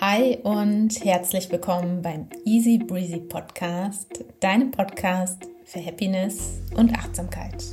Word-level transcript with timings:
Hi 0.00 0.38
und 0.44 1.04
herzlich 1.04 1.50
willkommen 1.50 2.02
beim 2.02 2.28
Easy 2.44 2.78
Breezy 2.78 3.18
Podcast, 3.18 4.24
deinem 4.38 4.70
Podcast 4.70 5.48
für 5.64 5.84
Happiness 5.84 6.60
und 6.76 6.96
Achtsamkeit. 6.96 7.64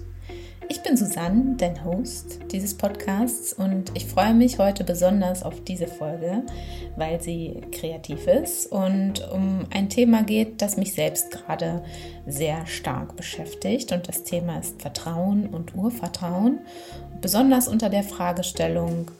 Ich 0.68 0.82
bin 0.82 0.98
Susanne, 0.98 1.54
dein 1.58 1.86
Host 1.86 2.40
dieses 2.52 2.76
Podcasts 2.76 3.54
und 3.54 3.92
ich 3.94 4.08
freue 4.08 4.34
mich 4.34 4.58
heute 4.58 4.84
besonders 4.84 5.44
auf 5.44 5.64
diese 5.66 5.86
Folge, 5.86 6.42
weil 6.96 7.22
sie 7.22 7.62
kreativ 7.72 8.26
ist 8.26 8.72
und 8.72 9.22
um 9.32 9.68
ein 9.70 9.90
Thema 9.90 10.24
geht, 10.24 10.64
das 10.64 10.78
mich 10.78 10.94
selbst 10.94 11.30
gerade 11.30 11.84
sehr 12.26 12.66
stark 12.66 13.16
beschäftigt 13.16 13.92
und 13.92 14.08
das 14.08 14.24
Thema 14.24 14.58
ist 14.58 14.82
Vertrauen 14.82 15.46
und 15.46 15.76
Urvertrauen, 15.76 16.58
besonders 17.22 17.68
unter 17.68 17.92
der 17.92 18.04
Fragestellung, 18.04 19.12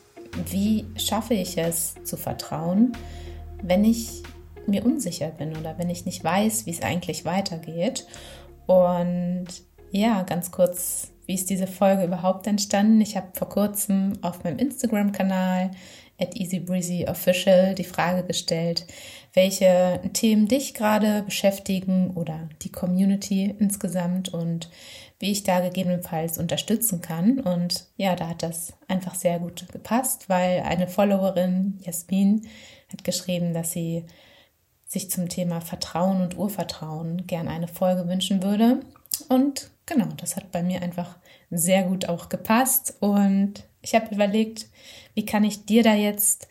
wie 0.50 0.86
schaffe 0.98 1.34
ich 1.34 1.58
es 1.58 1.96
zu 2.04 2.18
vertrauen, 2.18 2.94
wenn 3.62 3.84
ich 3.84 4.24
mir 4.68 4.86
unsicher 4.86 5.30
bin 5.30 5.56
oder 5.58 5.78
wenn 5.78 5.90
ich 5.90 6.06
nicht 6.06 6.24
weiß, 6.24 6.66
wie 6.66 6.72
es 6.72 6.82
eigentlich 6.82 7.26
weitergeht. 7.26 8.06
Und 8.66 9.48
ja, 9.92 10.24
ganz 10.24 10.52
kurz, 10.52 11.12
wie 11.26 11.36
ist 11.36 11.50
diese 11.50 11.68
Folge 11.68 12.04
überhaupt 12.04 12.48
entstanden? 12.48 13.02
Ich 13.02 13.16
habe 13.16 13.28
vor 13.34 13.50
kurzem 13.50 14.14
auf 14.22 14.44
meinem 14.44 14.58
Instagram-Kanal 14.58 15.72
at 16.20 16.36
easybreezyofficial 16.36 17.76
die 17.76 17.84
Frage 17.84 18.26
gestellt, 18.26 18.86
welche 19.34 20.00
Themen 20.14 20.48
dich 20.48 20.74
gerade 20.74 21.24
beschäftigen 21.24 22.12
oder 22.16 22.48
die 22.62 22.72
Community 22.72 23.54
insgesamt 23.60 24.34
und 24.34 24.70
wie 25.20 25.32
ich 25.32 25.44
da 25.44 25.62
gegebenenfalls 25.62 26.38
unterstützen 26.38 27.02
kann. 27.02 27.40
Und 27.40 27.88
ja, 27.98 28.16
da 28.16 28.30
hat 28.30 28.44
das 28.44 28.74
einfach 28.88 29.16
sehr 29.16 29.40
gut 29.40 29.66
gepasst, 29.72 30.30
weil 30.30 30.62
eine 30.62 30.88
Followerin, 30.88 31.80
Jasmin, 31.82 32.48
hat 32.92 33.04
geschrieben, 33.04 33.54
dass 33.54 33.72
sie 33.72 34.06
sich 34.86 35.10
zum 35.10 35.30
Thema 35.30 35.62
Vertrauen 35.62 36.22
und 36.22 36.38
Urvertrauen 36.38 37.26
gern 37.28 37.48
eine 37.48 37.68
Folge 37.68 38.08
wünschen 38.08 38.44
würde. 38.44 38.82
Und 39.30 39.72
genau, 39.86 40.08
das 40.18 40.36
hat 40.36 40.52
bei 40.52 40.64
mir 40.64 40.82
einfach 40.82 41.18
sehr 41.50 41.84
gut 41.84 42.08
auch 42.08 42.30
gepasst. 42.30 42.96
Und 43.00 43.64
ich 43.82 43.96
habe 43.96 44.14
überlegt, 44.14 44.68
wie 45.14 45.26
kann 45.26 45.44
ich 45.44 45.66
dir 45.66 45.84
da 45.84 45.94
jetzt 45.94 46.48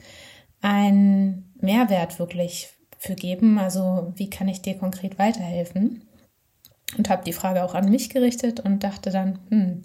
einen 0.61 1.53
Mehrwert 1.61 2.19
wirklich 2.19 2.71
für 2.99 3.15
geben? 3.15 3.59
Also 3.59 4.13
wie 4.17 4.31
kann 4.31 4.49
ich 4.49 4.63
dir 4.63 4.77
konkret 4.79 5.19
weiterhelfen? 5.19 6.03
Und 6.97 7.09
habe 7.09 7.25
die 7.25 7.33
Frage 7.33 7.65
auch 7.65 7.75
an 7.75 7.91
mich 7.91 8.11
gerichtet 8.11 8.61
und 8.61 8.85
dachte 8.85 9.11
dann, 9.11 9.39
hm, 9.49 9.83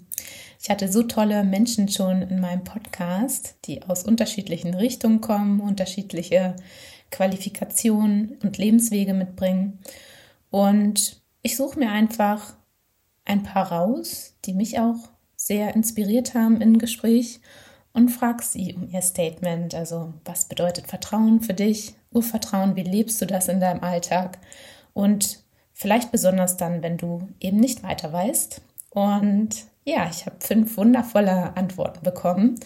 ich 0.62 0.68
hatte 0.68 0.90
so 0.90 1.02
tolle 1.02 1.42
Menschen 1.44 1.88
schon 1.88 2.22
in 2.22 2.40
meinem 2.40 2.64
Podcast, 2.64 3.56
die 3.64 3.82
aus 3.82 4.04
unterschiedlichen 4.04 4.74
Richtungen 4.74 5.20
kommen, 5.20 5.60
unterschiedliche 5.60 6.54
Qualifikationen 7.10 8.38
und 8.42 8.58
Lebenswege 8.58 9.14
mitbringen. 9.14 9.78
Und 10.50 11.20
ich 11.42 11.56
suche 11.56 11.78
mir 11.78 11.90
einfach 11.90 12.54
ein 13.24 13.42
paar 13.42 13.72
raus, 13.72 14.34
die 14.44 14.52
mich 14.52 14.78
auch 14.78 14.96
sehr 15.36 15.74
inspiriert 15.74 16.34
haben 16.34 16.60
im 16.60 16.78
Gespräch 16.78 17.40
und 17.92 18.10
frage 18.10 18.42
sie 18.42 18.74
um 18.74 18.88
ihr 18.90 19.02
Statement. 19.02 19.74
Also, 19.74 20.14
was 20.24 20.44
bedeutet 20.44 20.86
Vertrauen 20.86 21.40
für 21.40 21.54
dich? 21.54 21.94
Urvertrauen, 22.12 22.76
wie 22.76 22.82
lebst 22.82 23.20
du 23.20 23.26
das 23.26 23.48
in 23.48 23.60
deinem 23.60 23.82
Alltag? 23.82 24.38
Und 24.92 25.42
Vielleicht 25.80 26.12
besonders 26.12 26.58
dann, 26.58 26.82
wenn 26.82 26.98
du 26.98 27.26
eben 27.40 27.56
nicht 27.56 27.82
weiter 27.82 28.12
weißt. 28.12 28.60
Und 28.90 29.64
ja, 29.86 30.10
ich 30.10 30.26
habe 30.26 30.36
fünf 30.40 30.76
wundervolle 30.76 31.56
Antworten 31.56 32.04
bekommen. 32.04 32.60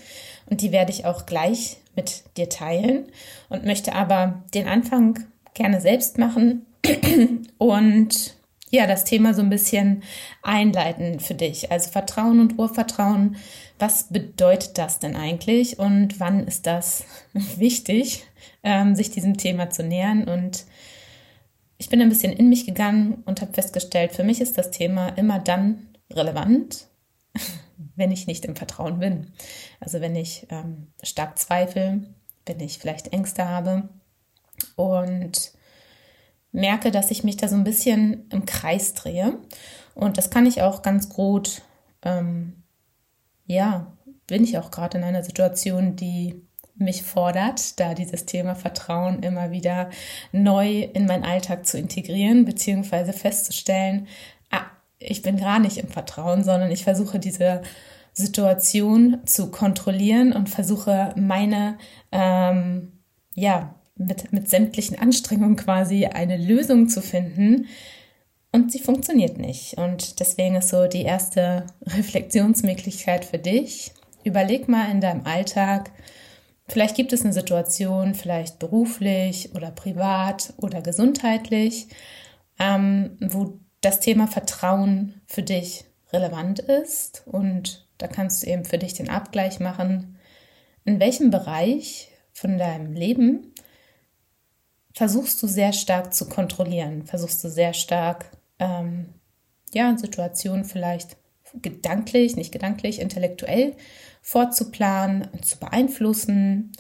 Und 0.47 0.63
die 0.63 0.73
werde 0.73 0.91
ich 0.91 1.05
auch 1.05 1.25
gleich 1.25 1.77
mit 1.95 2.25
dir 2.37 2.49
teilen. 2.49 3.07
Und 3.49 3.65
möchte 3.65 3.95
aber 3.95 4.43
den 4.53 4.67
Anfang 4.67 5.21
gerne 5.55 5.81
selbst 5.81 6.19
machen. 6.19 6.67
Und 7.59 8.35
ja, 8.71 8.89
das 8.89 9.05
Thema 9.05 9.33
so 9.33 9.43
ein 9.43 9.51
bisschen 9.51 10.03
einleiten 10.43 11.21
für 11.21 11.35
dich. 11.35 11.71
Also 11.71 11.93
Vertrauen 11.93 12.41
und 12.41 12.59
Urvertrauen, 12.59 13.37
was 13.79 14.09
bedeutet 14.09 14.77
das 14.77 14.99
denn 14.99 15.15
eigentlich? 15.15 15.79
Und 15.79 16.19
wann 16.19 16.49
ist 16.49 16.67
das 16.67 17.05
wichtig, 17.57 18.25
ähm, 18.65 18.97
sich 18.97 19.13
diesem 19.13 19.37
Thema 19.37 19.71
zu 19.71 19.85
nähern? 19.85 20.25
Und 20.25 20.65
ich 21.85 21.91
bin 21.91 22.01
ein 22.01 22.09
bisschen 22.09 22.33
in 22.33 22.49
mich 22.49 22.65
gegangen 22.65 23.23
und 23.27 23.43
habe 23.43 23.53
festgestellt, 23.53 24.13
für 24.13 24.25
mich 24.25 24.41
ist 24.41 24.57
das 24.57 24.71
Thema 24.71 25.09
immer 25.19 25.39
dann 25.39 25.89
relevant, 26.11 26.87
wenn 27.95 28.11
ich 28.11 28.27
nicht 28.27 28.47
im 28.47 28.57
Vertrauen 28.57 29.01
bin. 29.01 29.33
Also 29.81 30.01
wenn 30.01 30.17
ich 30.17 30.47
ähm, 30.49 30.87
stark 31.03 31.39
zweifle, 31.39 32.01
wenn 32.47 32.61
ich 32.61 32.79
vielleicht 32.79 33.13
Ängste 33.13 33.47
habe 33.47 33.91
und 34.77 35.53
merke, 36.53 36.91
dass 36.91 37.11
ich 37.11 37.23
mich 37.23 37.37
da 37.37 37.49
so 37.49 37.55
ein 37.55 37.65
bisschen 37.65 38.31
im 38.31 38.47
Kreis 38.47 38.95
drehe. 38.95 39.39
Und 39.95 40.17
das 40.17 40.31
kann 40.31 40.47
ich 40.47 40.63
auch 40.63 40.81
ganz 40.81 41.11
gut, 41.11 41.61
ähm, 42.01 42.63
ja, 43.45 43.93
bin 44.27 44.43
ich 44.43 44.57
auch 44.57 44.71
gerade 44.71 44.97
in 44.97 45.05
einer 45.05 45.23
Situation, 45.23 45.97
die 45.97 46.47
mich 46.77 47.03
fordert, 47.03 47.79
da 47.79 47.95
dieses 47.95 48.27
Thema 48.27 48.55
Vertrauen 48.55 49.23
immer 49.23 49.51
wieder 49.51 49.91
neu 50.33 50.81
in 50.81 51.07
meinen 51.07 51.25
Alltag 51.25 51.67
zu 51.67 51.79
integrieren, 51.79 52.45
beziehungsweise 52.45 53.13
festzustellen, 53.13 54.09
ah, 54.51 54.65
ich 54.99 55.23
bin 55.23 55.37
gar 55.37 55.59
nicht 55.59 55.79
im 55.79 55.89
Vertrauen, 55.89 56.43
sondern 56.43 56.71
ich 56.71 56.85
versuche 56.85 57.19
diese 57.19 57.63
Situation 58.13 59.19
zu 59.25 59.51
kontrollieren 59.51 60.33
und 60.33 60.49
versuche 60.49 61.13
meine, 61.17 61.79
ähm, 62.13 62.93
ja, 63.35 63.75
mit, 63.97 64.33
mit 64.33 64.49
sämtlichen 64.49 64.99
Anstrengungen 64.99 65.57
quasi 65.57 66.07
eine 66.07 66.37
Lösung 66.37 66.89
zu 66.89 67.01
finden. 67.01 67.67
Und 68.53 68.71
sie 68.71 68.79
funktioniert 68.79 69.39
nicht. 69.39 69.79
Und 69.79 70.21
deswegen 70.21 70.57
ist 70.57 70.69
so 70.69 70.87
die 70.87 71.03
erste 71.03 71.67
Reflexionsmöglichkeit 71.87 73.25
für 73.25 73.39
dich. 73.39 73.93
Überleg 74.23 74.69
mal 74.69 74.91
in 74.91 75.01
deinem 75.01 75.27
Alltag, 75.27 75.91
Vielleicht 76.67 76.97
gibt 76.97 77.13
es 77.13 77.23
eine 77.23 77.33
Situation, 77.33 78.15
vielleicht 78.15 78.59
beruflich 78.59 79.55
oder 79.55 79.71
privat 79.71 80.55
oder 80.57 80.81
gesundheitlich, 80.81 81.89
ähm, 82.59 83.19
wo 83.21 83.59
das 83.81 84.01
Thema 84.01 84.27
Vertrauen 84.27 85.21
für 85.27 85.43
dich 85.43 85.85
relevant 86.13 86.61
ist. 86.61 87.23
Und 87.27 87.87
da 87.99 88.09
kannst 88.09 88.43
du 88.43 88.47
eben 88.47 88.65
für 88.65 88.79
dich 88.79 88.95
den 88.95 89.11
Abgleich 89.11 89.61
machen, 89.61 90.19
in 90.85 91.01
welchem 91.01 91.31
Bereich 91.31 92.11
von 92.33 92.59
deinem 92.59 92.93
Leben 92.93 93.53
versuchst 94.95 95.43
du 95.43 95.47
sehr 95.47 95.73
stark 95.73 96.15
zu 96.15 96.29
kontrollieren, 96.29 97.05
versuchst 97.05 97.43
du 97.43 97.49
sehr 97.49 97.75
stark, 97.75 98.31
ähm, 98.59 99.07
ja, 99.73 99.97
Situationen 99.99 100.65
vielleicht 100.65 101.17
gedanklich, 101.63 102.37
nicht 102.37 102.53
gedanklich, 102.53 103.01
intellektuell 103.01 103.77
vorzuplanen, 104.25 105.29
zu 105.43 105.59
beeinflussen? 105.59 106.73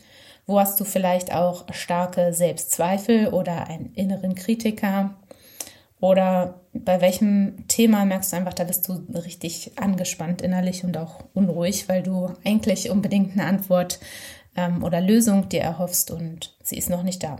Wo 0.46 0.58
hast 0.58 0.80
du 0.80 0.84
vielleicht 0.84 1.32
auch 1.32 1.66
starke 1.72 2.32
Selbstzweifel 2.32 3.28
oder 3.28 3.68
einen 3.68 3.92
inneren 3.92 4.34
Kritiker? 4.34 5.16
Oder 6.00 6.62
bei 6.72 7.00
welchem 7.00 7.68
Thema 7.68 8.04
merkst 8.04 8.32
du 8.32 8.36
einfach, 8.36 8.54
da 8.54 8.64
bist 8.64 8.88
du 8.88 8.94
richtig 9.14 9.72
angespannt 9.76 10.42
innerlich 10.42 10.84
und 10.84 10.96
auch 10.96 11.20
unruhig, 11.34 11.88
weil 11.88 12.02
du 12.02 12.32
eigentlich 12.44 12.90
unbedingt 12.90 13.32
eine 13.32 13.46
Antwort 13.46 14.00
ähm, 14.56 14.82
oder 14.82 15.00
Lösung 15.00 15.48
dir 15.48 15.60
erhoffst 15.60 16.10
und 16.10 16.56
sie 16.62 16.76
ist 16.76 16.90
noch 16.90 17.02
nicht 17.02 17.22
da. 17.22 17.38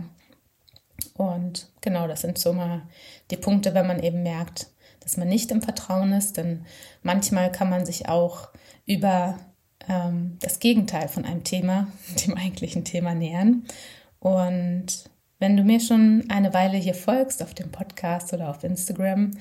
Und 1.15 1.73
genau, 1.81 2.07
das 2.07 2.21
sind 2.21 2.39
so 2.39 2.53
mal 2.53 2.83
die 3.31 3.37
Punkte, 3.37 3.75
wenn 3.75 3.87
man 3.87 4.03
eben 4.03 4.23
merkt, 4.23 4.69
dass 5.01 5.17
man 5.17 5.29
nicht 5.29 5.51
im 5.51 5.63
Vertrauen 5.63 6.13
ist, 6.13 6.37
denn 6.37 6.65
manchmal 7.03 7.53
kann 7.53 7.69
man 7.69 7.85
sich 7.85 8.09
auch 8.09 8.49
über 8.87 9.39
ähm, 9.89 10.39
das 10.41 10.59
Gegenteil 10.61 11.09
von 11.09 11.25
einem 11.25 11.45
Thema, 11.45 11.89
dem 12.27 12.37
eigentlichen 12.37 12.85
Thema 12.85 13.15
nähern. 13.15 13.65
Und 14.21 15.11
wenn 15.39 15.57
du 15.57 15.65
mir 15.65 15.81
schon 15.81 16.25
eine 16.29 16.55
Weile 16.55 16.79
hier 16.79 16.95
folgst 16.95 17.43
auf 17.43 17.55
dem 17.55 17.71
Podcast 17.71 18.33
oder 18.33 18.49
auf 18.49 18.65
Instagram, 18.65 19.33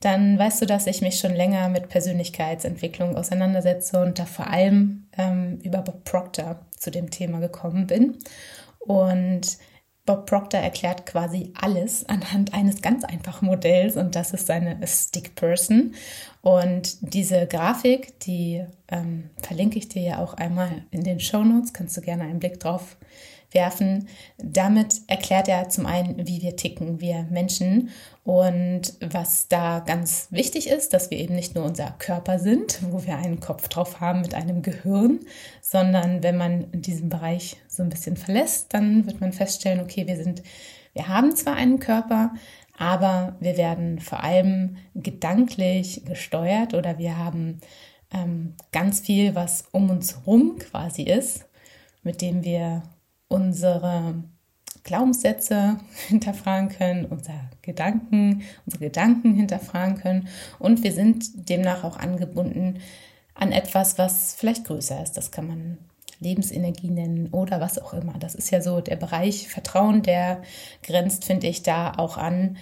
dann 0.00 0.38
weißt 0.38 0.62
du, 0.62 0.66
dass 0.66 0.86
ich 0.86 1.00
mich 1.00 1.18
schon 1.18 1.34
länger 1.34 1.68
mit 1.68 1.88
Persönlichkeitsentwicklung 1.88 3.16
auseinandersetze 3.16 4.00
und 4.02 4.18
da 4.18 4.26
vor 4.26 4.48
allem 4.48 5.06
ähm, 5.16 5.58
über 5.62 5.78
Bob 5.78 6.04
Proctor 6.04 6.60
zu 6.76 6.90
dem 6.90 7.10
Thema 7.10 7.38
gekommen 7.38 7.86
bin. 7.86 8.18
Und 8.80 9.58
Bob 10.04 10.26
Proctor 10.26 10.60
erklärt 10.60 11.06
quasi 11.06 11.52
alles 11.54 12.08
anhand 12.08 12.54
eines 12.54 12.82
ganz 12.82 13.04
einfachen 13.04 13.46
Modells 13.46 13.96
und 13.96 14.16
das 14.16 14.32
ist 14.32 14.48
seine 14.48 14.84
Stick 14.86 15.36
Person. 15.36 15.94
Und 16.40 17.14
diese 17.14 17.46
Grafik, 17.46 18.18
die 18.20 18.64
ähm, 18.88 19.30
verlinke 19.40 19.78
ich 19.78 19.88
dir 19.88 20.02
ja 20.02 20.18
auch 20.18 20.34
einmal 20.34 20.84
in 20.90 21.04
den 21.04 21.20
Show 21.20 21.44
Notes, 21.44 21.72
kannst 21.72 21.96
du 21.96 22.00
gerne 22.00 22.24
einen 22.24 22.40
Blick 22.40 22.58
drauf 22.58 22.96
werfen. 23.54 24.08
Damit 24.38 25.02
erklärt 25.06 25.48
er 25.48 25.68
zum 25.68 25.86
einen, 25.86 26.26
wie 26.26 26.42
wir 26.42 26.56
ticken, 26.56 27.00
wir 27.00 27.26
Menschen. 27.30 27.90
Und 28.24 28.94
was 29.00 29.48
da 29.48 29.80
ganz 29.80 30.28
wichtig 30.30 30.68
ist, 30.68 30.92
dass 30.92 31.10
wir 31.10 31.18
eben 31.18 31.34
nicht 31.34 31.54
nur 31.54 31.64
unser 31.64 31.94
Körper 31.98 32.38
sind, 32.38 32.80
wo 32.90 33.04
wir 33.04 33.16
einen 33.16 33.40
Kopf 33.40 33.68
drauf 33.68 34.00
haben 34.00 34.20
mit 34.20 34.34
einem 34.34 34.62
Gehirn, 34.62 35.20
sondern 35.72 36.22
wenn 36.22 36.36
man 36.36 36.66
diesen 36.72 37.08
Bereich 37.08 37.56
so 37.66 37.82
ein 37.82 37.88
bisschen 37.88 38.18
verlässt, 38.18 38.74
dann 38.74 39.06
wird 39.06 39.22
man 39.22 39.32
feststellen, 39.32 39.80
okay, 39.80 40.06
wir 40.06 40.22
sind, 40.22 40.42
wir 40.92 41.08
haben 41.08 41.34
zwar 41.34 41.54
einen 41.54 41.80
Körper, 41.80 42.34
aber 42.76 43.36
wir 43.40 43.56
werden 43.56 43.98
vor 43.98 44.22
allem 44.22 44.76
gedanklich 44.94 46.04
gesteuert 46.04 46.74
oder 46.74 46.98
wir 46.98 47.16
haben 47.16 47.62
ähm, 48.12 48.52
ganz 48.70 49.00
viel, 49.00 49.34
was 49.34 49.64
um 49.72 49.88
uns 49.88 50.14
herum 50.14 50.58
quasi 50.58 51.04
ist, 51.04 51.46
mit 52.02 52.20
dem 52.20 52.44
wir 52.44 52.82
unsere 53.28 54.24
Glaubenssätze 54.84 55.78
hinterfragen 56.08 56.68
können, 56.68 57.06
unsere 57.06 57.48
Gedanken, 57.62 58.42
unsere 58.66 58.84
Gedanken 58.84 59.36
hinterfragen 59.36 59.96
können. 59.96 60.28
Und 60.58 60.84
wir 60.84 60.92
sind 60.92 61.48
demnach 61.48 61.82
auch 61.82 61.96
angebunden 61.96 62.78
an 63.42 63.52
etwas, 63.52 63.98
was 63.98 64.34
vielleicht 64.34 64.64
größer 64.64 65.02
ist. 65.02 65.16
Das 65.16 65.32
kann 65.32 65.48
man 65.48 65.78
Lebensenergie 66.20 66.90
nennen 66.90 67.28
oder 67.32 67.60
was 67.60 67.78
auch 67.78 67.92
immer. 67.92 68.14
Das 68.20 68.36
ist 68.36 68.50
ja 68.50 68.60
so 68.62 68.80
der 68.80 68.96
Bereich 68.96 69.48
Vertrauen, 69.48 70.02
der 70.02 70.42
grenzt, 70.84 71.24
finde 71.24 71.48
ich, 71.48 71.64
da 71.64 71.92
auch 71.96 72.16
an 72.16 72.56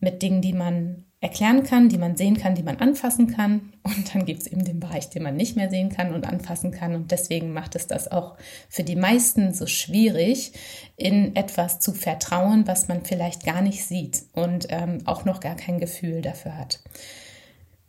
mit 0.00 0.20
Dingen, 0.20 0.42
die 0.42 0.52
man 0.52 1.04
erklären 1.22 1.62
kann, 1.62 1.88
die 1.88 1.98
man 1.98 2.16
sehen 2.16 2.36
kann, 2.36 2.56
die 2.56 2.64
man 2.64 2.78
anfassen 2.78 3.28
kann. 3.28 3.72
Und 3.84 4.14
dann 4.14 4.26
gibt 4.26 4.42
es 4.42 4.48
eben 4.48 4.64
den 4.64 4.80
Bereich, 4.80 5.08
den 5.08 5.22
man 5.22 5.36
nicht 5.36 5.56
mehr 5.56 5.70
sehen 5.70 5.88
kann 5.88 6.12
und 6.12 6.26
anfassen 6.26 6.72
kann. 6.72 6.94
Und 6.94 7.10
deswegen 7.10 7.52
macht 7.52 7.74
es 7.74 7.86
das 7.86 8.10
auch 8.10 8.36
für 8.68 8.82
die 8.82 8.96
meisten 8.96 9.54
so 9.54 9.66
schwierig, 9.66 10.52
in 10.96 11.34
etwas 11.36 11.78
zu 11.78 11.94
vertrauen, 11.94 12.66
was 12.66 12.88
man 12.88 13.04
vielleicht 13.04 13.46
gar 13.46 13.62
nicht 13.62 13.86
sieht 13.86 14.24
und 14.34 14.66
ähm, 14.68 14.98
auch 15.06 15.24
noch 15.24 15.40
gar 15.40 15.54
kein 15.54 15.78
Gefühl 15.78 16.20
dafür 16.20 16.58
hat. 16.58 16.80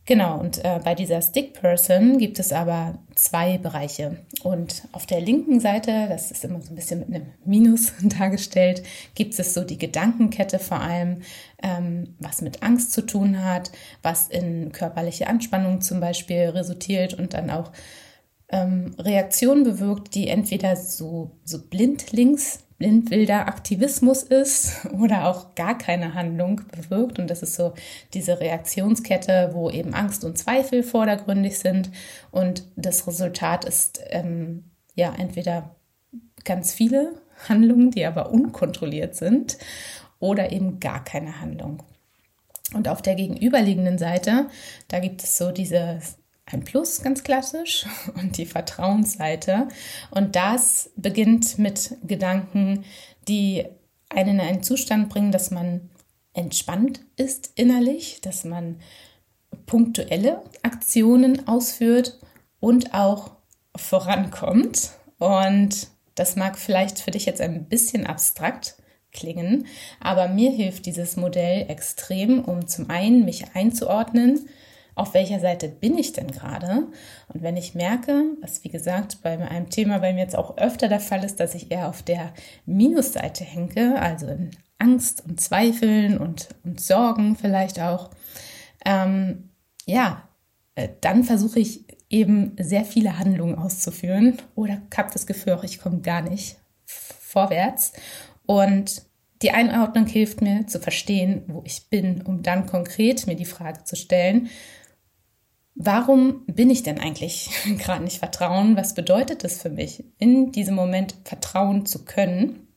Genau, 0.06 0.38
und 0.38 0.64
äh, 0.66 0.82
bei 0.84 0.96
dieser 0.96 1.22
Stick 1.22 1.54
Person 1.54 2.18
gibt 2.18 2.38
es 2.38 2.52
aber 2.52 3.00
zwei 3.16 3.58
Bereiche. 3.58 4.18
Und 4.44 4.84
auf 4.92 5.06
der 5.06 5.22
linken 5.22 5.62
Seite, 5.62 6.08
das 6.10 6.30
ist 6.30 6.44
immer 6.44 6.60
so 6.62 6.72
ein 6.72 6.76
bisschen 6.76 7.00
mit 7.00 7.08
einem 7.08 7.28
Minus 7.46 7.94
dargestellt, 8.02 8.84
gibt 9.16 9.40
es 9.40 9.54
so 9.54 9.64
die 9.64 9.78
Gedankenkette 9.78 10.60
vor 10.60 10.82
allem, 10.82 11.22
ähm, 11.62 12.16
was 12.20 12.42
mit 12.42 12.64
Angst 12.64 12.92
zu 12.92 13.06
tun 13.06 13.46
hat, 13.46 13.72
was 14.02 14.28
in 14.28 14.74
körperliche 14.74 15.28
Anspannung 15.28 15.80
zum 15.80 16.02
Beispiel 16.02 16.50
resultiert 16.50 17.14
und 17.14 17.34
dann 17.34 17.50
auch 17.50 17.72
ähm, 18.50 18.94
Reaktionen 19.00 19.64
bewirkt, 19.64 20.16
die 20.16 20.28
entweder 20.28 20.76
so, 20.76 21.32
so 21.46 21.66
blindlings 21.66 22.60
blindwilder 22.78 23.48
Aktivismus 23.48 24.24
ist 24.24 24.86
oder 24.92 25.28
auch 25.28 25.56
gar 25.56 25.78
keine 25.78 26.14
Handlung 26.14 26.62
bewirkt. 26.72 27.20
Und 27.20 27.30
das 27.30 27.44
ist 27.44 27.56
so 27.56 27.74
diese 28.14 28.40
Reaktionskette, 28.40 29.52
wo 29.54 29.70
eben 29.70 29.94
Angst 29.94 30.24
und 30.24 30.38
Zweifel 30.38 30.84
vordergründig 30.84 31.60
sind. 31.60 31.92
Und 32.32 32.68
das 32.76 33.08
Resultat 33.08 33.66
ist 33.66 34.02
ähm, 34.10 34.66
ja 34.96 35.14
entweder 35.18 35.76
ganz 36.44 36.74
viele 36.74 37.14
Handlungen, 37.50 37.92
die 37.92 38.06
aber 38.06 38.32
unkontrolliert 38.32 39.16
sind, 39.16 39.58
oder 40.20 40.54
eben 40.54 40.80
gar 40.80 41.04
keine 41.04 41.42
Handlung. 41.42 41.84
Und 42.74 42.88
auf 42.88 43.02
der 43.02 43.16
gegenüberliegenden 43.16 43.98
Seite, 43.98 44.48
da 44.88 45.00
gibt 45.00 45.22
es 45.22 45.38
so 45.38 45.52
diese 45.52 46.00
ein 46.46 46.64
Plus, 46.64 47.02
ganz 47.02 47.24
klassisch, 47.24 47.86
und 48.16 48.38
die 48.38 48.46
Vertrauensseite. 48.46 49.68
Und 50.12 50.36
das 50.36 50.92
beginnt 50.96 51.58
mit 51.58 51.98
Gedanken, 52.04 52.86
die 53.28 53.66
einen 54.10 54.40
in 54.40 54.42
einen 54.42 54.64
Zustand 54.64 55.10
bringen, 55.10 55.32
dass 55.32 55.52
man 55.52 55.90
entspannt 56.34 57.02
ist 57.16 57.52
innerlich, 57.56 58.22
dass 58.22 58.44
man 58.44 58.80
punktuelle 59.66 60.44
Aktionen 60.64 61.48
ausführt 61.48 62.20
und 62.60 62.94
auch 62.94 63.32
vorankommt. 63.76 64.92
Und 65.20 65.88
das 66.16 66.36
mag 66.36 66.58
vielleicht 66.58 67.00
für 67.00 67.12
dich 67.12 67.26
jetzt 67.26 67.42
ein 67.42 67.66
bisschen 67.66 68.06
abstrakt 68.06 68.76
klingen, 69.12 69.68
aber 70.00 70.28
mir 70.28 70.52
hilft 70.52 70.88
dieses 70.88 71.18
Modell 71.18 71.70
extrem, 71.70 72.44
um 72.44 72.68
zum 72.68 72.90
einen 72.90 73.26
mich 73.26 73.46
einzuordnen, 73.54 74.50
auf 74.96 75.14
welcher 75.14 75.40
Seite 75.40 75.70
bin 75.70 75.98
ich 75.98 76.14
denn 76.14 76.32
gerade? 76.32 76.88
Und 77.28 77.42
wenn 77.42 77.58
ich 77.58 77.76
merke, 77.76 78.24
was 78.42 78.64
wie 78.64 78.70
gesagt 78.70 79.22
bei 79.22 79.38
einem 79.38 79.70
Thema 79.70 80.00
bei 80.00 80.14
mir 80.14 80.22
jetzt 80.22 80.38
auch 80.38 80.58
öfter 80.58 80.88
der 80.88 81.00
Fall 81.00 81.24
ist, 81.24 81.40
dass 81.40 81.56
ich 81.56 81.72
eher 81.72 81.90
auf 81.90 82.04
der 82.04 82.34
Minusseite 82.66 83.44
hänge, 83.44 84.02
also 84.02 84.28
in 84.28 84.52
Angst 84.78 85.24
und 85.26 85.40
Zweifeln 85.40 86.18
und, 86.18 86.50
und 86.64 86.80
Sorgen 86.80 87.36
vielleicht 87.36 87.80
auch, 87.80 88.10
ähm, 88.86 89.50
ja, 89.86 90.28
äh, 90.76 90.90
dann 91.02 91.24
versuche 91.24 91.60
ich 91.60 91.86
eben 92.10 92.56
sehr 92.60 92.86
viele 92.86 93.18
Handlungen 93.18 93.56
auszuführen 93.56 94.38
oder 94.56 94.82
habe 94.96 95.12
das 95.12 95.26
Gefühl, 95.26 95.60
ich 95.64 95.80
komme 95.80 96.02
gar 96.02 96.22
nicht 96.22 96.58
vorwärts. 96.86 97.94
Und 98.46 99.04
die 99.42 99.52
Einordnung 99.52 100.06
hilft 100.06 100.42
mir 100.42 100.68
zu 100.68 100.80
verstehen, 100.80 101.44
wo 101.48 101.64
ich 101.66 101.90
bin, 101.90 102.22
um 102.22 102.44
dann 102.44 102.66
konkret 102.66 103.28
mir 103.28 103.36
die 103.36 103.46
Frage 103.46 103.84
zu 103.84 103.96
stellen, 103.96 104.50
Warum 105.76 106.46
bin 106.46 106.70
ich 106.70 106.84
denn 106.84 107.00
eigentlich 107.00 107.50
gerade 107.78 108.04
nicht 108.04 108.20
vertrauen? 108.20 108.78
Was 108.78 108.94
bedeutet 108.94 109.44
es 109.44 109.62
für 109.62 109.70
mich, 109.70 110.04
in 110.18 110.52
diesem 110.52 110.76
Moment 110.76 111.16
vertrauen 111.24 111.86
zu 111.86 112.06
können? 112.06 112.68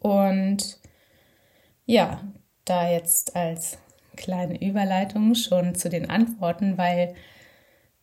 Und 0.00 0.78
ja, 1.86 2.20
da 2.64 2.90
jetzt 2.90 3.34
als 3.34 3.78
kleine 4.16 4.60
Überleitung 4.60 5.34
schon 5.34 5.74
zu 5.74 5.88
den 5.88 6.10
Antworten, 6.10 6.76
weil 6.76 7.14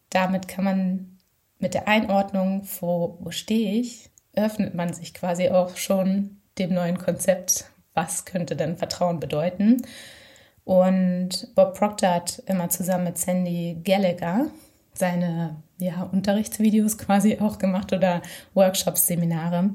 damit 0.09 0.47
kann 0.47 0.63
man 0.63 1.17
mit 1.59 1.73
der 1.73 1.87
Einordnung, 1.87 2.67
wo, 2.79 3.17
wo 3.19 3.31
stehe 3.31 3.79
ich, 3.79 4.09
öffnet 4.33 4.73
man 4.73 4.93
sich 4.93 5.13
quasi 5.13 5.49
auch 5.49 5.77
schon 5.77 6.41
dem 6.57 6.73
neuen 6.73 6.97
Konzept, 6.97 7.69
was 7.93 8.25
könnte 8.25 8.55
denn 8.55 8.77
Vertrauen 8.77 9.19
bedeuten. 9.19 9.85
Und 10.65 11.47
Bob 11.55 11.77
Proctor 11.77 12.09
hat 12.09 12.43
immer 12.47 12.69
zusammen 12.69 13.05
mit 13.05 13.17
Sandy 13.17 13.79
Gallagher 13.83 14.47
seine 14.93 15.57
ja, 15.77 16.03
Unterrichtsvideos 16.11 16.97
quasi 16.97 17.39
auch 17.39 17.57
gemacht 17.57 17.93
oder 17.93 18.21
Workshops, 18.53 19.07
Seminare. 19.07 19.71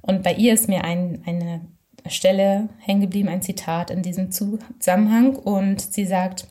Und 0.00 0.22
bei 0.22 0.32
ihr 0.34 0.54
ist 0.54 0.68
mir 0.68 0.84
ein, 0.84 1.22
eine 1.26 1.60
Stelle 2.06 2.68
hängen 2.78 3.02
geblieben, 3.02 3.28
ein 3.28 3.42
Zitat 3.42 3.90
in 3.90 4.02
diesem 4.02 4.30
Zusammenhang. 4.30 5.34
Und 5.36 5.80
sie 5.80 6.06
sagt, 6.06 6.46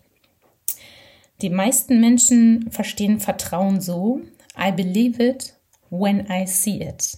die 1.41 1.49
meisten 1.49 2.01
Menschen 2.01 2.69
verstehen 2.71 3.19
Vertrauen 3.19 3.79
so, 3.79 4.21
I 4.57 4.71
believe 4.71 5.23
it 5.23 5.55
when 5.89 6.27
I 6.29 6.45
see 6.45 6.81
it. 6.81 7.17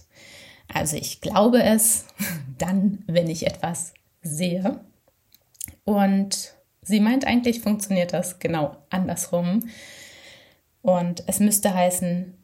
Also 0.72 0.96
ich 0.96 1.20
glaube 1.20 1.62
es 1.62 2.06
dann, 2.58 3.04
wenn 3.08 3.28
ich 3.28 3.46
etwas 3.46 3.94
sehe. 4.22 4.80
Und 5.84 6.54
sie 6.82 7.00
meint, 7.00 7.26
eigentlich 7.26 7.60
funktioniert 7.60 8.12
das 8.12 8.38
genau 8.38 8.76
andersrum. 8.90 9.70
Und 10.82 11.22
es 11.26 11.40
müsste 11.40 11.72
heißen, 11.72 12.34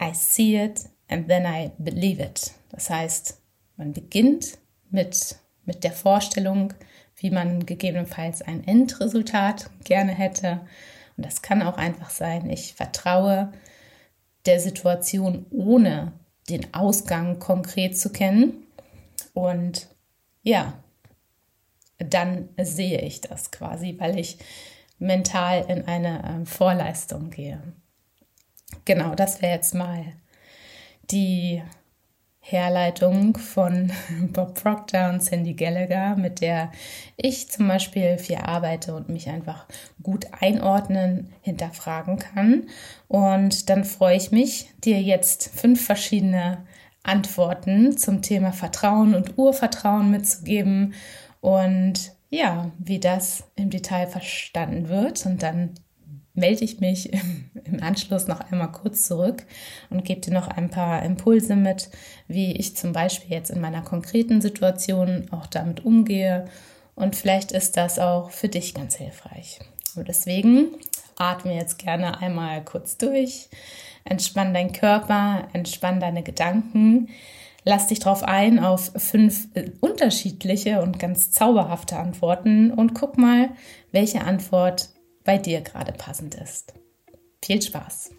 I 0.00 0.14
see 0.14 0.62
it 0.62 0.84
and 1.08 1.28
then 1.28 1.44
I 1.46 1.70
believe 1.78 2.22
it. 2.22 2.52
Das 2.70 2.90
heißt, 2.90 3.40
man 3.76 3.92
beginnt 3.92 4.58
mit, 4.90 5.36
mit 5.64 5.82
der 5.82 5.92
Vorstellung, 5.92 6.74
wie 7.16 7.30
man 7.30 7.64
gegebenenfalls 7.64 8.42
ein 8.42 8.66
Endresultat 8.66 9.70
gerne 9.84 10.12
hätte. 10.12 10.60
Und 11.16 11.24
das 11.24 11.40
kann 11.40 11.62
auch 11.62 11.78
einfach 11.78 12.10
sein, 12.10 12.50
ich 12.50 12.74
vertraue 12.74 13.52
der 14.44 14.60
Situation, 14.60 15.46
ohne 15.50 16.12
den 16.50 16.72
Ausgang 16.74 17.38
konkret 17.38 17.98
zu 17.98 18.10
kennen. 18.10 18.66
Und 19.32 19.88
ja, 20.42 20.74
dann 21.98 22.48
sehe 22.60 23.00
ich 23.00 23.20
das 23.20 23.50
quasi, 23.50 23.96
weil 23.98 24.18
ich 24.18 24.38
mental 24.98 25.64
in 25.68 25.86
eine 25.86 26.22
ähm, 26.26 26.46
Vorleistung 26.46 27.30
gehe. 27.30 27.60
Genau, 28.84 29.14
das 29.14 29.42
wäre 29.42 29.54
jetzt 29.54 29.74
mal 29.74 30.04
die 31.10 31.62
Herleitung 32.48 33.36
von 33.36 33.90
Bob 34.32 34.62
Proctor 34.62 35.08
und 35.08 35.22
Sandy 35.22 35.54
Gallagher, 35.54 36.16
mit 36.16 36.40
der 36.40 36.70
ich 37.16 37.50
zum 37.50 37.68
Beispiel 37.68 38.18
viel 38.18 38.36
arbeite 38.36 38.94
und 38.94 39.08
mich 39.08 39.28
einfach 39.28 39.66
gut 40.02 40.26
einordnen, 40.40 41.32
hinterfragen 41.40 42.18
kann. 42.18 42.68
Und 43.08 43.68
dann 43.68 43.84
freue 43.84 44.16
ich 44.16 44.30
mich, 44.30 44.70
dir 44.84 45.00
jetzt 45.02 45.50
fünf 45.54 45.84
verschiedene 45.84 46.64
Antworten 47.02 47.96
zum 47.96 48.22
Thema 48.22 48.52
Vertrauen 48.52 49.14
und 49.14 49.38
Urvertrauen 49.38 50.10
mitzugeben 50.10 50.94
und 51.46 52.10
ja, 52.28 52.72
wie 52.76 52.98
das 52.98 53.44
im 53.54 53.70
Detail 53.70 54.08
verstanden 54.08 54.88
wird. 54.88 55.24
Und 55.26 55.44
dann 55.44 55.74
melde 56.34 56.64
ich 56.64 56.80
mich 56.80 57.12
im 57.64 57.80
Anschluss 57.80 58.26
noch 58.26 58.40
einmal 58.50 58.72
kurz 58.72 59.06
zurück 59.06 59.44
und 59.88 60.04
gebe 60.04 60.20
dir 60.20 60.32
noch 60.32 60.48
ein 60.48 60.70
paar 60.70 61.04
Impulse 61.04 61.54
mit, 61.54 61.88
wie 62.26 62.50
ich 62.50 62.76
zum 62.76 62.92
Beispiel 62.92 63.30
jetzt 63.30 63.50
in 63.50 63.60
meiner 63.60 63.82
konkreten 63.82 64.40
Situation 64.40 65.28
auch 65.30 65.46
damit 65.46 65.84
umgehe. 65.84 66.46
Und 66.96 67.14
vielleicht 67.14 67.52
ist 67.52 67.76
das 67.76 68.00
auch 68.00 68.30
für 68.30 68.48
dich 68.48 68.74
ganz 68.74 68.96
hilfreich. 68.96 69.60
Und 69.94 70.08
deswegen 70.08 70.70
atme 71.16 71.54
jetzt 71.54 71.78
gerne 71.78 72.20
einmal 72.20 72.64
kurz 72.64 72.96
durch, 72.96 73.50
entspann 74.02 74.52
deinen 74.52 74.72
Körper, 74.72 75.46
entspann 75.52 76.00
deine 76.00 76.24
Gedanken. 76.24 77.08
Lass 77.68 77.88
dich 77.88 77.98
drauf 77.98 78.22
ein 78.22 78.60
auf 78.60 78.92
fünf 78.94 79.48
äh, 79.54 79.72
unterschiedliche 79.80 80.82
und 80.82 81.00
ganz 81.00 81.32
zauberhafte 81.32 81.96
Antworten 81.96 82.70
und 82.70 82.94
guck 82.94 83.18
mal, 83.18 83.50
welche 83.90 84.20
Antwort 84.20 84.90
bei 85.24 85.36
dir 85.36 85.62
gerade 85.62 85.92
passend 85.92 86.36
ist. 86.36 86.74
Viel 87.44 87.60
Spaß! 87.60 88.12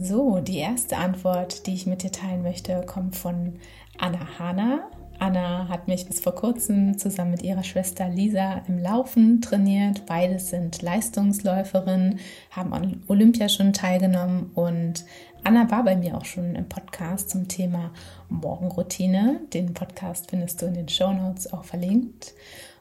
So, 0.00 0.38
die 0.38 0.58
erste 0.58 0.96
Antwort, 0.96 1.66
die 1.66 1.74
ich 1.74 1.84
mit 1.84 2.02
dir 2.04 2.12
teilen 2.12 2.42
möchte, 2.42 2.80
kommt 2.86 3.14
von 3.14 3.58
Anna 3.98 4.38
Hanna 4.38 4.90
Anna 5.22 5.68
hat 5.68 5.86
mich 5.86 6.04
bis 6.04 6.18
vor 6.18 6.34
kurzem 6.34 6.98
zusammen 6.98 7.30
mit 7.30 7.42
ihrer 7.42 7.62
Schwester 7.62 8.08
Lisa 8.08 8.60
im 8.66 8.76
Laufen 8.80 9.40
trainiert. 9.40 10.04
Beides 10.04 10.50
sind 10.50 10.82
Leistungsläuferinnen, 10.82 12.18
haben 12.50 12.72
an 12.72 13.04
Olympia 13.06 13.48
schon 13.48 13.72
teilgenommen 13.72 14.50
und 14.56 15.04
Anna 15.44 15.70
war 15.70 15.84
bei 15.84 15.94
mir 15.94 16.16
auch 16.16 16.24
schon 16.24 16.56
im 16.56 16.68
Podcast 16.68 17.30
zum 17.30 17.46
Thema 17.46 17.92
Morgenroutine. 18.30 19.38
Den 19.52 19.74
Podcast 19.74 20.28
findest 20.28 20.60
du 20.60 20.66
in 20.66 20.74
den 20.74 20.88
Show 20.88 21.12
Notes 21.12 21.52
auch 21.52 21.62
verlinkt. 21.62 22.34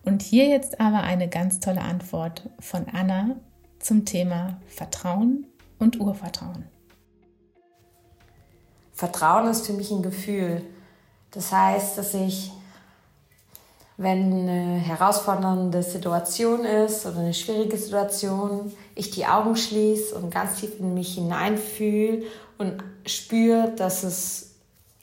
Und 0.04 0.24
hier 0.24 0.48
jetzt 0.48 0.82
aber 0.82 1.04
eine 1.04 1.30
ganz 1.30 1.60
tolle 1.60 1.82
Antwort 1.82 2.50
von 2.60 2.88
Anna 2.92 3.36
zum 3.78 4.04
Thema 4.04 4.60
Vertrauen 4.66 5.46
und 5.78 6.00
Urvertrauen. 6.00 6.66
Vertrauen 8.94 9.48
ist 9.48 9.68
für 9.68 9.74
mich 9.74 9.92
ein 9.92 10.02
Gefühl. 10.02 10.64
Das 11.32 11.52
heißt, 11.52 11.98
dass 11.98 12.14
ich, 12.14 12.52
wenn 13.98 14.50
eine 14.50 14.78
herausfordernde 14.80 15.82
Situation 15.82 16.66
ist 16.66 17.06
oder 17.06 17.20
eine 17.20 17.34
schwierige 17.34 17.78
Situation, 17.78 18.74
ich 18.96 19.12
die 19.12 19.26
Augen 19.26 19.56
schließe 19.56 20.16
und 20.16 20.34
ganz 20.34 20.60
tief 20.60 20.80
in 20.80 20.94
mich 20.94 21.16
hineinfühle 21.16 22.24
und 22.58 22.84
spüre, 23.06 23.74
dass 23.76 24.04
es 24.04 24.56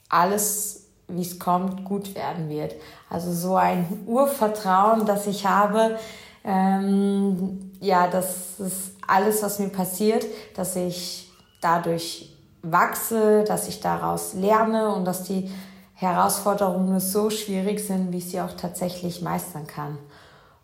alles, 0.07 0.85
wie 1.07 1.21
es 1.21 1.39
kommt, 1.39 1.83
gut 1.85 2.13
werden 2.15 2.49
wird. 2.49 2.75
Also 3.09 3.33
so 3.33 3.55
ein 3.55 4.03
Urvertrauen, 4.05 5.05
das 5.05 5.27
ich 5.27 5.45
habe, 5.45 5.97
ähm, 6.43 7.71
ja, 7.79 8.07
dass 8.07 8.59
es 8.59 8.91
alles, 9.07 9.41
was 9.41 9.59
mir 9.59 9.69
passiert, 9.69 10.25
dass 10.55 10.75
ich 10.75 11.31
dadurch 11.61 12.35
wachse, 12.61 13.43
dass 13.45 13.67
ich 13.67 13.79
daraus 13.79 14.33
lerne 14.33 14.93
und 14.93 15.05
dass 15.05 15.23
die 15.23 15.49
Herausforderungen 15.99 16.89
nur 16.89 17.01
so 17.01 17.29
schwierig 17.29 17.85
sind, 17.85 18.13
wie 18.13 18.19
ich 18.19 18.29
sie 18.29 18.39
auch 18.39 18.53
tatsächlich 18.53 19.21
meistern 19.21 19.67
kann. 19.67 19.97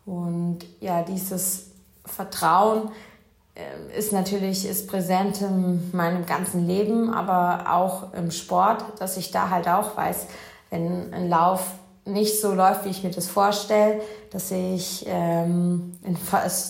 Und 0.06 0.60
ja, 0.80 1.02
dieses 1.02 1.72
Vertrauen 2.06 2.90
äh, 3.54 3.98
ist 3.98 4.12
natürlich 4.12 4.66
ist 4.66 4.88
präsent 4.88 5.42
in 5.42 5.90
meinem 5.92 6.24
ganzen 6.24 6.66
Leben, 6.66 7.12
aber 7.12 7.74
auch 7.74 8.14
im 8.14 8.30
Sport, 8.30 8.82
dass 8.98 9.18
ich 9.18 9.30
da 9.30 9.50
halt 9.50 9.68
auch 9.68 9.96
weiß, 9.96 10.26
wenn 10.70 11.12
ein 11.12 11.28
Lauf 11.28 11.72
nicht 12.06 12.40
so 12.40 12.54
läuft, 12.54 12.84
wie 12.84 12.90
ich 12.90 13.02
mir 13.02 13.10
das 13.10 13.26
vorstelle, 13.26 14.00
dass 14.30 14.50
ich 14.50 15.04
ähm, 15.08 15.98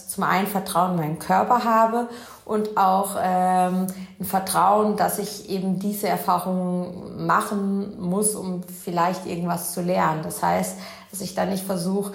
zum 0.09 0.25
einen 0.25 0.47
Vertrauen 0.47 0.93
in 0.93 0.97
meinen 0.97 1.19
Körper 1.19 1.65
habe 1.65 2.09
und 2.45 2.77
auch 2.77 3.17
ähm, 3.23 3.87
ein 4.19 4.25
Vertrauen, 4.25 4.97
dass 4.97 5.19
ich 5.19 5.51
eben 5.51 5.79
diese 5.79 6.09
Erfahrungen 6.09 7.27
machen 7.27 8.01
muss, 8.01 8.35
um 8.35 8.63
vielleicht 8.63 9.27
irgendwas 9.27 9.73
zu 9.73 9.83
lernen. 9.83 10.23
Das 10.23 10.43
heißt, 10.43 10.79
dass 11.11 11.21
ich 11.21 11.35
da 11.35 11.45
nicht 11.45 11.65
versuche, 11.65 12.13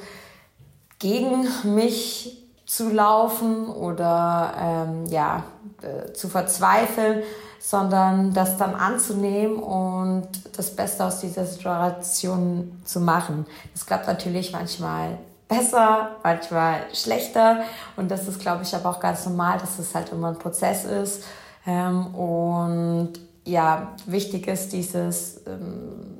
gegen 0.97 1.47
mich 1.63 2.37
zu 2.65 2.89
laufen 2.89 3.67
oder 3.67 4.53
ähm, 4.57 5.05
ja, 5.07 5.43
äh, 5.81 6.13
zu 6.13 6.29
verzweifeln, 6.29 7.23
sondern 7.61 8.33
das 8.33 8.57
dann 8.57 8.73
anzunehmen 8.73 9.57
und 9.57 10.27
das 10.57 10.75
Beste 10.75 11.05
aus 11.05 11.19
dieser 11.19 11.45
Situation 11.45 12.81
zu 12.83 12.99
machen. 12.99 13.45
Das 13.73 13.85
klappt 13.85 14.07
natürlich 14.07 14.51
manchmal 14.51 15.19
besser, 15.47 16.15
manchmal 16.23 16.81
schlechter 16.93 17.61
und 17.97 18.09
das 18.09 18.27
ist, 18.27 18.39
glaube 18.39 18.63
ich, 18.63 18.73
aber 18.75 18.89
auch 18.89 18.99
ganz 18.99 19.25
normal, 19.25 19.59
dass 19.59 19.77
es 19.77 19.93
halt 19.93 20.11
immer 20.11 20.29
ein 20.29 20.39
Prozess 20.39 20.85
ist 20.85 21.23
ähm, 21.67 22.15
und 22.15 23.13
ja, 23.45 23.95
wichtig 24.05 24.47
ist 24.47 24.73
dieses 24.73 25.41
ähm, 25.47 26.17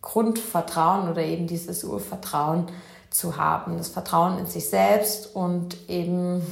Grundvertrauen 0.00 1.08
oder 1.08 1.22
eben 1.22 1.46
dieses 1.46 1.82
Urvertrauen 1.84 2.66
zu 3.10 3.36
haben, 3.36 3.78
das 3.78 3.88
Vertrauen 3.88 4.38
in 4.38 4.46
sich 4.46 4.68
selbst 4.68 5.34
und 5.34 5.76
eben 5.88 6.42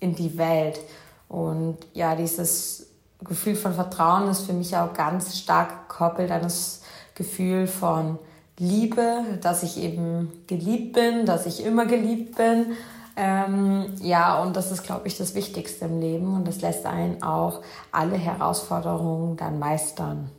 in 0.00 0.14
die 0.14 0.36
Welt. 0.36 0.80
Und 1.28 1.78
ja, 1.94 2.16
dieses 2.16 2.89
Gefühl 3.24 3.56
von 3.56 3.74
Vertrauen 3.74 4.28
ist 4.28 4.46
für 4.46 4.52
mich 4.52 4.76
auch 4.76 4.92
ganz 4.92 5.36
stark 5.38 5.88
gekoppelt 5.88 6.30
an 6.30 6.42
das 6.42 6.82
Gefühl 7.14 7.66
von 7.66 8.18
Liebe, 8.58 9.24
dass 9.40 9.62
ich 9.62 9.78
eben 9.78 10.30
geliebt 10.46 10.94
bin, 10.94 11.26
dass 11.26 11.46
ich 11.46 11.64
immer 11.64 11.86
geliebt 11.86 12.36
bin. 12.36 12.72
Ähm, 13.16 13.94
ja, 14.00 14.40
und 14.42 14.56
das 14.56 14.70
ist, 14.70 14.82
glaube 14.82 15.08
ich, 15.08 15.18
das 15.18 15.34
Wichtigste 15.34 15.86
im 15.86 16.00
Leben 16.00 16.34
und 16.34 16.46
das 16.48 16.60
lässt 16.60 16.86
einen 16.86 17.22
auch 17.22 17.62
alle 17.92 18.16
Herausforderungen 18.16 19.36
dann 19.36 19.58
meistern. 19.58 20.30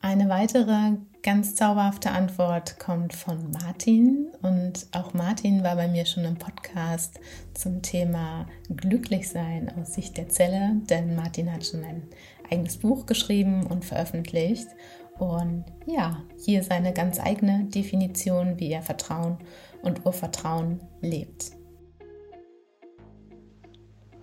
Eine 0.00 0.28
weitere 0.28 0.96
ganz 1.24 1.54
zauberhafte 1.54 2.10
Antwort 2.10 2.78
kommt 2.78 3.14
von 3.14 3.50
Martin. 3.50 4.28
Und 4.42 4.86
auch 4.92 5.14
Martin 5.14 5.64
war 5.64 5.74
bei 5.74 5.88
mir 5.88 6.04
schon 6.04 6.24
im 6.26 6.36
Podcast 6.36 7.18
zum 7.54 7.80
Thema 7.80 8.46
Glücklichsein 8.68 9.72
aus 9.74 9.94
Sicht 9.94 10.18
der 10.18 10.28
Zelle, 10.28 10.76
denn 10.90 11.16
Martin 11.16 11.50
hat 11.50 11.64
schon 11.64 11.82
ein 11.82 12.02
eigenes 12.50 12.76
Buch 12.76 13.06
geschrieben 13.06 13.66
und 13.66 13.86
veröffentlicht. 13.86 14.68
Und 15.18 15.64
ja, 15.86 16.22
hier 16.44 16.62
seine 16.62 16.92
ganz 16.92 17.18
eigene 17.18 17.64
Definition, 17.74 18.60
wie 18.60 18.70
er 18.70 18.82
Vertrauen 18.82 19.38
und 19.80 20.04
Urvertrauen 20.04 20.80
lebt. 21.00 21.52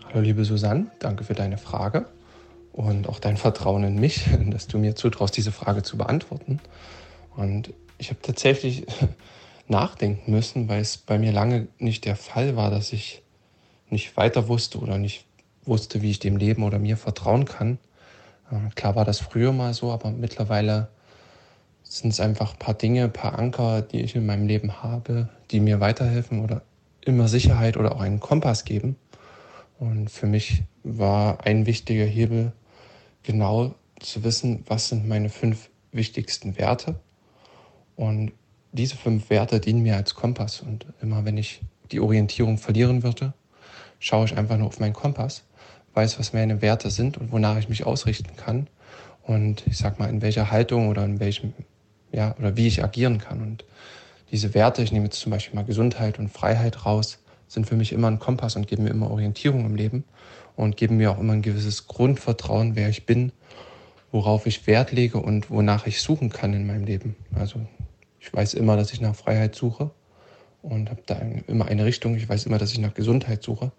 Hallo 0.06 0.22
liebe 0.22 0.46
Susanne, 0.46 0.92
danke 1.00 1.24
für 1.24 1.34
deine 1.34 1.58
Frage 1.58 2.06
und 2.74 3.08
auch 3.10 3.20
dein 3.20 3.38
Vertrauen 3.38 3.84
in 3.84 4.00
mich, 4.00 4.26
dass 4.48 4.68
du 4.68 4.78
mir 4.78 4.96
zutraust, 4.96 5.36
diese 5.36 5.52
Frage 5.52 5.84
zu 5.84 5.98
beantworten. 5.98 6.60
Und 7.36 7.74
ich 7.98 8.10
habe 8.10 8.22
tatsächlich 8.22 8.86
nachdenken 9.68 10.32
müssen, 10.32 10.68
weil 10.68 10.82
es 10.82 10.98
bei 10.98 11.18
mir 11.18 11.32
lange 11.32 11.68
nicht 11.78 12.06
der 12.06 12.16
Fall 12.16 12.56
war, 12.56 12.72
dass 12.72 12.94
ich 12.94 13.22
nicht 13.90 14.16
weiter 14.18 14.48
wusste 14.48 14.80
oder 14.80 14.98
nicht 14.98 15.26
wusste, 15.64 16.02
wie 16.02 16.12
ich 16.12 16.20
dem 16.20 16.38
Leben 16.38 16.64
oder 16.64 16.80
mir 16.80 16.98
vertrauen 16.98 17.46
kann. 17.46 17.78
Äh, 18.52 18.70
klar 18.76 18.96
war 18.96 19.06
das 19.06 19.20
früher 19.20 19.52
mal 19.52 19.74
so, 19.74 19.92
aber 19.92 20.12
mittlerweile 20.12 20.90
sind 21.84 22.12
es 22.12 22.20
einfach 22.20 22.54
ein 22.54 22.60
paar 22.60 22.74
Dinge, 22.74 23.06
ein 23.06 23.14
paar 23.14 23.38
Anker, 23.38 23.82
die 23.82 24.02
ich 24.02 24.16
in 24.16 24.26
meinem 24.26 24.48
Leben 24.48 24.82
habe, 24.82 25.30
die 25.52 25.60
mir 25.60 25.80
weiterhelfen 25.80 26.44
oder 26.44 26.62
immer 27.02 27.28
Sicherheit 27.28 27.78
oder 27.78 27.96
auch 27.96 28.02
einen 28.02 28.20
Kompass 28.20 28.64
geben. 28.64 28.96
Und 29.80 30.10
für 30.10 30.28
mich 30.28 30.64
war 30.84 31.46
ein 31.46 31.66
wichtiger 31.66 32.06
Hebel, 32.06 32.54
genau 33.24 33.76
zu 34.00 34.24
wissen, 34.24 34.64
was 34.68 34.90
sind 34.90 35.08
meine 35.08 35.30
fünf 35.30 35.70
wichtigsten 35.92 36.58
Werte. 36.58 37.00
Und 37.96 38.32
diese 38.72 38.96
fünf 38.96 39.30
Werte 39.30 39.60
dienen 39.60 39.84
mir 39.84 39.96
als 39.96 40.16
Kompass. 40.16 40.62
Und 40.62 40.86
immer 41.02 41.26
wenn 41.26 41.38
ich 41.38 41.62
die 41.92 42.00
Orientierung 42.00 42.58
verlieren 42.58 43.04
würde, 43.04 43.34
schaue 44.00 44.26
ich 44.26 44.38
einfach 44.38 44.58
nur 44.58 44.68
auf 44.68 44.80
meinen 44.80 44.94
Kompass, 44.94 45.44
weiß, 45.94 46.20
was 46.20 46.34
meine 46.34 46.62
Werte 46.62 46.90
sind 46.90 47.18
und 47.18 47.32
wonach 47.32 47.58
ich 47.58 47.70
mich 47.70 47.86
ausrichten 47.86 48.36
kann. 48.36 48.68
Und 49.24 49.68
ich 49.68 49.78
sag 49.78 50.00
mal, 50.00 50.10
in 50.10 50.22
welcher 50.22 50.50
Haltung 50.50 50.88
oder 50.88 51.06
in 51.06 51.20
welchem, 51.20 51.54
ja, 52.12 52.36
oder 52.40 52.58
wie 52.58 52.68
ich 52.68 52.84
agieren 52.84 53.20
kann. 53.20 53.42
Und 53.42 53.66
diese 54.32 54.54
Werte, 54.54 54.82
ich 54.82 54.92
nehme 54.92 55.06
jetzt 55.06 55.20
zum 55.20 55.32
Beispiel 55.32 55.56
mal 55.56 55.66
Gesundheit 55.66 56.18
und 56.18 56.30
Freiheit 56.30 56.86
raus, 56.86 57.20
sind 57.48 57.68
für 57.68 57.76
mich 57.76 57.92
immer 57.92 58.10
ein 58.10 58.20
Kompass 58.20 58.56
und 58.56 58.68
geben 58.68 58.84
mir 58.84 58.90
immer 58.90 59.12
Orientierung 59.12 59.66
im 59.66 59.76
Leben 59.76 60.06
und 60.62 60.78
geben 60.78 60.98
mir 60.98 61.12
auch 61.12 61.20
immer 61.20 61.34
ein 61.34 61.42
gewisses 61.42 61.88
Grundvertrauen, 61.88 62.76
wer 62.76 62.90
ich 62.90 63.06
bin, 63.06 63.32
worauf 64.12 64.46
ich 64.46 64.68
Wert 64.68 64.92
lege 64.92 65.18
und 65.18 65.50
wonach 65.50 65.88
ich 65.88 66.02
suchen 66.02 66.30
kann 66.30 66.54
in 66.54 66.66
meinem 66.66 66.84
Leben. 66.84 67.16
Also 67.34 67.62
ich 68.20 68.34
weiß 68.34 68.54
immer, 68.54 68.78
dass 68.78 68.94
ich 68.94 69.02
nach 69.02 69.16
Freiheit 69.16 69.56
suche 69.56 69.92
und 70.62 70.90
habe 70.90 71.02
da 71.06 71.16
immer 71.48 71.66
eine 71.66 71.86
Richtung. 71.86 72.16
Ich 72.16 72.30
weiß 72.30 72.46
immer, 72.46 72.58
dass 72.58 72.72
ich 72.72 72.80
nach 72.80 72.94
Gesundheit 72.94 73.44
suche 73.44 73.72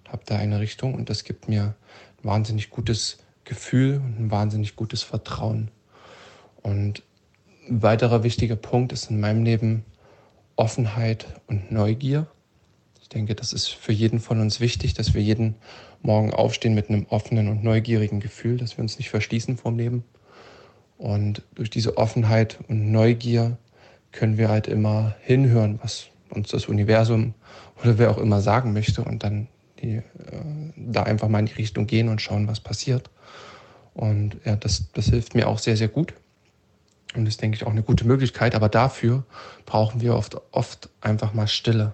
und 0.00 0.12
habe 0.12 0.22
da 0.24 0.36
eine 0.36 0.60
Richtung 0.60 0.94
und 0.94 1.10
das 1.10 1.24
gibt 1.24 1.48
mir 1.48 1.74
ein 2.22 2.24
wahnsinnig 2.24 2.70
gutes 2.70 3.18
Gefühl 3.44 3.96
und 3.96 4.18
ein 4.18 4.30
wahnsinnig 4.30 4.76
gutes 4.76 5.02
Vertrauen. 5.02 5.70
Und 6.62 7.02
ein 7.68 7.82
weiterer 7.82 8.22
wichtiger 8.22 8.56
Punkt 8.56 8.92
ist 8.92 9.10
in 9.10 9.20
meinem 9.20 9.44
Leben 9.44 9.84
Offenheit 10.56 11.26
und 11.48 11.72
Neugier. 11.72 12.26
Ich 13.00 13.08
denke, 13.08 13.34
das 13.34 13.52
ist 13.52 13.68
für 13.68 13.92
jeden 13.92 14.20
von 14.20 14.40
uns 14.40 14.60
wichtig, 14.60 14.94
dass 14.94 15.12
wir 15.12 15.22
jeden 15.22 15.56
Morgen 16.02 16.34
aufstehen 16.34 16.74
mit 16.74 16.88
einem 16.88 17.06
offenen 17.08 17.48
und 17.48 17.62
neugierigen 17.62 18.20
Gefühl, 18.20 18.56
dass 18.56 18.76
wir 18.76 18.82
uns 18.82 18.98
nicht 18.98 19.10
verschließen 19.10 19.56
vom 19.56 19.78
Leben. 19.78 20.04
Und 20.98 21.42
durch 21.54 21.70
diese 21.70 21.96
Offenheit 21.96 22.58
und 22.68 22.90
Neugier 22.90 23.56
können 24.12 24.38
wir 24.38 24.48
halt 24.48 24.66
immer 24.66 25.14
hinhören, 25.20 25.78
was 25.82 26.06
uns 26.30 26.50
das 26.50 26.66
Universum 26.66 27.34
oder 27.82 27.98
wer 27.98 28.10
auch 28.10 28.18
immer 28.18 28.40
sagen 28.40 28.72
möchte 28.72 29.02
und 29.02 29.22
dann 29.22 29.48
die, 29.80 29.96
äh, 29.96 30.02
da 30.76 31.02
einfach 31.02 31.28
mal 31.28 31.40
in 31.40 31.46
die 31.46 31.54
Richtung 31.54 31.86
gehen 31.86 32.08
und 32.08 32.20
schauen, 32.20 32.46
was 32.46 32.60
passiert. 32.60 33.10
Und 33.94 34.36
ja, 34.44 34.56
das, 34.56 34.90
das 34.92 35.06
hilft 35.06 35.34
mir 35.34 35.48
auch 35.48 35.58
sehr, 35.58 35.76
sehr 35.76 35.88
gut. 35.88 36.14
Und 37.14 37.24
das 37.24 37.34
ist, 37.34 37.42
denke 37.42 37.56
ich, 37.56 37.66
auch 37.66 37.70
eine 37.70 37.82
gute 37.82 38.06
Möglichkeit. 38.06 38.54
Aber 38.54 38.68
dafür 38.68 39.24
brauchen 39.66 40.00
wir 40.00 40.14
oft, 40.14 40.40
oft 40.50 40.88
einfach 41.00 41.34
mal 41.34 41.46
Stille. 41.46 41.92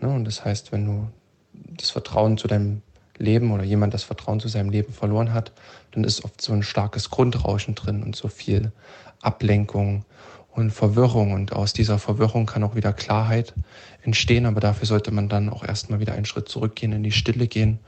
Ne? 0.00 0.08
Und 0.08 0.24
das 0.24 0.44
heißt, 0.44 0.72
wenn 0.72 0.84
du 0.84 1.08
das 1.52 1.90
Vertrauen 1.90 2.36
zu 2.36 2.48
deinem 2.48 2.82
Leben 3.18 3.52
oder 3.52 3.64
jemand 3.64 3.94
das 3.94 4.02
Vertrauen 4.02 4.40
zu 4.40 4.48
seinem 4.48 4.70
Leben 4.70 4.92
verloren 4.92 5.32
hat, 5.32 5.52
dann 5.92 6.04
ist 6.04 6.24
oft 6.24 6.40
so 6.40 6.52
ein 6.52 6.62
starkes 6.62 7.10
Grundrauschen 7.10 7.74
drin 7.74 8.02
und 8.02 8.16
so 8.16 8.28
viel 8.28 8.72
Ablenkung 9.20 10.04
und 10.50 10.70
Verwirrung. 10.70 11.32
Und 11.32 11.52
aus 11.52 11.72
dieser 11.72 11.98
Verwirrung 11.98 12.46
kann 12.46 12.64
auch 12.64 12.74
wieder 12.74 12.92
Klarheit 12.92 13.54
entstehen. 14.02 14.46
Aber 14.46 14.60
dafür 14.60 14.86
sollte 14.86 15.10
man 15.10 15.28
dann 15.28 15.48
auch 15.48 15.64
erstmal 15.64 16.00
wieder 16.00 16.14
einen 16.14 16.24
Schritt 16.24 16.48
zurückgehen, 16.48 16.92
in 16.92 17.02
die 17.02 17.12
Stille 17.12 17.46
gehen 17.46 17.78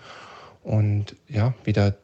und 0.62 1.16
ja, 1.28 1.54
wieder 1.64 1.95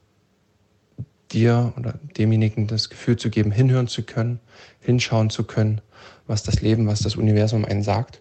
dir 1.32 1.72
oder 1.78 1.94
demjenigen 2.16 2.66
das 2.66 2.90
Gefühl 2.90 3.16
zu 3.16 3.30
geben, 3.30 3.50
hinhören 3.50 3.88
zu 3.88 4.02
können, 4.02 4.38
hinschauen 4.80 5.30
zu 5.30 5.44
können, 5.44 5.80
was 6.26 6.42
das 6.42 6.60
Leben, 6.60 6.86
was 6.86 7.00
das 7.00 7.16
Universum 7.16 7.64
einen 7.64 7.82
sagt. 7.82 8.20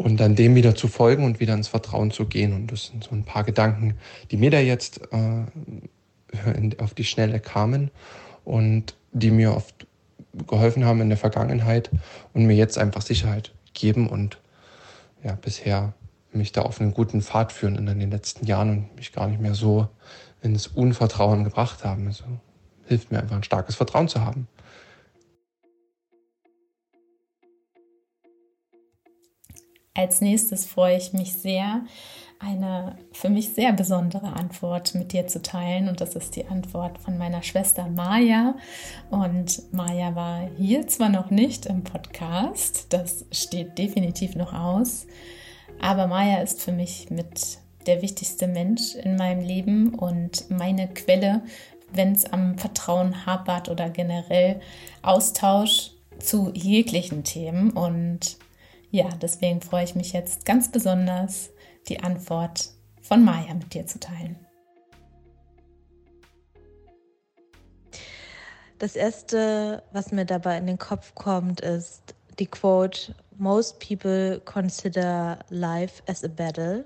Und 0.00 0.18
dann 0.18 0.34
dem 0.34 0.54
wieder 0.54 0.74
zu 0.74 0.88
folgen 0.88 1.24
und 1.24 1.40
wieder 1.40 1.52
ins 1.52 1.68
Vertrauen 1.68 2.10
zu 2.10 2.24
gehen. 2.24 2.54
Und 2.54 2.72
das 2.72 2.86
sind 2.86 3.04
so 3.04 3.10
ein 3.10 3.24
paar 3.24 3.44
Gedanken, 3.44 3.98
die 4.30 4.38
mir 4.38 4.50
da 4.50 4.58
jetzt 4.58 5.02
äh, 5.12 5.44
auf 6.78 6.94
die 6.94 7.04
Schnelle 7.04 7.38
kamen 7.38 7.90
und 8.46 8.94
die 9.12 9.30
mir 9.30 9.54
oft 9.54 9.86
geholfen 10.46 10.86
haben 10.86 11.02
in 11.02 11.10
der 11.10 11.18
Vergangenheit 11.18 11.90
und 12.32 12.46
mir 12.46 12.56
jetzt 12.56 12.78
einfach 12.78 13.02
Sicherheit 13.02 13.52
geben 13.74 14.08
und 14.08 14.38
ja, 15.22 15.32
bisher 15.32 15.92
mich 16.32 16.52
da 16.52 16.62
auf 16.62 16.80
einen 16.80 16.94
guten 16.94 17.20
Pfad 17.20 17.52
führen 17.52 17.76
in 17.76 17.84
den 17.84 18.10
letzten 18.10 18.46
Jahren 18.46 18.70
und 18.70 18.96
mich 18.96 19.12
gar 19.12 19.28
nicht 19.28 19.42
mehr 19.42 19.54
so 19.54 19.86
ins 20.40 20.66
Unvertrauen 20.66 21.44
gebracht 21.44 21.84
haben. 21.84 22.06
Also 22.06 22.24
hilft 22.86 23.12
mir 23.12 23.18
einfach 23.18 23.36
ein 23.36 23.42
starkes 23.42 23.74
Vertrauen 23.74 24.08
zu 24.08 24.24
haben. 24.24 24.48
Als 29.94 30.20
nächstes 30.20 30.66
freue 30.66 30.96
ich 30.96 31.12
mich 31.12 31.32
sehr, 31.34 31.82
eine 32.38 32.96
für 33.12 33.28
mich 33.28 33.50
sehr 33.50 33.72
besondere 33.72 34.32
Antwort 34.32 34.94
mit 34.94 35.12
dir 35.12 35.26
zu 35.26 35.42
teilen. 35.42 35.88
Und 35.88 36.00
das 36.00 36.14
ist 36.14 36.36
die 36.36 36.46
Antwort 36.46 36.98
von 36.98 37.18
meiner 37.18 37.42
Schwester 37.42 37.86
Maja. 37.88 38.54
Und 39.10 39.72
Maja 39.72 40.14
war 40.14 40.48
hier 40.56 40.86
zwar 40.86 41.10
noch 41.10 41.30
nicht 41.30 41.66
im 41.66 41.84
Podcast, 41.84 42.86
das 42.90 43.26
steht 43.30 43.76
definitiv 43.78 44.36
noch 44.36 44.52
aus, 44.52 45.06
aber 45.80 46.06
Maja 46.06 46.40
ist 46.40 46.62
für 46.62 46.72
mich 46.72 47.10
mit 47.10 47.58
der 47.86 48.02
wichtigste 48.02 48.46
Mensch 48.46 48.94
in 48.94 49.16
meinem 49.16 49.40
Leben 49.40 49.94
und 49.94 50.50
meine 50.50 50.88
Quelle, 50.88 51.42
wenn 51.92 52.12
es 52.12 52.26
am 52.32 52.58
Vertrauen 52.58 53.26
hapert 53.26 53.68
oder 53.68 53.88
generell 53.90 54.60
Austausch 55.02 55.92
zu 56.18 56.52
jeglichen 56.54 57.24
Themen. 57.24 57.70
Und 57.70 58.36
ja, 58.90 59.08
deswegen 59.20 59.60
freue 59.60 59.84
ich 59.84 59.94
mich 59.94 60.12
jetzt 60.12 60.44
ganz 60.44 60.70
besonders, 60.70 61.50
die 61.88 62.00
Antwort 62.00 62.70
von 63.02 63.24
Maya 63.24 63.54
mit 63.54 63.72
dir 63.74 63.86
zu 63.86 63.98
teilen. 63.98 64.36
Das 68.78 68.96
erste, 68.96 69.82
was 69.92 70.10
mir 70.10 70.24
dabei 70.24 70.56
in 70.56 70.66
den 70.66 70.78
Kopf 70.78 71.14
kommt, 71.14 71.60
ist 71.60 72.14
die 72.38 72.46
Quote: 72.46 73.14
Most 73.36 73.78
people 73.80 74.40
consider 74.40 75.38
life 75.50 76.02
as 76.06 76.24
a 76.24 76.28
battle 76.28 76.84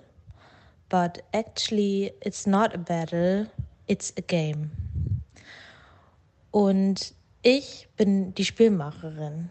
but 0.94 1.22
actually 1.32 2.12
it's 2.22 2.46
not 2.46 2.72
a 2.72 2.78
battle, 2.78 3.48
it's 3.88 4.12
a 4.16 4.20
game. 4.20 4.70
Und 6.52 7.14
ich 7.42 7.88
bin 7.96 8.32
die 8.34 8.44
Spielmacherin. 8.44 9.48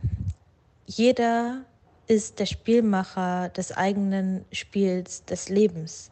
Jeder 0.86 1.66
ist 2.08 2.39
der 2.39 2.46
Spielmacher 2.46 3.50
des 3.50 3.72
eigenen 3.72 4.46
Spiels 4.52 5.26
des 5.26 5.50
Lebens. 5.50 6.12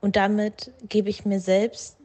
Und 0.00 0.16
damit 0.16 0.72
gebe 0.88 1.10
ich 1.10 1.24
mir 1.24 1.40
selbst 1.40 1.96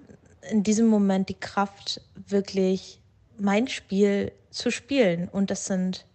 in 0.50 0.64
diesem 0.64 0.88
Moment 0.88 1.30
die 1.30 1.40
Kraft, 1.40 2.02
wirklich 2.16 3.00
mein 3.38 3.68
Spiel 3.68 4.32
zu 4.52 4.72
spielen. 4.72 5.28
Und 5.30 5.52
das 5.52 5.66
sind 5.66 6.06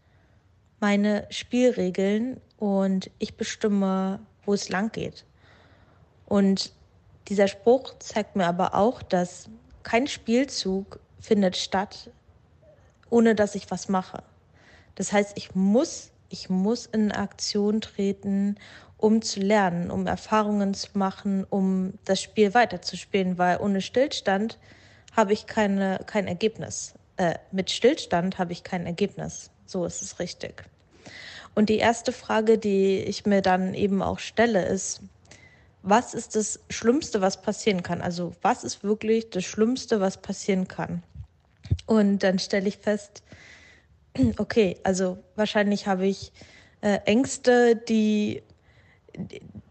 meine 0.81 1.27
Spielregeln 1.31 2.41
und 2.57 3.11
ich 3.19 3.37
bestimme, 3.37 4.21
wo 4.45 4.55
es 4.55 4.69
lang 4.69 4.93
geht. 4.93 5.25
Und 6.27 6.73
dieser 7.29 7.49
Spruch 7.49 7.99
zeigt 7.99 8.37
mir 8.37 8.47
aber 8.47 8.75
auch, 8.75 9.03
dass 9.03 9.49
kein 9.83 10.07
Spielzug 10.07 11.01
findet 11.21 11.57
statt, 11.57 12.11
ohne 13.11 13.35
dass 13.35 13.55
ich 13.55 13.71
was 13.71 13.89
mache. 13.89 14.23
Das 14.95 15.13
heißt, 15.13 15.37
ich 15.37 15.55
muss, 15.55 16.12
ich 16.33 16.49
muss 16.49 16.87
in 16.87 17.13
Aktion 17.13 17.81
treten, 17.81 18.57
um 18.97 19.21
zu 19.21 19.41
lernen, 19.41 19.91
um 19.91 20.07
Erfahrungen 20.07 20.75
zu 20.75 20.89
machen, 20.95 21.45
um 21.49 21.95
das 22.05 22.23
Spiel 22.23 22.55
weiterzuspielen, 22.55 23.37
weil 23.37 23.59
ohne 23.59 23.81
Stillstand 23.81 24.59
habe 25.15 25.33
ich 25.33 25.47
keine, 25.47 26.01
kein 26.07 26.27
Ergebnis. 26.27 26.95
Äh, 27.17 27.35
mit 27.51 27.71
Stillstand 27.71 28.39
habe 28.39 28.53
ich 28.53 28.65
kein 28.65 28.87
Ergebnis. 28.87 29.51
So 29.67 29.85
ist 29.85 30.03
es 30.03 30.19
richtig. 30.19 30.65
Und 31.55 31.69
die 31.69 31.79
erste 31.79 32.13
Frage, 32.13 32.57
die 32.57 32.99
ich 33.01 33.27
mir 33.27 33.43
dann 33.43 33.75
eben 33.75 34.03
auch 34.03 34.19
stelle, 34.19 34.65
ist, 34.65 35.03
was 35.83 36.15
ist 36.15 36.37
das 36.37 36.61
Schlimmste, 36.71 37.21
was 37.21 37.43
passieren 37.43 37.83
kann? 37.83 38.01
Also 38.01 38.33
was 38.41 38.65
ist 38.65 38.85
wirklich 38.85 39.29
das 39.31 39.45
Schlimmste, 39.45 40.01
was 40.01 40.17
passieren 40.17 40.69
kann? 40.69 41.03
Und 41.87 42.21
dann 42.21 42.39
stelle 42.39 42.69
ich 42.69 42.79
fest, 42.79 43.23
okay, 44.39 44.79
also 44.83 45.19
wahrscheinlich 45.37 45.87
habe 45.87 46.07
ich 46.07 46.33
äh, 46.81 46.99
Ängste, 47.05 47.77
die, 47.77 48.43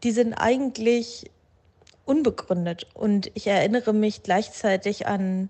die 0.03 0.11
sind 0.11 0.33
eigentlich 0.33 1.29
unbegründet. 2.05 2.87
Und 2.93 3.31
ich 3.35 3.47
erinnere 3.47 3.93
mich 3.93 4.23
gleichzeitig 4.23 5.07
an 5.07 5.49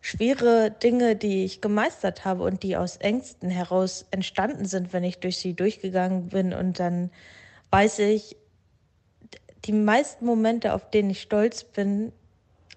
schwere 0.00 0.70
Dinge, 0.70 1.16
die 1.16 1.44
ich 1.44 1.60
gemeistert 1.60 2.24
habe 2.24 2.44
und 2.44 2.62
die 2.62 2.76
aus 2.76 2.96
Ängsten 2.96 3.50
heraus 3.50 4.06
entstanden 4.10 4.64
sind, 4.66 4.92
wenn 4.92 5.04
ich 5.04 5.18
durch 5.18 5.38
sie 5.38 5.54
durchgegangen 5.54 6.28
bin. 6.28 6.52
Und 6.52 6.78
dann 6.78 7.10
weiß 7.70 8.00
ich, 8.00 8.36
die 9.64 9.72
meisten 9.72 10.24
Momente, 10.24 10.74
auf 10.74 10.90
denen 10.90 11.10
ich 11.10 11.22
stolz 11.22 11.64
bin, 11.64 12.12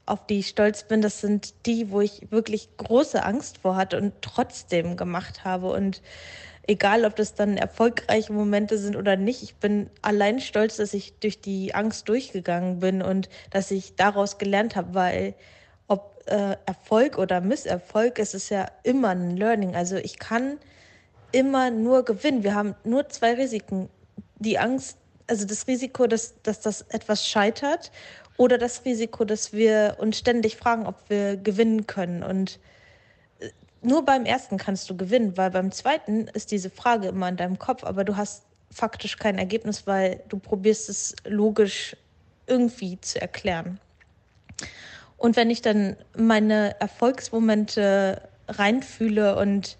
auf 0.09 0.25
die 0.25 0.39
ich 0.39 0.47
stolz 0.47 0.83
bin, 0.83 1.01
das 1.01 1.21
sind 1.21 1.53
die, 1.65 1.91
wo 1.91 2.01
ich 2.01 2.31
wirklich 2.31 2.69
große 2.77 3.23
Angst 3.23 3.59
vor 3.59 3.75
hatte 3.75 3.97
und 3.97 4.13
trotzdem 4.21 4.97
gemacht 4.97 5.45
habe. 5.45 5.71
Und 5.71 6.01
egal, 6.67 7.05
ob 7.05 7.15
das 7.15 7.35
dann 7.35 7.57
erfolgreiche 7.57 8.33
Momente 8.33 8.77
sind 8.77 8.95
oder 8.95 9.15
nicht, 9.15 9.43
ich 9.43 9.55
bin 9.55 9.89
allein 10.01 10.39
stolz, 10.39 10.77
dass 10.77 10.93
ich 10.93 11.13
durch 11.19 11.41
die 11.41 11.75
Angst 11.75 12.09
durchgegangen 12.09 12.79
bin 12.79 13.01
und 13.01 13.29
dass 13.51 13.71
ich 13.71 13.95
daraus 13.95 14.37
gelernt 14.37 14.75
habe, 14.75 14.93
weil 14.93 15.35
ob 15.87 16.23
äh, 16.25 16.57
Erfolg 16.65 17.17
oder 17.17 17.41
Misserfolg, 17.41 18.19
es 18.19 18.33
ist 18.33 18.49
ja 18.49 18.67
immer 18.83 19.09
ein 19.09 19.37
Learning. 19.37 19.75
Also 19.75 19.97
ich 19.97 20.17
kann 20.17 20.57
immer 21.31 21.69
nur 21.69 22.03
gewinnen. 22.03 22.43
Wir 22.43 22.55
haben 22.55 22.75
nur 22.83 23.09
zwei 23.09 23.35
Risiken. 23.35 23.89
Die 24.39 24.57
Angst, 24.57 24.97
also 25.27 25.45
das 25.45 25.67
Risiko, 25.67 26.07
dass, 26.07 26.41
dass 26.41 26.61
das 26.61 26.81
etwas 26.89 27.27
scheitert 27.27 27.91
oder 28.39 28.57
das 28.57 28.85
Risiko, 28.85 29.25
dass 29.25 29.51
wir 29.51 29.97
uns 29.99 30.17
ständig 30.17 30.55
fragen, 30.55 30.87
ob 30.87 30.95
wir 31.09 31.35
gewinnen 31.35 31.87
können. 31.87 32.23
Und 32.23 32.57
äh, 33.39 33.49
nur 33.81 34.05
beim 34.05 34.23
ersten 34.23 34.57
kannst 34.57 34.89
du 34.89 34.95
gewinnen, 34.95 35.35
weil 35.35 35.51
beim 35.51 35.73
zweiten 35.73 36.29
ist 36.29 36.51
diese 36.51 36.69
Frage 36.69 37.09
immer 37.09 37.27
in 37.27 37.35
deinem 37.35 37.59
Kopf, 37.59 37.83
aber 37.83 38.05
du 38.05 38.15
hast 38.15 38.43
faktisch 38.71 39.17
kein 39.17 39.37
Ergebnis, 39.37 39.85
weil 39.87 40.23
du 40.29 40.39
probierst 40.39 40.87
es 40.87 41.17
logisch 41.25 41.97
irgendwie 42.47 42.97
zu 43.01 43.19
erklären. 43.19 43.77
Und 45.17 45.35
wenn 45.35 45.49
ich 45.49 45.61
dann 45.61 45.97
meine 46.15 46.79
Erfolgsmomente 46.79 48.21
reinfühle 48.47 49.35
und 49.35 49.77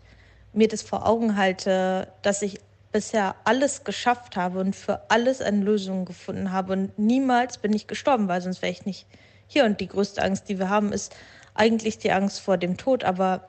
mir 0.52 0.68
das 0.68 0.82
vor 0.82 1.08
Augen 1.08 1.38
halte, 1.38 2.12
dass 2.24 2.42
ich 2.42 2.60
bisher 2.92 3.36
alles 3.44 3.84
geschafft 3.84 4.36
habe 4.36 4.60
und 4.60 4.76
für 4.76 5.10
alles 5.10 5.42
eine 5.42 5.64
Lösung 5.64 6.06
gefunden 6.06 6.52
habe 6.52 6.74
und 6.74 6.98
niemals 6.98 7.58
bin 7.58 7.74
ich 7.74 7.88
gestorben, 7.88 8.28
weil 8.28 8.42
sonst 8.42 8.62
wäre 8.62 8.72
ich 8.72 8.86
nicht 8.86 9.06
hier. 9.50 9.66
Und 9.66 9.82
die 9.82 9.88
größte 9.88 10.22
Angst, 10.22 10.48
die 10.48 10.60
wir 10.60 10.70
haben, 10.70 10.94
ist 10.94 11.14
eigentlich 11.54 11.98
die 11.98 12.12
Angst 12.12 12.40
vor 12.40 12.58
dem 12.58 12.78
Tod. 12.78 13.04
Aber 13.04 13.48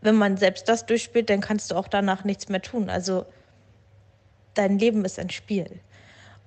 wenn 0.00 0.14
man 0.14 0.38
selbst 0.38 0.68
das 0.68 0.86
durchspielt, 0.86 1.28
dann 1.28 1.40
kannst 1.40 1.70
du 1.70 1.76
auch 1.76 1.88
danach 1.88 2.24
nichts 2.24 2.48
mehr 2.48 2.62
tun. 2.62 2.88
Also 2.88 3.26
dein 4.54 4.78
Leben 4.78 5.04
ist 5.04 5.18
ein 5.18 5.30
Spiel. 5.30 5.80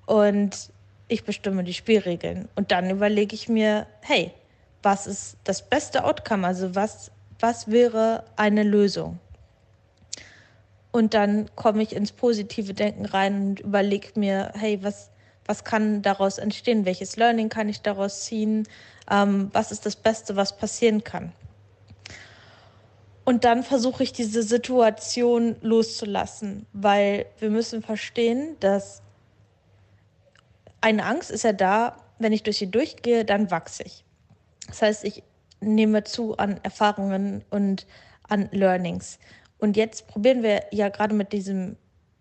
Und 0.06 0.72
ich 1.08 1.24
bestimme 1.24 1.64
die 1.64 1.74
Spielregeln. 1.74 2.48
Und 2.56 2.72
dann 2.72 2.90
überlege 2.90 3.36
ich 3.36 3.48
mir, 3.48 3.86
hey, 4.02 4.32
was 4.82 5.06
ist 5.06 5.38
das 5.44 5.62
beste 5.62 6.04
Outcome? 6.04 6.48
Also 6.48 6.74
was, 6.76 7.12
was 7.40 7.70
wäre 7.70 8.24
eine 8.36 8.64
Lösung? 8.64 9.20
Und 10.98 11.14
dann 11.14 11.48
komme 11.56 11.84
ich 11.84 11.96
ins 11.96 12.12
positive 12.12 12.74
Denken 12.74 13.06
rein 13.06 13.50
und 13.50 13.60
überlege 13.60 14.20
mir, 14.20 14.52
hey, 14.56 14.80
was, 14.82 15.12
was 15.46 15.64
kann 15.64 16.02
daraus 16.02 16.40
entstehen? 16.40 16.86
Welches 16.86 17.18
Learning 17.18 17.50
kann 17.50 17.70
ich 17.70 17.84
daraus 17.84 18.26
ziehen? 18.26 18.68
Ähm, 19.08 19.52
was 19.54 19.72
ist 19.72 19.86
das 19.86 19.96
Beste, 19.96 20.36
was 20.36 20.58
passieren 20.58 21.04
kann? 21.04 21.34
Und 23.26 23.44
dann 23.44 23.62
versuche 23.62 24.02
ich 24.02 24.12
diese 24.12 24.42
Situation 24.42 25.58
loszulassen, 25.62 26.66
weil 26.74 27.28
wir 27.38 27.52
müssen 27.52 27.84
verstehen, 27.84 28.56
dass 28.60 29.04
eine 30.82 31.06
Angst 31.06 31.30
ist 31.30 31.44
ja 31.44 31.54
da, 31.54 31.98
wenn 32.18 32.34
ich 32.34 32.42
durch 32.42 32.58
sie 32.58 32.72
durchgehe, 32.72 33.24
dann 33.24 33.52
wachse 33.52 33.84
ich. 33.84 34.04
Das 34.66 34.82
heißt, 34.82 35.04
ich 35.04 35.22
nehme 35.60 36.04
zu 36.06 36.38
an 36.38 36.60
Erfahrungen 36.64 37.46
und 37.52 37.86
an 38.28 38.50
Learnings. 38.52 39.20
Und 39.60 39.78
jetzt 39.78 40.08
probieren 40.08 40.44
wir 40.44 40.64
ja 40.72 40.90
gerade 40.90 41.16
mit 41.16 41.34
diesem 41.34 41.78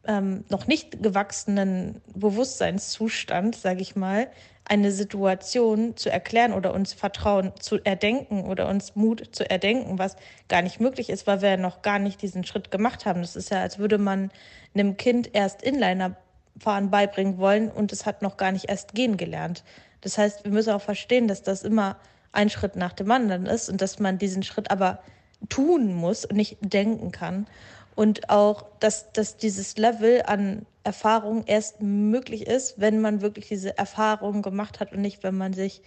ähm, 0.07 0.44
noch 0.49 0.66
nicht 0.66 1.03
gewachsenen 1.03 2.01
Bewusstseinszustand, 2.14 3.57
sage 3.57 3.83
ich 3.83 3.96
mal, 3.96 4.29
eine 4.68 4.90
Situation 4.90 5.96
zu 5.96 6.11
erklären 6.11 6.53
oder 6.53 6.75
uns 6.75 6.92
Vertrauen 6.92 7.53
zu 7.61 7.79
erdenken 7.85 8.44
oder 8.46 8.68
uns 8.68 8.96
Mut 8.96 9.29
zu 9.31 9.49
erdenken, 9.49 9.99
was 9.99 10.16
gar 10.49 10.62
nicht 10.62 10.81
möglich 10.81 11.09
ist, 11.09 11.27
weil 11.27 11.40
wir 11.40 11.51
ja 11.51 11.57
noch 11.57 11.83
gar 11.83 11.99
nicht 11.99 12.20
diesen 12.20 12.44
Schritt 12.44 12.70
gemacht 12.70 13.07
haben. 13.07 13.20
Das 13.20 13.37
ist 13.37 13.51
ja, 13.51 13.61
als 13.61 13.79
würde 13.79 13.99
man 13.99 14.31
einem 14.75 14.96
Kind 14.96 15.31
erst 15.35 15.62
Inliner 15.62 16.16
fahren 16.59 16.90
beibringen 16.90 17.38
wollen 17.38 17.70
und 17.70 17.92
es 17.92 18.07
hat 18.07 18.22
noch 18.22 18.37
gar 18.37 18.51
nicht 18.51 18.68
erst 18.68 18.94
gehen 18.94 19.16
gelernt. 19.16 19.62
Das 20.01 20.18
heißt, 20.18 20.44
wir 20.44 20.51
müssen 20.51 20.72
auch 20.72 20.83
verstehen, 20.83 21.29
dass 21.29 21.42
das 21.42 21.62
immer 21.62 21.96
ein 22.33 22.51
Schritt 22.51 22.77
nach 22.77 22.92
dem 22.92 23.11
anderen 23.11 23.46
ist 23.46 23.68
und 23.68 23.81
dass 23.81 23.99
man 23.99 24.18
diesen 24.18 24.42
Schritt 24.42 24.70
aber 24.70 25.01
tun 25.49 25.94
muss 25.94 26.25
und 26.25 26.37
nicht 26.37 26.59
denken 26.61 27.12
kann. 27.12 27.46
Und 27.94 28.29
auch, 28.29 28.66
dass, 28.81 29.12
dass 29.12 29.37
dieses 29.37 29.77
Level 29.79 30.22
an 30.27 30.66
Erfahrung 30.85 31.44
erst 31.46 31.81
möglich 31.81 32.46
ist, 32.46 32.79
wenn 32.79 33.01
man 33.01 33.22
wirklich 33.22 33.49
diese 33.49 33.77
Erfahrung 33.79 34.42
gemacht 34.42 34.81
hat 34.81 34.92
und 34.92 35.01
nicht, 35.01 35.22
wenn 35.22 35.37
man 35.37 35.53
sich 35.53 35.83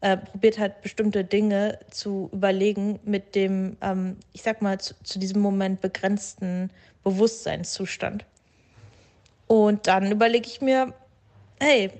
äh, 0.00 0.16
probiert 0.16 0.58
hat, 0.58 0.82
bestimmte 0.82 1.24
Dinge 1.24 1.78
zu 1.90 2.30
überlegen 2.32 3.00
mit 3.04 3.34
dem, 3.34 3.76
ähm, 3.80 4.16
ich 4.32 4.42
sag 4.42 4.62
mal, 4.62 4.78
zu, 4.78 4.94
zu 5.02 5.18
diesem 5.18 5.42
Moment 5.42 5.80
begrenzten 5.80 6.70
Bewusstseinszustand. 7.02 8.24
Und 9.48 9.86
dann 9.86 10.12
überlege 10.12 10.46
ich 10.46 10.60
mir, 10.60 10.94
hey, 11.58 11.90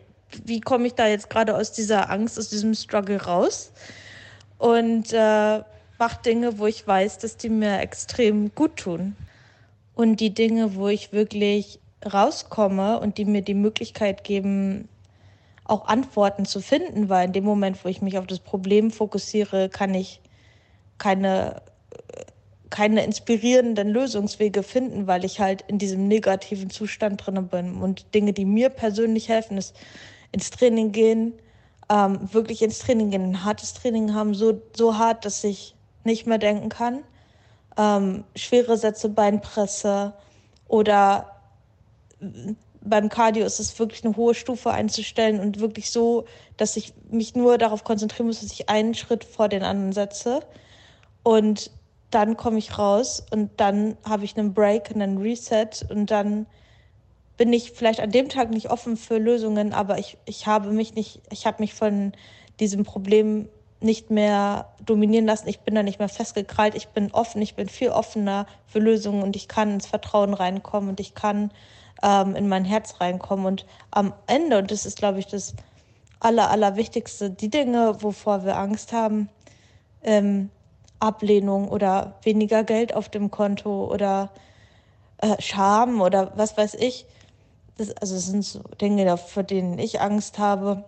wie 0.45 0.61
komme 0.61 0.87
ich 0.87 0.95
da 0.95 1.09
jetzt 1.09 1.31
gerade 1.31 1.57
aus 1.57 1.73
dieser 1.73 2.11
Angst, 2.11 2.39
aus 2.39 2.51
diesem 2.51 2.75
Struggle 2.75 3.21
raus? 3.21 3.73
Und 4.59 5.13
äh, 5.13 5.63
mache 5.99 6.23
Dinge, 6.23 6.59
wo 6.59 6.67
ich 6.67 6.87
weiß, 6.87 7.19
dass 7.19 7.37
die 7.37 7.49
mir 7.49 7.81
extrem 7.81 8.55
gut 8.55 8.77
tun. 8.77 9.17
Und 9.95 10.21
die 10.21 10.33
Dinge, 10.33 10.77
wo 10.77 10.89
ich 10.89 11.13
wirklich 11.13 11.81
rauskomme 12.07 13.01
und 13.01 13.19
die 13.19 13.25
mir 13.25 13.43
die 13.43 13.55
Möglichkeit 13.55 14.23
geben, 14.23 14.89
auch 15.65 15.87
Antworten 15.87 16.47
zu 16.47 16.61
finden, 16.61 17.09
weil 17.09 17.27
in 17.27 17.33
dem 17.33 17.45
Moment, 17.45 17.85
wo 17.85 17.89
ich 17.89 18.01
mich 18.01 18.17
auf 18.17 18.27
das 18.27 18.39
Problem 18.39 18.91
fokussiere, 18.91 19.69
kann 19.69 19.95
ich 19.95 20.21
keine, 20.99 21.63
keine 22.71 23.05
inspirierenden 23.05 23.89
Lösungswege 23.89 24.63
finden, 24.63 25.07
weil 25.07 25.25
ich 25.25 25.41
halt 25.41 25.63
in 25.63 25.79
diesem 25.79 26.09
negativen 26.09 26.71
Zustand 26.71 27.27
drin 27.27 27.49
bin. 27.49 27.83
Und 27.83 28.15
Dinge, 28.15 28.33
die 28.33 28.45
mir 28.45 28.71
persönlich 28.71 29.29
helfen, 29.29 29.59
ist 29.59 29.77
ins 30.33 30.51
Training 30.51 30.93
gehen, 30.93 31.35
ähm, 31.91 32.33
wirklich 32.33 32.63
ins 32.63 32.79
Training 32.79 33.11
gehen, 33.11 33.25
ein 33.25 33.45
hartes 33.45 33.75
Training 33.75 34.15
haben, 34.15 34.35
so, 34.35 34.63
so 34.75 34.97
hart, 34.97 35.25
dass 35.25 35.43
ich 35.45 35.75
nicht 36.05 36.27
mehr 36.27 36.39
denken 36.39 36.69
kann. 36.69 37.05
Ähm, 37.77 38.25
schwere 38.35 38.77
Sätze, 38.77 39.09
Beinpresse 39.09 40.15
oder 40.67 41.39
beim 42.81 43.09
Cardio 43.09 43.45
ist 43.45 43.61
es 43.61 43.79
wirklich 43.79 44.05
eine 44.05 44.17
hohe 44.17 44.35
Stufe 44.35 44.71
einzustellen 44.71 45.41
und 45.41 45.61
wirklich 45.61 45.91
so, 45.91 46.25
dass 46.57 46.77
ich 46.77 46.95
mich 47.11 47.35
nur 47.35 47.59
darauf 47.59 47.85
konzentrieren 47.85 48.27
muss, 48.27 48.41
dass 48.41 48.53
ich 48.53 48.69
einen 48.69 48.95
Schritt 48.95 49.25
vor 49.25 49.49
den 49.49 49.63
anderen 49.63 49.93
setze. 49.93 50.41
Und 51.23 51.71
dann 52.11 52.37
komme 52.37 52.59
ich 52.59 52.79
raus 52.79 53.25
und 53.31 53.51
dann 53.59 53.97
habe 54.05 54.25
ich 54.25 54.37
einen 54.37 54.55
Break, 54.55 54.91
einen 54.91 55.19
Reset 55.19 55.85
und 55.91 56.11
dann 56.11 56.47
bin 57.37 57.53
ich 57.53 57.73
vielleicht 57.73 58.01
an 58.01 58.11
dem 58.11 58.29
Tag 58.29 58.51
nicht 58.51 58.71
offen 58.71 58.97
für 58.97 59.19
Lösungen, 59.19 59.73
aber 59.73 59.99
ich, 59.99 60.17
ich 60.25 60.47
habe 60.47 60.73
mich 60.73 60.95
nicht, 60.95 61.21
ich 61.31 61.47
habe 61.47 61.63
mich 61.63 61.75
von 61.75 62.13
diesem 62.59 62.85
Problem 62.85 63.49
nicht 63.81 64.11
mehr 64.11 64.69
dominieren 64.85 65.27
lassen. 65.27 65.49
Ich 65.49 65.61
bin 65.61 65.75
da 65.75 65.83
nicht 65.83 65.99
mehr 65.99 66.09
festgekrallt. 66.09 66.75
Ich 66.75 66.89
bin 66.89 67.13
offen. 67.13 67.41
Ich 67.43 67.55
bin 67.55 67.69
viel 67.69 67.91
offener 67.91 68.47
für 68.67 68.81
Lösungen 68.81 69.23
und 69.23 69.37
ich 69.37 69.49
kann 69.49 69.73
ins 69.73 69.87
Vertrauen 69.87 70.35
reinkommen 70.35 70.91
und 70.91 71.01
ich 71.01 71.15
kann 71.15 71.51
ähm, 72.03 72.35
in 72.35 72.49
mein 72.49 72.65
Herz 72.65 73.01
reinkommen. 73.01 73.47
Und 73.47 73.67
am 73.91 74.13
Ende, 74.27 74.59
und 74.59 74.71
das 74.71 74.87
ist, 74.87 74.99
glaube 74.99 75.19
ich, 75.19 75.27
das 75.27 75.55
Aller, 76.21 76.51
Allerwichtigste, 76.51 77.31
die 77.31 77.49
Dinge, 77.49 78.03
wovor 78.03 78.45
wir 78.45 78.57
Angst 78.57 78.93
haben, 78.93 79.29
ähm, 80.03 80.51
Ablehnung 81.01 81.69
oder 81.69 82.17
weniger 82.23 82.65
Geld 82.65 82.93
auf 82.95 83.09
dem 83.09 83.31
Konto 83.31 83.85
oder 83.85 84.31
äh, 85.19 85.41
Scham 85.41 86.01
oder 86.01 86.33
was 86.37 86.57
weiß 86.57 86.75
ich. 86.75 87.07
Das, 87.77 87.93
also 87.93 88.17
das 88.17 88.27
sind 88.27 88.45
so 88.45 88.61
Dinge, 88.81 89.17
vor 89.17 89.45
denen 89.45 89.79
ich 89.79 90.01
Angst 90.01 90.39
habe. 90.39 90.85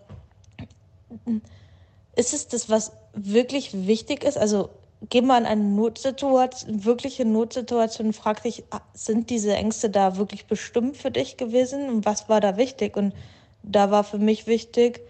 Ist 2.16 2.34
es 2.34 2.48
das, 2.48 2.68
was 2.68 2.92
wirklich 3.14 3.86
wichtig 3.86 4.24
ist? 4.24 4.36
Also 4.36 4.70
geh 5.08 5.22
mal 5.22 5.38
in 5.38 5.46
eine 5.46 5.62
Notsituation, 5.62 6.84
wirkliche 6.84 7.24
Notsituation 7.24 8.08
und 8.08 8.12
frag 8.12 8.42
dich, 8.42 8.64
ah, 8.70 8.80
sind 8.92 9.30
diese 9.30 9.54
Ängste 9.54 9.90
da 9.90 10.16
wirklich 10.16 10.46
bestimmt 10.46 10.96
für 10.96 11.10
dich 11.10 11.36
gewesen? 11.36 11.88
Und 11.88 12.06
was 12.06 12.28
war 12.28 12.40
da 12.40 12.56
wichtig? 12.56 12.96
Und 12.96 13.14
da 13.62 13.90
war 13.90 14.04
für 14.04 14.18
mich 14.18 14.46
wichtig, 14.46 15.00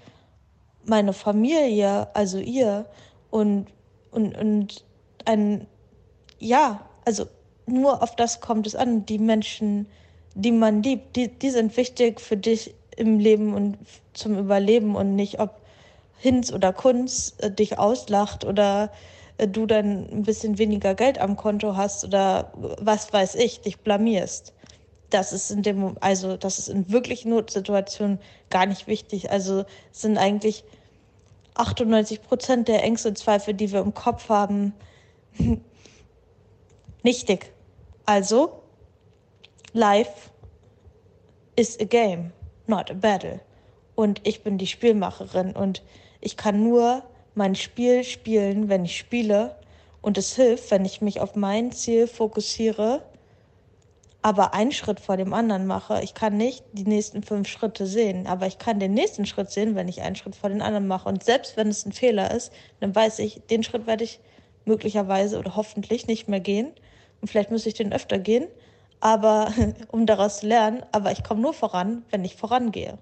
meine 0.85 1.13
Familie, 1.13 2.15
also 2.15 2.39
ihr 2.39 2.87
und, 3.31 3.67
und, 4.11 4.37
und 4.37 4.85
ein, 5.25 5.67
ja, 6.39 6.89
also 7.05 7.27
nur 7.67 8.03
auf 8.03 8.17
das 8.17 8.41
kommt 8.41 8.67
es 8.67 8.75
an. 8.75 9.07
Die 9.07 9.19
Menschen, 9.19 9.87
die 10.35 10.53
man 10.53 10.83
liebt, 10.83 11.17
die, 11.17 11.29
die 11.29 11.51
sind 11.51 11.77
wichtig 11.77 12.21
für 12.21 12.37
dich 12.37 12.75
im 12.97 13.19
Leben 13.19 13.55
und 13.55 13.79
zum 14.13 14.39
Überleben 14.39 14.97
und 14.97 15.15
nicht, 15.15 15.41
ob 15.41 15.60
Hinz 16.21 16.53
oder 16.53 16.73
Kunz 16.73 17.35
äh, 17.39 17.51
dich 17.51 17.79
auslacht 17.79 18.45
oder 18.45 18.93
äh, 19.39 19.49
du 19.49 19.67
dann 19.67 20.09
ein 20.11 20.23
bisschen 20.23 20.59
weniger 20.59 20.95
Geld 20.95 21.19
am 21.19 21.37
Konto 21.37 21.77
hast 21.77 22.05
oder 22.05 22.53
was 22.55 23.13
weiß 23.13 23.37
ich, 23.37 23.63
dich 23.63 23.81
blamierst. 23.81 24.53
Das 25.09 25.33
ist 25.33 25.51
in 25.51 25.63
dem, 25.63 25.97
also 26.01 26.37
das 26.37 26.59
ist 26.59 26.69
in 26.69 26.93
wirklich 26.93 27.25
Notsituationen 27.25 28.21
gar 28.51 28.67
nicht 28.67 28.87
wichtig. 28.87 29.31
Also 29.31 29.65
sind 29.93 30.19
eigentlich 30.19 30.63
98 31.55 32.23
Prozent 32.23 32.69
der 32.69 32.85
Ängste 32.85 33.09
und 33.09 33.19
Zweifel, 33.19 33.55
die 33.55 33.73
wir 33.73 33.81
im 33.81 33.95
Kopf 33.95 34.29
haben, 34.29 34.75
nichtig. 37.03 37.53
Also, 38.07 38.63
life 39.73 40.31
is 41.57 41.79
a 41.81 41.85
game, 41.85 42.33
not 42.67 42.91
a 42.91 42.95
battle. 42.95 43.41
Und 43.95 44.27
ich 44.27 44.43
bin 44.43 44.59
die 44.59 44.67
Spielmacherin 44.67 45.57
und 45.57 45.83
ich 46.21 46.37
kann 46.37 46.63
nur 46.63 47.03
mein 47.35 47.55
Spiel 47.55 48.05
spielen, 48.05 48.69
wenn 48.69 48.85
ich 48.85 48.97
spiele. 48.97 49.57
Und 50.03 50.19
es 50.19 50.35
hilft, 50.35 50.71
wenn 50.71 50.85
ich 50.85 51.01
mich 51.01 51.21
auf 51.21 51.37
mein 51.37 51.73
Ziel 51.73 52.07
fokussiere, 52.07 53.03
aber 54.23 54.55
einen 54.55 54.73
Schritt 54.73 55.01
vor 55.01 55.17
dem 55.17 55.33
anderen 55.33 55.67
mache. 55.67 56.03
Ich 56.03 56.15
kann 56.15 56.37
nicht 56.37 56.65
die 56.73 56.85
nächsten 56.85 57.23
fünf 57.23 57.49
Schritte 57.49 57.87
sehen, 57.87 58.27
aber 58.27 58.47
ich 58.47 58.59
kann 58.59 58.81
den 58.81 58.95
nächsten 58.95 59.27
Schritt 59.27 59.51
sehen, 59.51 59.75
wenn 59.75 59.89
ich 59.89 60.03
einen 60.03 60.17
Schritt 60.17 60.37
vor 60.37 60.51
den 60.51 60.63
anderen 60.63 60.87
mache. 60.87 61.09
Und 61.09 61.25
selbst 61.25 61.57
wenn 61.57 61.69
es 61.69 61.87
ein 61.87 61.93
Fehler 61.93 62.31
ist, 62.31 62.53
dann 62.81 62.95
weiß 62.95 63.19
ich, 63.21 63.43
den 63.51 63.63
Schritt 63.63 63.87
werde 63.87 64.05
ich 64.05 64.21
möglicherweise 64.65 65.39
oder 65.39 65.57
hoffentlich 65.57 66.07
nicht 66.07 66.29
mehr 66.29 66.41
gehen. 66.41 66.73
Und 67.21 67.29
vielleicht 67.29 67.51
muss 67.51 67.67
ich 67.67 67.75
den 67.75 67.93
öfter 67.93 68.19
gehen, 68.19 68.47
aber 69.01 69.53
um 69.89 70.07
daraus 70.07 70.41
zu 70.41 70.47
lernen. 70.47 70.83
Aber 70.93 71.13
ich 71.13 71.25
komme 71.25 71.41
nur 71.41 71.55
voran, 71.55 72.05
wenn 72.11 72.25
ich 72.25 72.37
vorangehe. 72.37 72.99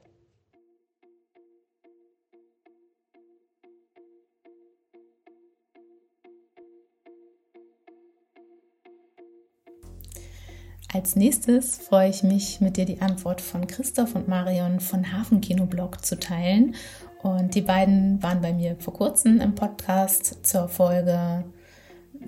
Als 10.91 11.17
nächstes 11.17 11.77
freue 11.77 12.09
ich 12.09 12.23
mich, 12.23 12.63
mit 12.63 12.79
dir 12.79 12.87
die 12.87 13.03
Antwort 13.03 13.43
von 13.43 13.67
Christoph 13.67 14.15
und 14.15 14.27
Marion 14.27 14.81
von 14.81 15.13
Hafenkinoblog 15.13 16.03
zu 16.03 16.19
teilen. 16.19 16.75
Und 17.23 17.55
die 17.55 17.61
beiden 17.61 18.23
waren 18.23 18.41
bei 18.41 18.55
mir 18.55 18.75
vor 18.77 18.95
kurzem 18.95 19.39
im 19.41 19.55
Podcast 19.55 20.47
zur 20.47 20.69
Folge 20.69 21.45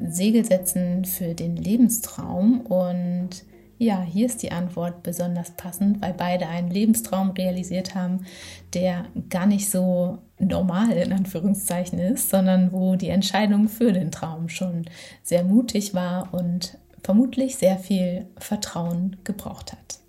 Segel 0.08 0.44
setzen 0.44 1.06
für 1.06 1.34
den 1.34 1.56
Lebenstraum 1.56 2.60
und 2.60 3.30
ja, 3.78 4.02
hier 4.02 4.26
ist 4.26 4.42
die 4.42 4.52
Antwort 4.52 5.02
besonders 5.02 5.52
passend, 5.52 6.02
weil 6.02 6.12
beide 6.12 6.46
einen 6.46 6.68
Lebenstraum 6.70 7.30
realisiert 7.30 7.94
haben, 7.94 8.26
der 8.74 9.06
gar 9.30 9.46
nicht 9.46 9.70
so 9.70 10.18
normal 10.38 10.92
in 10.92 11.14
Anführungszeichen 11.14 11.98
ist, 11.98 12.28
sondern 12.28 12.72
wo 12.72 12.96
die 12.96 13.08
Entscheidung 13.08 13.68
für 13.68 13.94
den 13.94 14.10
Traum 14.10 14.50
schon 14.50 14.84
sehr 15.22 15.44
mutig 15.44 15.94
war 15.94 16.34
und 16.34 16.76
vermutlich 17.02 17.56
sehr 17.56 17.78
viel 17.78 18.26
Vertrauen 18.38 19.16
gebraucht 19.24 19.72
hat. 19.72 20.00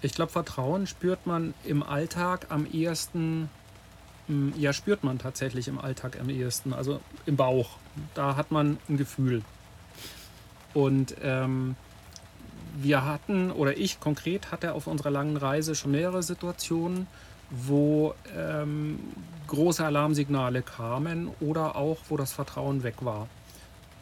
Ich 0.00 0.14
glaube, 0.14 0.30
Vertrauen 0.30 0.86
spürt 0.86 1.26
man 1.26 1.54
im 1.64 1.82
Alltag 1.82 2.46
am 2.50 2.66
ehesten, 2.70 3.50
hm, 4.28 4.52
ja, 4.56 4.72
spürt 4.72 5.02
man 5.02 5.18
tatsächlich 5.18 5.66
im 5.66 5.78
Alltag 5.78 6.20
am 6.20 6.30
ehesten, 6.30 6.72
also 6.72 7.00
im 7.26 7.36
Bauch. 7.36 7.78
Da 8.14 8.36
hat 8.36 8.52
man 8.52 8.78
ein 8.88 8.96
Gefühl. 8.96 9.42
Und 10.72 11.16
ähm, 11.22 11.74
wir 12.76 13.04
hatten, 13.04 13.50
oder 13.50 13.76
ich 13.76 13.98
konkret 13.98 14.52
hatte 14.52 14.74
auf 14.74 14.86
unserer 14.86 15.10
langen 15.10 15.36
Reise 15.36 15.74
schon 15.74 15.90
mehrere 15.90 16.22
Situationen, 16.22 17.08
wo 17.50 18.14
ähm, 18.36 18.98
große 19.46 19.84
Alarmsignale 19.84 20.62
kamen 20.62 21.30
oder 21.40 21.76
auch, 21.76 21.98
wo 22.08 22.16
das 22.16 22.32
Vertrauen 22.32 22.82
weg 22.82 22.96
war. 23.00 23.28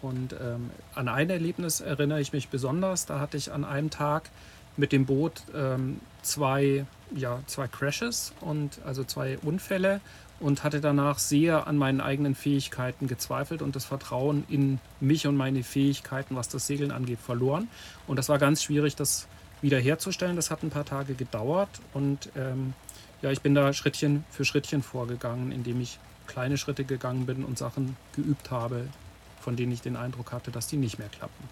Und 0.02 0.34
ähm, 0.34 0.70
an 0.94 1.08
ein 1.08 1.30
Erlebnis 1.30 1.80
erinnere 1.80 2.20
ich 2.20 2.32
mich 2.32 2.48
besonders. 2.48 3.06
Da 3.06 3.18
hatte 3.20 3.36
ich 3.36 3.52
an 3.52 3.64
einem 3.64 3.90
Tag 3.90 4.30
mit 4.76 4.92
dem 4.92 5.06
Boot 5.06 5.42
ähm, 5.54 6.00
zwei, 6.22 6.84
ja, 7.14 7.40
zwei 7.46 7.66
Crashes 7.66 8.32
und 8.40 8.80
also 8.84 9.04
zwei 9.04 9.38
Unfälle 9.38 10.00
und 10.38 10.64
hatte 10.64 10.80
danach 10.80 11.18
sehr 11.18 11.66
an 11.66 11.78
meinen 11.78 12.00
eigenen 12.00 12.34
Fähigkeiten 12.34 13.06
gezweifelt 13.06 13.62
und 13.62 13.74
das 13.74 13.86
Vertrauen 13.86 14.44
in 14.48 14.78
mich 15.00 15.26
und 15.26 15.36
meine 15.36 15.62
Fähigkeiten, 15.62 16.36
was 16.36 16.48
das 16.48 16.66
Segeln 16.66 16.90
angeht, 16.90 17.20
verloren. 17.20 17.68
Und 18.06 18.16
das 18.16 18.28
war 18.28 18.38
ganz 18.38 18.62
schwierig, 18.62 18.96
das 18.96 19.28
wiederherzustellen. 19.62 20.36
Das 20.36 20.50
hat 20.50 20.62
ein 20.62 20.70
paar 20.70 20.84
Tage 20.84 21.14
gedauert 21.14 21.70
und 21.94 22.28
ähm, 22.36 22.74
ja, 23.22 23.30
ich 23.30 23.40
bin 23.40 23.54
da 23.54 23.72
Schrittchen 23.72 24.24
für 24.30 24.44
Schrittchen 24.44 24.82
vorgegangen, 24.82 25.52
indem 25.52 25.80
ich 25.80 25.98
kleine 26.26 26.58
Schritte 26.58 26.84
gegangen 26.84 27.26
bin 27.26 27.44
und 27.44 27.58
Sachen 27.58 27.96
geübt 28.14 28.50
habe, 28.50 28.88
von 29.40 29.56
denen 29.56 29.72
ich 29.72 29.80
den 29.80 29.96
Eindruck 29.96 30.32
hatte, 30.32 30.50
dass 30.50 30.66
die 30.66 30.76
nicht 30.76 30.98
mehr 30.98 31.08
klappen. 31.08 31.48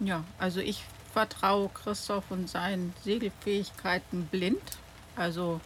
Ja, 0.00 0.24
also 0.38 0.60
ich 0.60 0.82
vertraue 1.12 1.68
Christoph 1.68 2.30
und 2.30 2.48
seinen 2.48 2.94
Segelfähigkeiten 3.04 4.26
blind. 4.26 4.78
Also 5.16 5.60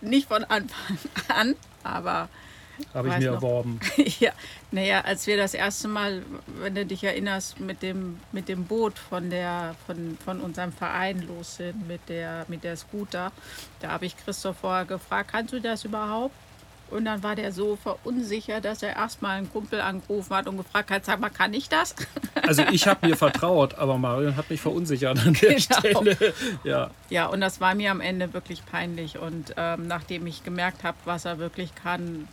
nicht 0.00 0.28
von 0.28 0.44
Anfang 0.44 0.98
an, 1.28 1.56
aber. 1.82 2.28
Habe 2.94 3.08
ich 3.08 3.18
mir 3.18 3.26
noch. 3.26 3.34
erworben. 3.36 3.80
ja, 4.20 4.32
naja, 4.70 5.00
als 5.02 5.26
wir 5.26 5.36
das 5.36 5.54
erste 5.54 5.88
Mal, 5.88 6.22
wenn 6.60 6.74
du 6.74 6.86
dich 6.86 7.04
erinnerst, 7.04 7.60
mit 7.60 7.82
dem, 7.82 8.20
mit 8.32 8.48
dem 8.48 8.64
Boot 8.64 8.98
von, 8.98 9.30
der, 9.30 9.74
von, 9.86 10.18
von 10.24 10.40
unserem 10.40 10.72
Verein 10.72 11.26
los 11.26 11.56
sind, 11.56 11.86
mit 11.88 12.08
der, 12.08 12.44
mit 12.48 12.64
der 12.64 12.76
Scooter, 12.76 13.32
da 13.80 13.90
habe 13.90 14.06
ich 14.06 14.16
Christoph 14.16 14.58
vorher 14.58 14.84
gefragt, 14.84 15.30
kannst 15.32 15.52
du 15.52 15.60
das 15.60 15.84
überhaupt? 15.84 16.34
Und 16.90 17.04
dann 17.04 17.22
war 17.22 17.36
der 17.36 17.52
so 17.52 17.76
verunsichert, 17.76 18.64
dass 18.64 18.82
er 18.82 18.96
erstmal 18.96 19.38
einen 19.38 19.50
Kumpel 19.50 19.80
angerufen 19.80 20.34
hat 20.34 20.48
und 20.48 20.56
gefragt 20.56 20.90
hat, 20.90 21.04
sag 21.04 21.20
mal, 21.20 21.30
kann 21.30 21.54
ich 21.54 21.68
das? 21.68 21.94
Also 22.42 22.62
ich 22.72 22.88
habe 22.88 23.06
mir 23.06 23.16
vertraut, 23.16 23.74
aber 23.74 23.96
Marion 23.96 24.34
hat 24.34 24.50
mich 24.50 24.60
verunsichert 24.60 25.24
an 25.24 25.34
der 25.34 25.54
genau. 25.54 25.78
Stelle. 25.78 26.16
Ja. 26.64 26.90
ja, 27.08 27.26
und 27.26 27.40
das 27.40 27.60
war 27.60 27.76
mir 27.76 27.92
am 27.92 28.00
Ende 28.00 28.32
wirklich 28.32 28.66
peinlich. 28.66 29.18
Und 29.18 29.54
ähm, 29.56 29.86
nachdem 29.86 30.26
ich 30.26 30.42
gemerkt 30.42 30.82
habe, 30.82 30.96
was 31.04 31.26
er 31.26 31.38
wirklich 31.38 31.74
kann, 31.76 32.26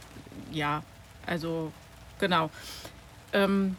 ja, 0.51 0.83
also 1.25 1.71
genau. 2.19 2.49
Ähm, 3.33 3.77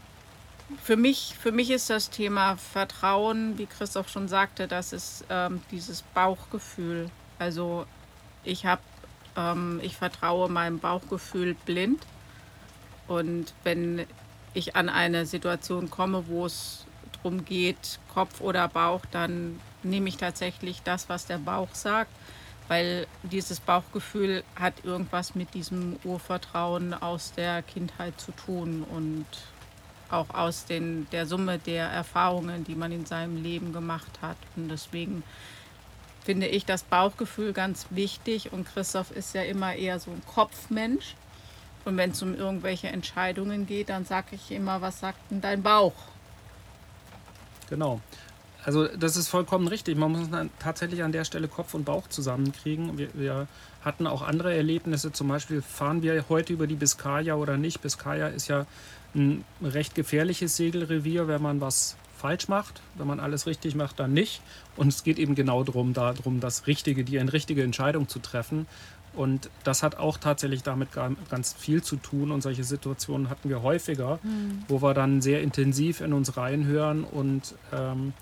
für 0.82 0.96
mich, 0.96 1.34
für 1.40 1.52
mich 1.52 1.70
ist 1.70 1.88
das 1.88 2.10
Thema 2.10 2.56
Vertrauen, 2.56 3.56
wie 3.56 3.66
Christoph 3.66 4.08
schon 4.10 4.28
sagte, 4.28 4.68
das 4.68 4.92
ist 4.92 5.24
ähm, 5.30 5.62
dieses 5.70 6.02
Bauchgefühl. 6.02 7.10
Also 7.38 7.86
ich 8.44 8.66
habe 8.66 8.82
ähm, 9.38 9.80
ich 9.82 9.96
vertraue 9.96 10.50
meinem 10.50 10.80
Bauchgefühl 10.80 11.54
blind. 11.64 12.04
Und 13.06 13.54
wenn 13.64 14.04
ich 14.52 14.76
an 14.76 14.90
eine 14.90 15.24
Situation 15.24 15.88
komme, 15.88 16.26
wo 16.26 16.44
es 16.44 16.84
darum 17.12 17.44
geht, 17.44 18.00
Kopf 18.12 18.40
oder 18.40 18.68
Bauch, 18.68 19.02
dann 19.10 19.60
nehme 19.82 20.08
ich 20.08 20.16
tatsächlich 20.18 20.82
das, 20.82 21.08
was 21.08 21.26
der 21.26 21.38
Bauch 21.38 21.74
sagt, 21.74 22.10
weil 22.68 23.06
dieses 23.22 23.60
Bauchgefühl 23.60 24.44
hat 24.54 24.84
irgendwas 24.84 25.34
mit 25.34 25.54
diesem 25.54 25.96
Urvertrauen 26.04 26.94
aus 26.94 27.32
der 27.32 27.62
Kindheit 27.62 28.20
zu 28.20 28.32
tun 28.32 28.84
und 28.88 29.26
auch 30.10 30.30
aus 30.30 30.64
den, 30.66 31.06
der 31.10 31.26
Summe 31.26 31.58
der 31.58 31.86
Erfahrungen, 31.86 32.64
die 32.64 32.74
man 32.74 32.92
in 32.92 33.06
seinem 33.06 33.42
Leben 33.42 33.72
gemacht 33.72 34.20
hat. 34.22 34.36
Und 34.56 34.68
deswegen 34.68 35.22
finde 36.24 36.46
ich 36.46 36.66
das 36.66 36.82
Bauchgefühl 36.82 37.52
ganz 37.52 37.86
wichtig 37.90 38.52
und 38.52 38.66
Christoph 38.66 39.10
ist 39.10 39.34
ja 39.34 39.42
immer 39.42 39.74
eher 39.74 39.98
so 39.98 40.10
ein 40.10 40.22
Kopfmensch. 40.26 41.14
Und 41.84 41.96
wenn 41.96 42.10
es 42.10 42.22
um 42.22 42.34
irgendwelche 42.34 42.88
Entscheidungen 42.88 43.66
geht, 43.66 43.88
dann 43.88 44.04
sage 44.04 44.28
ich 44.32 44.50
immer, 44.50 44.82
was 44.82 45.00
sagt 45.00 45.30
denn 45.30 45.40
dein 45.40 45.62
Bauch? 45.62 45.94
Genau. 47.70 48.00
Also 48.64 48.86
das 48.88 49.16
ist 49.16 49.28
vollkommen 49.28 49.68
richtig. 49.68 49.96
Man 49.96 50.12
muss 50.12 50.28
tatsächlich 50.58 51.02
an 51.02 51.12
der 51.12 51.24
Stelle 51.24 51.48
Kopf 51.48 51.74
und 51.74 51.84
Bauch 51.84 52.08
zusammenkriegen. 52.08 52.98
Wir, 52.98 53.08
wir, 53.14 53.48
hatten 53.82 54.06
auch 54.06 54.22
andere 54.22 54.54
Erlebnisse. 54.54 55.12
Zum 55.12 55.28
Beispiel 55.28 55.62
fahren 55.62 56.02
wir 56.02 56.24
heute 56.28 56.52
über 56.52 56.66
die 56.66 56.74
Biskaya 56.74 57.34
oder 57.36 57.56
nicht. 57.56 57.80
Biskaya 57.80 58.28
ist 58.28 58.48
ja 58.48 58.66
ein 59.14 59.44
recht 59.62 59.94
gefährliches 59.94 60.56
Segelrevier, 60.56 61.28
wenn 61.28 61.42
man 61.42 61.60
was 61.60 61.96
falsch 62.16 62.48
macht. 62.48 62.82
Wenn 62.96 63.06
man 63.06 63.20
alles 63.20 63.46
richtig 63.46 63.74
macht, 63.74 64.00
dann 64.00 64.12
nicht. 64.12 64.42
Und 64.76 64.88
es 64.88 65.04
geht 65.04 65.18
eben 65.18 65.34
genau 65.34 65.62
darum, 65.64 65.94
darum, 65.94 66.40
das 66.40 66.66
Richtige, 66.66 67.04
die 67.04 67.18
eine 67.18 67.32
richtige 67.32 67.62
Entscheidung 67.62 68.08
zu 68.08 68.18
treffen. 68.18 68.66
Und 69.14 69.48
das 69.64 69.82
hat 69.82 69.96
auch 69.96 70.18
tatsächlich 70.18 70.62
damit 70.62 70.90
ganz 70.92 71.54
viel 71.54 71.82
zu 71.82 71.96
tun. 71.96 72.30
Und 72.30 72.42
solche 72.42 72.64
Situationen 72.64 73.30
hatten 73.30 73.48
wir 73.48 73.62
häufiger, 73.62 74.18
mhm. 74.22 74.64
wo 74.68 74.82
wir 74.82 74.94
dann 74.94 75.22
sehr 75.22 75.40
intensiv 75.40 76.00
in 76.00 76.12
uns 76.12 76.36
reinhören. 76.36 77.04
Und, 77.04 77.54
ähm, 77.72 78.12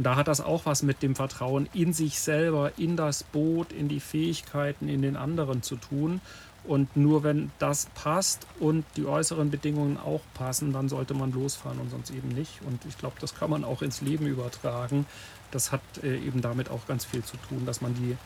und 0.00 0.04
da 0.04 0.16
hat 0.16 0.28
das 0.28 0.40
auch 0.40 0.64
was 0.64 0.82
mit 0.82 1.02
dem 1.02 1.14
Vertrauen 1.14 1.68
in 1.74 1.92
sich 1.92 2.20
selber, 2.20 2.72
in 2.78 2.96
das 2.96 3.22
Boot, 3.22 3.70
in 3.70 3.86
die 3.86 4.00
Fähigkeiten, 4.00 4.88
in 4.88 5.02
den 5.02 5.14
anderen 5.14 5.62
zu 5.62 5.76
tun. 5.76 6.22
Und 6.64 6.96
nur 6.96 7.22
wenn 7.22 7.50
das 7.58 7.84
passt 7.94 8.46
und 8.60 8.86
die 8.96 9.04
äußeren 9.04 9.50
Bedingungen 9.50 9.98
auch 9.98 10.22
passen, 10.32 10.72
dann 10.72 10.88
sollte 10.88 11.12
man 11.12 11.32
losfahren 11.32 11.78
und 11.80 11.90
sonst 11.90 12.12
eben 12.12 12.28
nicht. 12.28 12.62
Und 12.62 12.82
ich 12.86 12.96
glaube, 12.96 13.16
das 13.20 13.34
kann 13.34 13.50
man 13.50 13.62
auch 13.62 13.82
ins 13.82 14.00
Leben 14.00 14.26
übertragen. 14.26 15.04
Das 15.50 15.70
hat 15.70 15.82
äh, 16.02 16.16
eben 16.16 16.40
damit 16.40 16.70
auch 16.70 16.86
ganz 16.86 17.04
viel 17.04 17.22
zu 17.22 17.36
tun, 17.36 17.66
dass 17.66 17.82
man 17.82 17.92
die, 17.92 18.16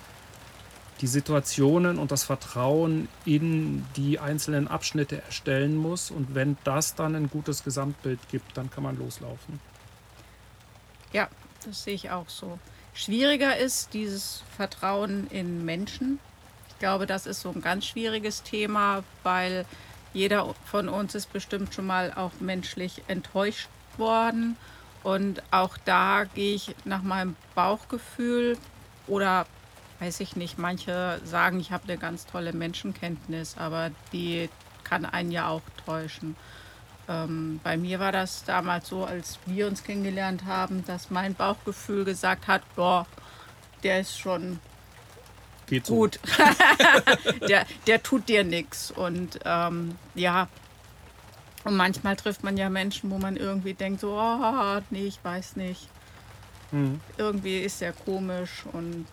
die 1.00 1.08
Situationen 1.08 1.98
und 1.98 2.12
das 2.12 2.22
Vertrauen 2.22 3.08
in 3.24 3.84
die 3.96 4.20
einzelnen 4.20 4.68
Abschnitte 4.68 5.22
erstellen 5.22 5.76
muss. 5.76 6.12
Und 6.12 6.36
wenn 6.36 6.56
das 6.62 6.94
dann 6.94 7.16
ein 7.16 7.28
gutes 7.30 7.64
Gesamtbild 7.64 8.20
gibt, 8.30 8.56
dann 8.56 8.70
kann 8.70 8.84
man 8.84 8.96
loslaufen. 8.96 9.58
Ja, 11.12 11.28
das 11.66 11.84
sehe 11.84 11.94
ich 11.94 12.10
auch 12.10 12.28
so. 12.28 12.58
Schwieriger 12.94 13.56
ist 13.56 13.92
dieses 13.92 14.42
Vertrauen 14.56 15.26
in 15.30 15.64
Menschen, 15.64 16.20
ich 16.74 16.80
glaube, 16.80 17.06
das 17.06 17.26
ist 17.26 17.40
so 17.40 17.50
ein 17.50 17.62
ganz 17.62 17.86
schwieriges 17.86 18.42
Thema, 18.42 19.04
weil 19.22 19.64
jeder 20.12 20.54
von 20.64 20.88
uns 20.88 21.14
ist 21.14 21.32
bestimmt 21.32 21.72
schon 21.72 21.86
mal 21.86 22.12
auch 22.14 22.32
menschlich 22.40 23.02
enttäuscht 23.06 23.68
worden. 23.96 24.56
Und 25.04 25.42
auch 25.50 25.76
da 25.84 26.24
gehe 26.24 26.54
ich 26.54 26.74
nach 26.84 27.02
meinem 27.02 27.36
Bauchgefühl 27.54 28.58
oder 29.06 29.46
weiß 30.00 30.18
ich 30.20 30.34
nicht, 30.34 30.58
manche 30.58 31.20
sagen, 31.24 31.60
ich 31.60 31.70
habe 31.70 31.84
eine 31.84 31.96
ganz 31.96 32.26
tolle 32.26 32.52
Menschenkenntnis, 32.52 33.56
aber 33.56 33.90
die 34.12 34.48
kann 34.82 35.04
einen 35.04 35.30
ja 35.30 35.48
auch 35.48 35.62
täuschen. 35.84 36.36
Ähm, 37.08 37.60
bei 37.62 37.76
mir 37.76 38.00
war 38.00 38.12
das 38.12 38.44
damals 38.44 38.88
so, 38.88 39.04
als 39.04 39.38
wir 39.46 39.66
uns 39.66 39.84
kennengelernt 39.84 40.44
haben, 40.44 40.84
dass 40.86 41.10
mein 41.10 41.34
Bauchgefühl 41.34 42.04
gesagt 42.04 42.48
hat, 42.48 42.62
boah, 42.76 43.06
der 43.82 44.00
ist 44.00 44.18
schon 44.18 44.58
Geht 45.66 45.86
gut. 45.86 46.20
der, 47.48 47.66
der 47.86 48.02
tut 48.02 48.28
dir 48.28 48.44
nichts. 48.44 48.90
Und 48.90 49.40
ähm, 49.44 49.96
ja, 50.14 50.48
und 51.64 51.76
manchmal 51.76 52.16
trifft 52.16 52.44
man 52.44 52.56
ja 52.56 52.68
Menschen, 52.68 53.10
wo 53.10 53.18
man 53.18 53.36
irgendwie 53.36 53.74
denkt, 53.74 54.00
so, 54.00 54.18
oh, 54.18 54.80
nee, 54.90 55.06
ich 55.06 55.18
weiß 55.22 55.56
nicht. 55.56 55.88
Mhm. 56.72 57.00
Irgendwie 57.16 57.58
ist 57.58 57.80
der 57.80 57.92
komisch 57.92 58.64
und 58.72 59.06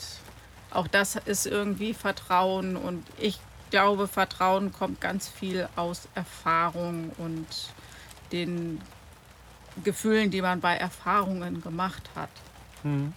auch 0.71 0.87
das 0.87 1.15
ist 1.15 1.45
irgendwie 1.45 1.93
Vertrauen. 1.93 2.75
Und 2.75 3.05
ich 3.17 3.39
glaube, 3.71 4.07
Vertrauen 4.07 4.71
kommt 4.71 5.01
ganz 5.01 5.27
viel 5.27 5.67
aus 5.75 6.07
Erfahrung 6.13 7.11
und 7.17 7.47
den 8.31 8.79
Gefühlen, 9.83 10.29
die 10.29 10.41
man 10.41 10.59
bei 10.61 10.75
Erfahrungen 10.75 11.61
gemacht 11.61 12.09
hat. 12.15 12.29
Mhm. 12.83 13.13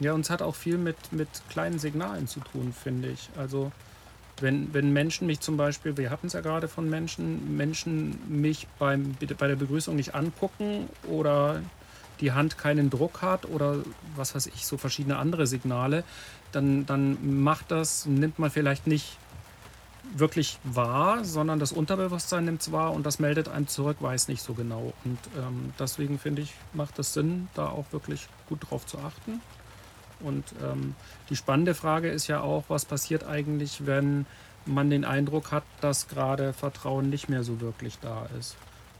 Ja, 0.00 0.12
und 0.12 0.20
es 0.20 0.30
hat 0.30 0.42
auch 0.42 0.54
viel 0.54 0.76
mit, 0.76 1.12
mit 1.12 1.28
kleinen 1.48 1.78
Signalen 1.78 2.28
zu 2.28 2.40
tun, 2.40 2.74
finde 2.74 3.08
ich. 3.08 3.30
Also 3.38 3.72
Wenn, 4.42 4.74
wenn 4.74 4.92
Menschen 4.92 5.26
mich 5.26 5.40
zum 5.40 5.56
Beispiel, 5.56 5.96
wir 5.96 6.10
hatten 6.10 6.26
es 6.26 6.34
ja 6.34 6.42
gerade 6.42 6.68
von 6.68 6.90
Menschen, 6.90 7.56
Menschen 7.56 8.18
mich 8.28 8.66
beim, 8.78 9.16
bei 9.38 9.46
der 9.48 9.56
Begrüßung 9.56 9.96
nicht 9.96 10.14
angucken 10.14 10.90
oder 11.08 11.62
die 12.20 12.32
Hand 12.32 12.58
keinen 12.58 12.90
Druck 12.90 13.22
hat 13.22 13.46
oder 13.46 13.78
was 14.14 14.34
weiß 14.34 14.48
ich, 14.48 14.66
so 14.66 14.76
verschiedene 14.76 15.16
andere 15.16 15.46
Signale, 15.46 16.04
dann, 16.52 16.84
dann 16.84 17.42
macht 17.42 17.70
das, 17.70 18.04
nimmt 18.04 18.38
man 18.38 18.50
vielleicht 18.50 18.86
nicht 18.86 19.16
wirklich 20.14 20.58
wahr, 20.64 21.24
sondern 21.24 21.58
das 21.58 21.72
Unterbewusstsein 21.72 22.44
nimmt 22.44 22.62
es 22.62 22.72
wahr 22.72 22.92
und 22.92 23.04
das 23.04 23.18
meldet 23.18 23.48
einem 23.48 23.68
zurück, 23.68 23.98
weiß 24.00 24.28
nicht 24.28 24.42
so 24.42 24.54
genau. 24.54 24.92
Und 25.04 25.18
ähm, 25.36 25.72
deswegen 25.78 26.18
finde 26.18 26.42
ich, 26.42 26.54
macht 26.72 26.98
es 26.98 27.12
Sinn, 27.12 27.48
da 27.54 27.68
auch 27.68 27.86
wirklich 27.92 28.28
gut 28.48 28.70
drauf 28.70 28.86
zu 28.86 28.98
achten. 28.98 29.40
Und 30.20 30.44
ähm, 30.62 30.94
die 31.28 31.36
spannende 31.36 31.74
Frage 31.74 32.08
ist 32.08 32.26
ja 32.26 32.40
auch, 32.40 32.64
was 32.68 32.84
passiert 32.84 33.24
eigentlich, 33.24 33.86
wenn 33.86 34.26
man 34.64 34.90
den 34.90 35.04
Eindruck 35.04 35.52
hat, 35.52 35.64
dass 35.80 36.08
gerade 36.08 36.52
Vertrauen 36.52 37.10
nicht 37.10 37.28
mehr 37.28 37.44
so 37.44 37.60
wirklich 37.60 37.98
da 38.00 38.26
ist. 38.38 38.56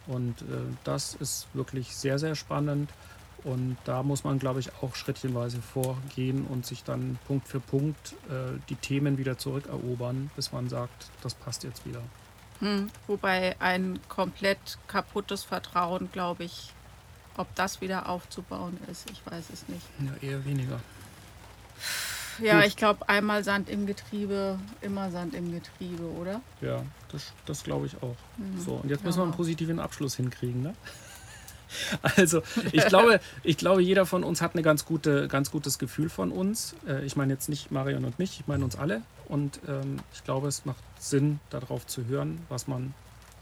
Und 0.06 0.42
äh, 0.42 0.44
das 0.84 1.14
ist 1.14 1.48
wirklich 1.54 1.96
sehr, 1.96 2.18
sehr 2.18 2.34
spannend. 2.34 2.90
Und 3.44 3.76
da 3.84 4.02
muss 4.02 4.24
man, 4.24 4.38
glaube 4.38 4.60
ich, 4.60 4.70
auch 4.82 4.94
schrittchenweise 4.94 5.62
vorgehen 5.62 6.46
und 6.46 6.66
sich 6.66 6.82
dann 6.82 7.18
Punkt 7.26 7.46
für 7.46 7.60
Punkt 7.60 8.14
äh, 8.28 8.58
die 8.68 8.76
Themen 8.76 9.18
wieder 9.18 9.38
zurückerobern, 9.38 10.30
bis 10.34 10.52
man 10.52 10.68
sagt, 10.68 11.10
das 11.22 11.34
passt 11.34 11.62
jetzt 11.64 11.86
wieder. 11.86 12.02
Hm, 12.60 12.90
wobei 13.06 13.54
ein 13.60 14.00
komplett 14.08 14.78
kaputtes 14.88 15.44
Vertrauen, 15.44 16.10
glaube 16.10 16.44
ich, 16.44 16.72
ob 17.36 17.54
das 17.54 17.80
wieder 17.80 18.08
aufzubauen 18.08 18.78
ist, 18.90 19.10
ich 19.10 19.20
weiß 19.30 19.50
es 19.52 19.68
nicht. 19.68 19.86
Ja, 20.00 20.28
eher 20.28 20.44
weniger. 20.44 20.80
Ja, 22.38 22.56
Gut. 22.58 22.66
ich 22.66 22.76
glaube, 22.76 23.08
einmal 23.08 23.44
Sand 23.44 23.68
im 23.68 23.86
Getriebe, 23.86 24.58
immer 24.80 25.10
Sand 25.10 25.34
im 25.34 25.52
Getriebe, 25.52 26.02
oder? 26.02 26.40
Ja, 26.60 26.82
das, 27.12 27.32
das 27.46 27.62
glaube 27.62 27.86
ich 27.86 27.96
auch. 28.02 28.16
Mhm. 28.36 28.60
So, 28.60 28.72
und 28.74 28.90
jetzt 28.90 29.04
müssen 29.04 29.18
ja. 29.18 29.24
wir 29.24 29.28
einen 29.28 29.36
positiven 29.36 29.80
Abschluss 29.80 30.16
hinkriegen, 30.16 30.62
ne? 30.62 30.74
Also 32.16 32.42
ich 32.72 32.86
glaube, 32.86 33.20
ich 33.42 33.56
glaube, 33.56 33.82
jeder 33.82 34.06
von 34.06 34.24
uns 34.24 34.40
hat 34.40 34.54
ein 34.54 34.62
ganz, 34.62 34.84
gute, 34.84 35.28
ganz 35.28 35.50
gutes 35.50 35.78
Gefühl 35.78 36.08
von 36.08 36.30
uns. 36.30 36.74
Äh, 36.86 37.04
ich 37.04 37.16
meine 37.16 37.32
jetzt 37.32 37.48
nicht 37.48 37.70
Marion 37.70 38.04
und 38.04 38.18
mich, 38.18 38.40
ich 38.40 38.46
meine 38.46 38.64
uns 38.64 38.76
alle. 38.76 39.02
Und 39.26 39.60
ähm, 39.68 39.98
ich 40.12 40.24
glaube, 40.24 40.48
es 40.48 40.64
macht 40.64 40.82
Sinn, 40.98 41.40
darauf 41.50 41.86
zu 41.86 42.06
hören, 42.06 42.40
was 42.48 42.68
man 42.68 42.94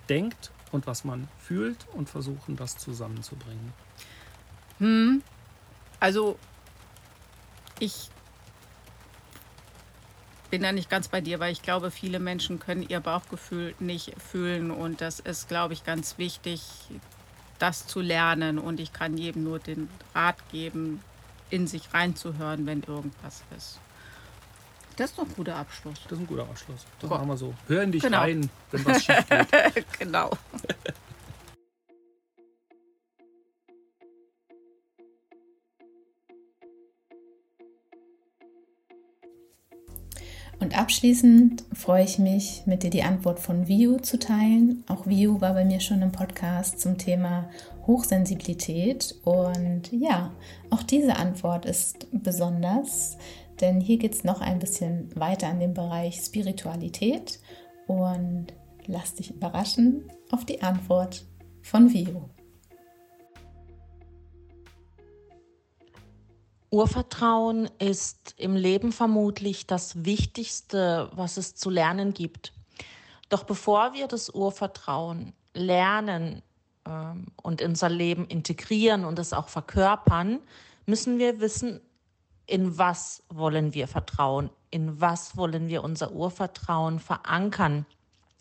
denkt 0.08 0.50
und 0.72 0.86
was 0.86 1.04
man 1.04 1.28
fühlt 1.38 1.86
und 1.92 2.08
versuchen, 2.08 2.56
das 2.56 2.76
zusammenzubringen. 2.78 3.72
Hm. 4.78 5.22
Also 6.00 6.38
ich 7.78 8.10
bin 10.50 10.62
da 10.62 10.72
nicht 10.72 10.90
ganz 10.90 11.08
bei 11.08 11.20
dir, 11.20 11.40
weil 11.40 11.52
ich 11.52 11.62
glaube, 11.62 11.90
viele 11.90 12.20
Menschen 12.20 12.60
können 12.60 12.86
ihr 12.88 13.00
Bauchgefühl 13.00 13.74
nicht 13.80 14.12
fühlen 14.20 14.70
und 14.70 15.00
das 15.00 15.20
ist, 15.20 15.48
glaube 15.48 15.74
ich, 15.74 15.84
ganz 15.84 16.18
wichtig, 16.18 16.62
das 17.58 17.86
zu 17.86 18.00
lernen 18.00 18.58
und 18.58 18.80
ich 18.80 18.92
kann 18.92 19.16
jedem 19.16 19.44
nur 19.44 19.58
den 19.58 19.88
Rat 20.14 20.36
geben, 20.50 21.00
in 21.50 21.66
sich 21.66 21.92
reinzuhören, 21.92 22.66
wenn 22.66 22.82
irgendwas 22.82 23.42
ist. 23.56 23.78
Das 24.96 25.10
ist 25.10 25.18
doch 25.18 25.24
ein 25.24 25.34
guter 25.34 25.56
Abschluss. 25.56 26.00
Das 26.04 26.12
ist 26.12 26.18
ein 26.18 26.26
guter 26.26 26.42
Abschluss. 26.42 26.86
Das 27.00 27.10
machen 27.10 27.26
wir 27.26 27.36
so. 27.36 27.52
Hör 27.66 27.82
in 27.82 27.92
dich 27.92 28.02
genau. 28.02 28.18
rein, 28.20 28.48
wenn 28.70 28.84
was 28.84 29.04
schief 29.04 29.26
geht. 29.28 29.86
genau. 29.98 30.30
Und 40.64 40.78
abschließend 40.78 41.62
freue 41.74 42.04
ich 42.04 42.18
mich, 42.18 42.62
mit 42.64 42.84
dir 42.84 42.88
die 42.88 43.02
Antwort 43.02 43.38
von 43.38 43.68
View 43.68 43.98
zu 43.98 44.18
teilen. 44.18 44.82
Auch 44.88 45.06
View 45.06 45.42
war 45.42 45.52
bei 45.52 45.62
mir 45.62 45.78
schon 45.78 46.00
im 46.00 46.10
Podcast 46.10 46.80
zum 46.80 46.96
Thema 46.96 47.50
Hochsensibilität. 47.86 49.14
Und 49.24 49.92
ja, 49.92 50.32
auch 50.70 50.82
diese 50.82 51.16
Antwort 51.16 51.66
ist 51.66 52.06
besonders, 52.12 53.18
denn 53.60 53.78
hier 53.78 53.98
geht 53.98 54.14
es 54.14 54.24
noch 54.24 54.40
ein 54.40 54.58
bisschen 54.58 55.10
weiter 55.14 55.50
in 55.50 55.60
den 55.60 55.74
Bereich 55.74 56.16
Spiritualität. 56.16 57.40
Und 57.86 58.46
lass 58.86 59.16
dich 59.16 59.32
überraschen 59.34 60.10
auf 60.30 60.46
die 60.46 60.62
Antwort 60.62 61.26
von 61.60 61.92
View. 61.92 62.22
Urvertrauen 66.74 67.70
ist 67.78 68.34
im 68.36 68.56
Leben 68.56 68.90
vermutlich 68.90 69.68
das 69.68 70.04
Wichtigste, 70.04 71.08
was 71.14 71.36
es 71.36 71.54
zu 71.54 71.70
lernen 71.70 72.14
gibt. 72.14 72.52
Doch 73.28 73.44
bevor 73.44 73.92
wir 73.92 74.08
das 74.08 74.28
Urvertrauen 74.28 75.34
lernen 75.52 76.42
ähm, 76.84 77.26
und 77.40 77.60
in 77.60 77.70
unser 77.70 77.88
Leben 77.88 78.26
integrieren 78.26 79.04
und 79.04 79.20
es 79.20 79.32
auch 79.32 79.46
verkörpern, 79.46 80.40
müssen 80.84 81.20
wir 81.20 81.38
wissen, 81.38 81.80
in 82.46 82.76
was 82.76 83.22
wollen 83.28 83.72
wir 83.72 83.86
vertrauen, 83.86 84.50
in 84.72 85.00
was 85.00 85.36
wollen 85.36 85.68
wir 85.68 85.84
unser 85.84 86.10
Urvertrauen 86.10 86.98
verankern. 86.98 87.86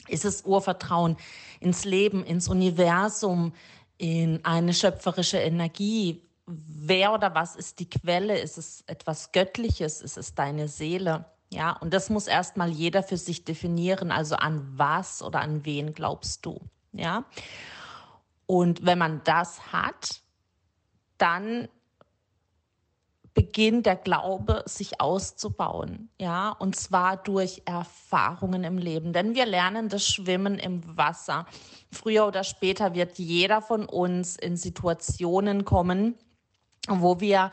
Ist 0.08 0.26
es 0.26 0.42
Urvertrauen 0.44 1.18
ins 1.60 1.86
Leben, 1.86 2.26
ins 2.26 2.48
Universum, 2.48 3.54
in 4.00 4.44
eine 4.44 4.74
schöpferische 4.74 5.38
Energie? 5.38 6.24
Wer 6.46 7.14
oder 7.14 7.36
was 7.36 7.56
ist 7.56 7.80
die 7.80 7.90
Quelle? 7.90 8.38
Ist 8.40 8.58
es 8.58 8.84
etwas 8.88 9.32
Göttliches? 9.32 10.02
Ist 10.02 10.18
es 10.18 10.36
deine 10.36 10.68
Seele? 10.68 11.26
Ja, 11.50 11.74
und 11.74 11.94
das 11.94 12.10
muss 12.10 12.28
erstmal 12.28 12.70
jeder 12.70 13.04
für 13.04 13.18
sich 13.18 13.46
definieren. 13.46 14.12
Also 14.12 14.36
an 14.36 14.66
was 14.76 15.22
oder 15.22 15.42
an 15.42 15.66
wen 15.66 15.94
glaubst 15.94 16.46
du? 16.46 16.60
Ja. 16.92 17.26
Und 18.46 18.86
wenn 18.86 18.98
man 18.98 19.22
das 19.24 19.72
hat, 19.72 20.22
dann 21.18 21.70
beginnt 23.34 23.86
der 23.86 23.96
Glaube 23.96 24.64
sich 24.68 25.02
auszubauen, 25.02 26.10
ja, 26.20 26.50
und 26.50 26.76
zwar 26.76 27.18
durch 27.18 27.64
Erfahrungen 27.66 28.64
im 28.64 28.78
Leben, 28.78 29.12
denn 29.12 29.34
wir 29.34 29.46
lernen 29.46 29.90
das 29.90 30.06
Schwimmen 30.06 30.60
im 30.60 30.98
Wasser. 30.98 31.48
Früher 31.92 32.28
oder 32.28 32.44
später 32.44 32.94
wird 32.94 33.18
jeder 33.18 33.62
von 33.62 33.86
uns 33.86 34.36
in 34.36 34.56
Situationen 34.56 35.66
kommen, 35.66 36.16
wo 36.88 37.20
wir 37.20 37.52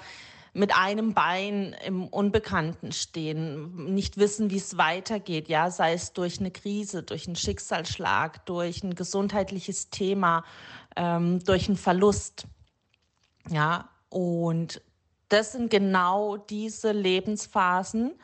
mit 0.52 0.74
einem 0.74 1.14
Bein 1.14 1.76
im 1.84 2.08
Unbekannten 2.08 2.92
stehen, 2.92 3.94
nicht 3.94 4.16
wissen, 4.16 4.50
wie 4.50 4.56
es 4.56 4.76
weitergeht, 4.76 5.48
ja, 5.48 5.70
sei 5.70 5.92
es 5.92 6.12
durch 6.12 6.40
eine 6.40 6.50
Krise, 6.50 7.02
durch 7.02 7.26
einen 7.26 7.36
Schicksalsschlag, 7.36 8.44
durch 8.46 8.82
ein 8.82 8.94
gesundheitliches 8.94 9.90
Thema, 9.90 10.44
ähm, 10.96 11.38
durch 11.44 11.68
einen 11.68 11.76
Verlust, 11.76 12.46
ja, 13.48 13.88
und 14.08 14.82
das 15.28 15.52
sind 15.52 15.70
genau 15.70 16.36
diese 16.36 16.90
Lebensphasen, 16.90 18.18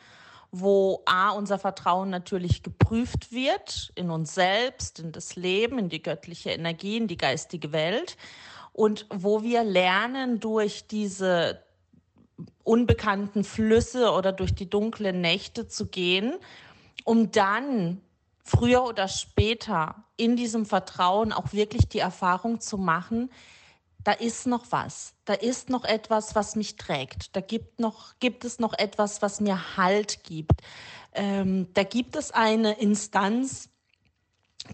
wo 0.51 1.03
A, 1.07 1.31
unser 1.31 1.59
Vertrauen 1.59 2.11
natürlich 2.11 2.63
geprüft 2.65 3.31
wird 3.31 3.93
in 3.95 4.11
uns 4.11 4.35
selbst, 4.35 4.99
in 4.99 5.13
das 5.13 5.37
Leben, 5.37 5.79
in 5.79 5.89
die 5.89 6.03
göttliche 6.03 6.51
Energie, 6.51 6.97
in 6.97 7.07
die 7.07 7.17
geistige 7.17 7.73
Welt 7.73 8.17
und 8.77 9.07
wo 9.09 9.43
wir 9.43 9.65
lernen 9.65 10.39
durch 10.39 10.87
diese 10.87 11.63
unbekannten 12.63 13.43
Flüsse 13.43 14.11
oder 14.13 14.33
durch 14.33 14.55
die 14.55 14.69
dunklen 14.69 15.23
Nächte 15.23 15.67
zu 15.67 15.87
gehen, 15.87 16.35
um 17.05 17.31
dann 17.31 18.03
früher 18.45 18.85
oder 18.85 19.09
später 19.09 20.05
in 20.19 20.37
diesem 20.37 20.67
Vertrauen 20.67 21.33
auch 21.33 21.55
wirklich 21.55 21.89
die 21.89 22.01
Erfahrung 22.01 22.61
zu 22.61 22.77
machen, 22.77 23.31
da 24.05 24.13
ist 24.13 24.47
noch 24.47 24.67
was, 24.69 25.15
da 25.25 25.33
ist 25.33 25.71
noch 25.71 25.85
etwas, 25.85 26.35
was 26.35 26.55
mich 26.55 26.77
trägt, 26.77 27.35
da 27.35 27.41
gibt, 27.41 27.81
noch, 27.81 28.13
gibt 28.21 28.45
es 28.45 28.59
noch 28.59 28.75
etwas, 28.75 29.23
was 29.23 29.41
mir 29.41 29.79
Halt 29.79 30.23
gibt, 30.23 30.61
ähm, 31.15 31.73
da 31.73 31.83
gibt 31.83 32.15
es 32.15 32.31
eine 32.31 32.79
Instanz, 32.79 33.71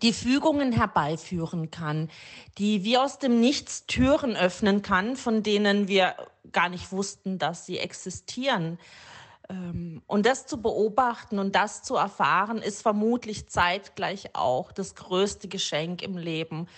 die 0.00 0.12
Fügungen 0.12 0.72
herbeiführen 0.72 1.70
kann, 1.70 2.11
die 2.59 2.85
wie 2.85 2.98
aus 2.98 3.18
dem 3.18 3.40
Nichts 3.40 3.87
Türen 3.87 4.37
öffnen 4.37 4.83
kann, 4.83 5.16
von 5.16 5.42
denen 5.42 5.88
wir 5.88 6.14
gar 6.52 6.68
nicht 6.68 6.92
wussten, 6.92 7.38
dass 7.38 7.66
sie 7.66 7.78
existieren. 7.78 8.78
Ähm, 9.48 10.02
und 10.07 10.26
das 10.26 10.46
zu 10.46 10.61
beobachten 10.61 11.38
und 11.38 11.55
das 11.55 11.83
zu 11.83 11.96
erfahren, 11.96 12.59
ist 12.59 12.83
vermutlich 12.83 13.48
zeitgleich 13.48 14.35
auch 14.35 14.72
das 14.72 14.94
größte 14.94 15.48
Geschenk 15.48 16.03
im 16.03 16.16
Leben. 16.16 16.68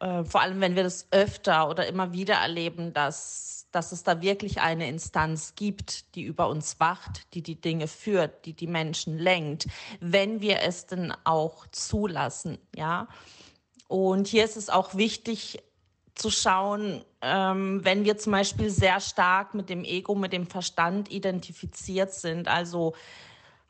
Äh, 0.00 0.24
vor 0.24 0.40
allem, 0.40 0.60
wenn 0.60 0.76
wir 0.76 0.82
das 0.82 1.06
öfter 1.10 1.68
oder 1.68 1.86
immer 1.86 2.12
wieder 2.12 2.34
erleben, 2.34 2.92
dass 2.92 3.59
dass 3.72 3.92
es 3.92 4.02
da 4.02 4.20
wirklich 4.20 4.60
eine 4.60 4.88
Instanz 4.88 5.54
gibt, 5.54 6.14
die 6.14 6.22
über 6.22 6.48
uns 6.48 6.80
wacht, 6.80 7.34
die 7.34 7.42
die 7.42 7.60
Dinge 7.60 7.88
führt, 7.88 8.44
die 8.46 8.54
die 8.54 8.66
Menschen 8.66 9.18
lenkt, 9.18 9.66
wenn 10.00 10.40
wir 10.40 10.60
es 10.62 10.86
denn 10.86 11.12
auch 11.24 11.66
zulassen, 11.68 12.58
ja. 12.74 13.08
Und 13.88 14.28
hier 14.28 14.44
ist 14.44 14.56
es 14.56 14.70
auch 14.70 14.94
wichtig 14.94 15.62
zu 16.14 16.30
schauen, 16.30 17.04
ähm, 17.22 17.84
wenn 17.84 18.04
wir 18.04 18.18
zum 18.18 18.32
Beispiel 18.32 18.70
sehr 18.70 19.00
stark 19.00 19.54
mit 19.54 19.68
dem 19.68 19.84
Ego, 19.84 20.14
mit 20.14 20.32
dem 20.32 20.46
Verstand 20.46 21.10
identifiziert 21.10 22.12
sind, 22.12 22.46
also 22.46 22.94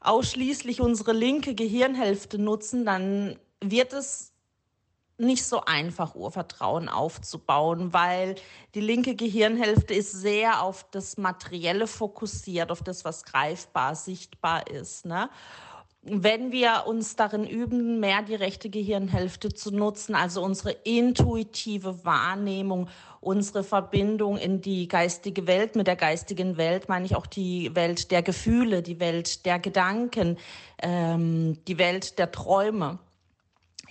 ausschließlich 0.01 0.81
unsere 0.81 1.13
linke 1.13 1.55
Gehirnhälfte 1.55 2.39
nutzen, 2.39 2.85
dann 2.85 3.39
wird 3.61 3.93
es 3.93 4.30
nicht 5.21 5.45
so 5.45 5.62
einfach, 5.64 6.14
Urvertrauen 6.14 6.89
aufzubauen, 6.89 7.93
weil 7.93 8.35
die 8.75 8.81
linke 8.81 9.14
Gehirnhälfte 9.14 9.95
ist 9.95 10.12
sehr 10.12 10.62
auf 10.62 10.87
das 10.91 11.16
Materielle 11.16 11.87
fokussiert, 11.87 12.71
auf 12.71 12.83
das, 12.83 13.05
was 13.05 13.25
greifbar, 13.25 13.95
sichtbar 13.95 14.66
ist. 14.68 15.07
Ne? 15.07 15.31
wenn 16.03 16.51
wir 16.51 16.85
uns 16.87 17.14
darin 17.16 17.47
üben, 17.47 18.01
mehr 18.01 18.23
die 18.23 18.35
rechte 18.35 18.71
Gehirnhälfte 18.71 19.53
zu 19.53 19.71
nutzen, 19.71 20.14
also 20.14 20.43
unsere 20.43 20.71
intuitive 20.71 22.05
Wahrnehmung, 22.05 22.89
unsere 23.21 23.62
Verbindung 23.62 24.39
in 24.39 24.62
die 24.62 24.89
geistige 24.89 25.47
Welt, 25.47 25.77
mit 25.77 25.87
der 25.87 25.97
geistigen 25.97 26.57
Welt 26.57 26.89
meine 26.89 27.05
ich 27.05 27.16
auch 27.16 27.27
die 27.27 27.75
Welt 27.75 28.11
der 28.11 28.23
Gefühle, 28.23 28.83
die 28.83 28.99
Welt 28.99 29.45
der 29.45 29.59
Gedanken, 29.59 30.39
ähm, 30.83 31.62
die 31.66 31.77
Welt 31.77 32.18
der 32.18 32.33
Träume. 32.33 32.99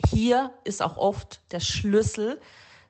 Hier 0.07 0.51
ist 0.63 0.81
auch 0.81 0.97
oft 0.97 1.41
der 1.51 1.59
Schlüssel 1.59 2.39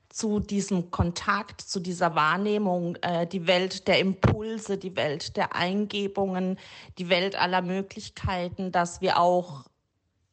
zu 0.09 0.39
diesem 0.39 0.91
Kontakt, 0.91 1.61
zu 1.61 1.79
dieser 1.79 2.15
Wahrnehmung, 2.15 2.95
äh, 3.01 3.27
die 3.27 3.47
Welt 3.47 3.87
der 3.87 3.99
Impulse, 3.99 4.77
die 4.77 4.95
Welt 4.95 5.37
der 5.37 5.55
Eingebungen, 5.55 6.57
die 6.97 7.09
Welt 7.09 7.35
aller 7.35 7.61
Möglichkeiten, 7.61 8.71
dass 8.71 9.01
wir 9.01 9.19
auch 9.19 9.65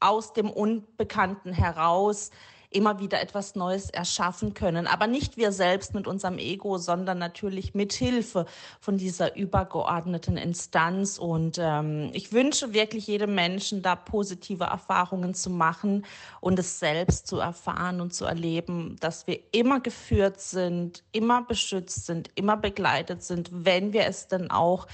aus 0.00 0.32
dem 0.32 0.50
Unbekannten 0.50 1.52
heraus 1.52 2.30
immer 2.70 3.00
wieder 3.00 3.20
etwas 3.20 3.54
Neues 3.54 3.90
erschaffen 3.90 4.54
können. 4.54 4.86
Aber 4.86 5.06
nicht 5.06 5.36
wir 5.36 5.52
selbst 5.52 5.94
mit 5.94 6.06
unserem 6.06 6.38
Ego, 6.38 6.78
sondern 6.78 7.18
natürlich 7.18 7.74
mit 7.74 7.92
Hilfe 7.92 8.46
von 8.80 8.98
dieser 8.98 9.36
übergeordneten 9.36 10.36
Instanz. 10.36 11.18
Und 11.18 11.58
ähm, 11.60 12.10
ich 12.12 12.32
wünsche 12.32 12.72
wirklich 12.72 13.06
jedem 13.06 13.34
Menschen, 13.34 13.82
da 13.82 13.96
positive 13.96 14.64
Erfahrungen 14.64 15.34
zu 15.34 15.50
machen 15.50 16.04
und 16.40 16.58
es 16.58 16.78
selbst 16.78 17.26
zu 17.26 17.38
erfahren 17.38 18.00
und 18.00 18.14
zu 18.14 18.24
erleben, 18.24 18.96
dass 19.00 19.26
wir 19.26 19.40
immer 19.52 19.80
geführt 19.80 20.40
sind, 20.40 21.02
immer 21.12 21.42
beschützt 21.42 22.06
sind, 22.06 22.30
immer 22.34 22.56
begleitet 22.56 23.22
sind, 23.22 23.50
wenn 23.52 23.92
wir 23.92 24.06
es 24.06 24.28
denn 24.28 24.50
auch 24.50 24.86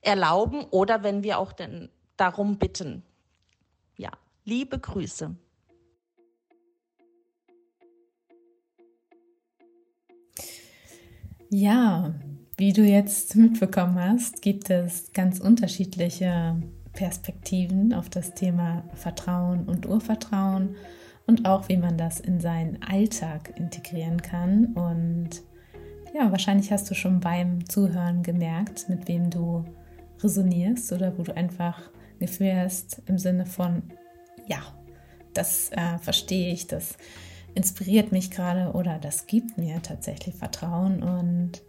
erlauben 0.00 0.64
oder 0.70 1.02
wenn 1.02 1.22
wir 1.22 1.38
auch 1.38 1.52
denn 1.52 1.88
darum 2.16 2.58
bitten. 2.58 3.02
Ja, 3.96 4.10
liebe 4.44 4.78
Grüße. 4.78 5.34
Ja, 11.50 12.14
wie 12.58 12.74
du 12.74 12.82
jetzt 12.82 13.34
mitbekommen 13.34 13.98
hast, 13.98 14.42
gibt 14.42 14.68
es 14.68 15.12
ganz 15.12 15.40
unterschiedliche 15.40 16.60
Perspektiven 16.92 17.94
auf 17.94 18.10
das 18.10 18.34
Thema 18.34 18.84
Vertrauen 18.94 19.64
und 19.64 19.86
Urvertrauen 19.86 20.76
und 21.26 21.46
auch 21.46 21.68
wie 21.70 21.78
man 21.78 21.96
das 21.96 22.20
in 22.20 22.40
seinen 22.40 22.82
Alltag 22.82 23.54
integrieren 23.56 24.20
kann. 24.20 24.74
Und 24.74 25.42
ja, 26.14 26.30
wahrscheinlich 26.30 26.70
hast 26.70 26.90
du 26.90 26.94
schon 26.94 27.20
beim 27.20 27.66
Zuhören 27.66 28.22
gemerkt, 28.22 28.90
mit 28.90 29.08
wem 29.08 29.30
du 29.30 29.64
resonierst 30.22 30.92
oder 30.92 31.16
wo 31.16 31.22
du 31.22 31.34
einfach 31.34 31.80
Gefühl 32.18 32.56
hast 32.56 33.00
im 33.06 33.16
Sinne 33.16 33.46
von, 33.46 33.84
ja, 34.46 34.58
das 35.32 35.70
äh, 35.70 35.98
verstehe 35.98 36.52
ich, 36.52 36.66
das 36.66 36.98
inspiriert 37.58 38.12
mich 38.12 38.30
gerade 38.30 38.72
oder 38.72 38.98
das 38.98 39.26
gibt 39.26 39.58
mir 39.58 39.82
tatsächlich 39.82 40.36
Vertrauen 40.36 41.02
und 41.02 41.60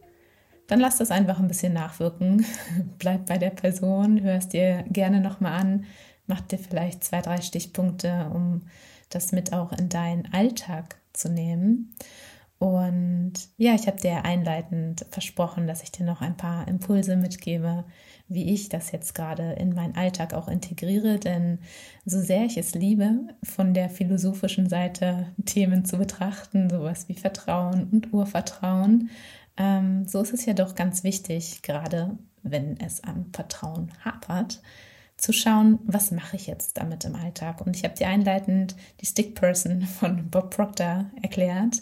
dann 0.67 0.79
lass 0.79 0.97
das 0.97 1.09
einfach 1.09 1.39
ein 1.39 1.47
bisschen 1.47 1.73
nachwirken. 1.73 2.45
Bleib 2.99 3.25
bei 3.25 3.39
der 3.39 3.49
Person, 3.49 4.21
hörst 4.21 4.53
dir 4.53 4.83
gerne 4.87 5.19
nochmal 5.19 5.59
an, 5.59 5.85
mach 6.27 6.41
dir 6.41 6.59
vielleicht 6.59 7.03
zwei, 7.03 7.21
drei 7.21 7.41
Stichpunkte, 7.41 8.29
um 8.31 8.61
das 9.09 9.31
mit 9.31 9.51
auch 9.51 9.71
in 9.71 9.89
deinen 9.89 10.31
Alltag 10.31 10.97
zu 11.11 11.27
nehmen. 11.27 11.95
Und 12.59 13.33
ja, 13.55 13.73
ich 13.73 13.87
habe 13.87 14.01
dir 14.01 14.25
einleitend 14.25 15.05
versprochen, 15.11 15.65
dass 15.65 15.81
ich 15.81 15.93
dir 15.93 16.05
noch 16.05 16.19
ein 16.19 16.35
paar 16.35 16.67
Impulse 16.67 17.15
mitgebe, 17.15 17.85
wie 18.27 18.53
ich 18.53 18.67
das 18.67 18.91
jetzt 18.91 19.15
gerade 19.15 19.53
in 19.53 19.73
meinen 19.73 19.95
Alltag 19.95 20.33
auch 20.33 20.49
integriere. 20.49 21.19
Denn 21.19 21.59
so 22.05 22.19
sehr 22.19 22.43
ich 22.43 22.57
es 22.57 22.75
liebe, 22.75 23.21
von 23.43 23.73
der 23.73 23.89
philosophischen 23.89 24.67
Seite 24.67 25.27
Themen 25.45 25.85
zu 25.85 25.97
betrachten, 25.97 26.69
sowas 26.69 27.07
wie 27.07 27.13
Vertrauen 27.13 27.87
und 27.91 28.11
Urvertrauen, 28.11 29.09
ähm, 29.55 30.05
so 30.05 30.21
ist 30.21 30.33
es 30.33 30.45
ja 30.45 30.53
doch 30.53 30.75
ganz 30.75 31.05
wichtig, 31.05 31.61
gerade 31.61 32.17
wenn 32.43 32.77
es 32.81 33.01
am 33.05 33.27
Vertrauen 33.31 33.91
hapert, 34.03 34.61
zu 35.15 35.33
schauen, 35.33 35.79
was 35.83 36.11
mache 36.11 36.35
ich 36.35 36.47
jetzt 36.47 36.77
damit 36.77 37.05
im 37.05 37.15
Alltag. 37.15 37.65
Und 37.65 37.75
ich 37.75 37.83
habe 37.85 37.95
dir 37.95 38.07
einleitend 38.07 38.75
die 38.99 39.05
Stick 39.05 39.35
Person 39.35 39.81
von 39.99 40.29
Bob 40.29 40.53
Proctor 40.53 41.05
erklärt 41.21 41.81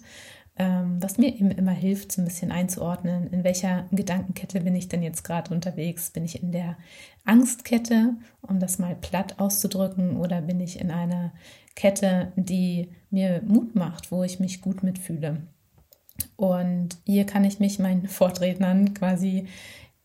ähm, 0.59 0.97
was 1.01 1.17
mir 1.17 1.33
eben 1.33 1.51
immer 1.51 1.71
hilft, 1.71 2.11
so 2.11 2.21
ein 2.21 2.25
bisschen 2.25 2.51
einzuordnen, 2.51 3.27
in 3.31 3.43
welcher 3.43 3.85
Gedankenkette 3.91 4.61
bin 4.61 4.75
ich 4.75 4.89
denn 4.89 5.03
jetzt 5.03 5.23
gerade 5.23 5.53
unterwegs? 5.53 6.09
Bin 6.09 6.25
ich 6.25 6.41
in 6.41 6.51
der 6.51 6.77
Angstkette, 7.25 8.15
um 8.41 8.59
das 8.59 8.79
mal 8.79 8.95
platt 8.95 9.39
auszudrücken, 9.39 10.17
oder 10.17 10.41
bin 10.41 10.59
ich 10.59 10.79
in 10.79 10.89
einer 10.89 11.31
Kette, 11.75 12.31
die 12.35 12.89
mir 13.11 13.41
Mut 13.45 13.75
macht, 13.75 14.11
wo 14.11 14.23
ich 14.23 14.39
mich 14.39 14.61
gut 14.61 14.81
mitfühle? 14.81 15.43
Und 16.35 16.97
hier 17.05 17.25
kann 17.25 17.43
ich 17.43 17.59
mich 17.59 17.77
meinen 17.77 18.07
Vortretern 18.07 18.93
quasi 18.93 19.47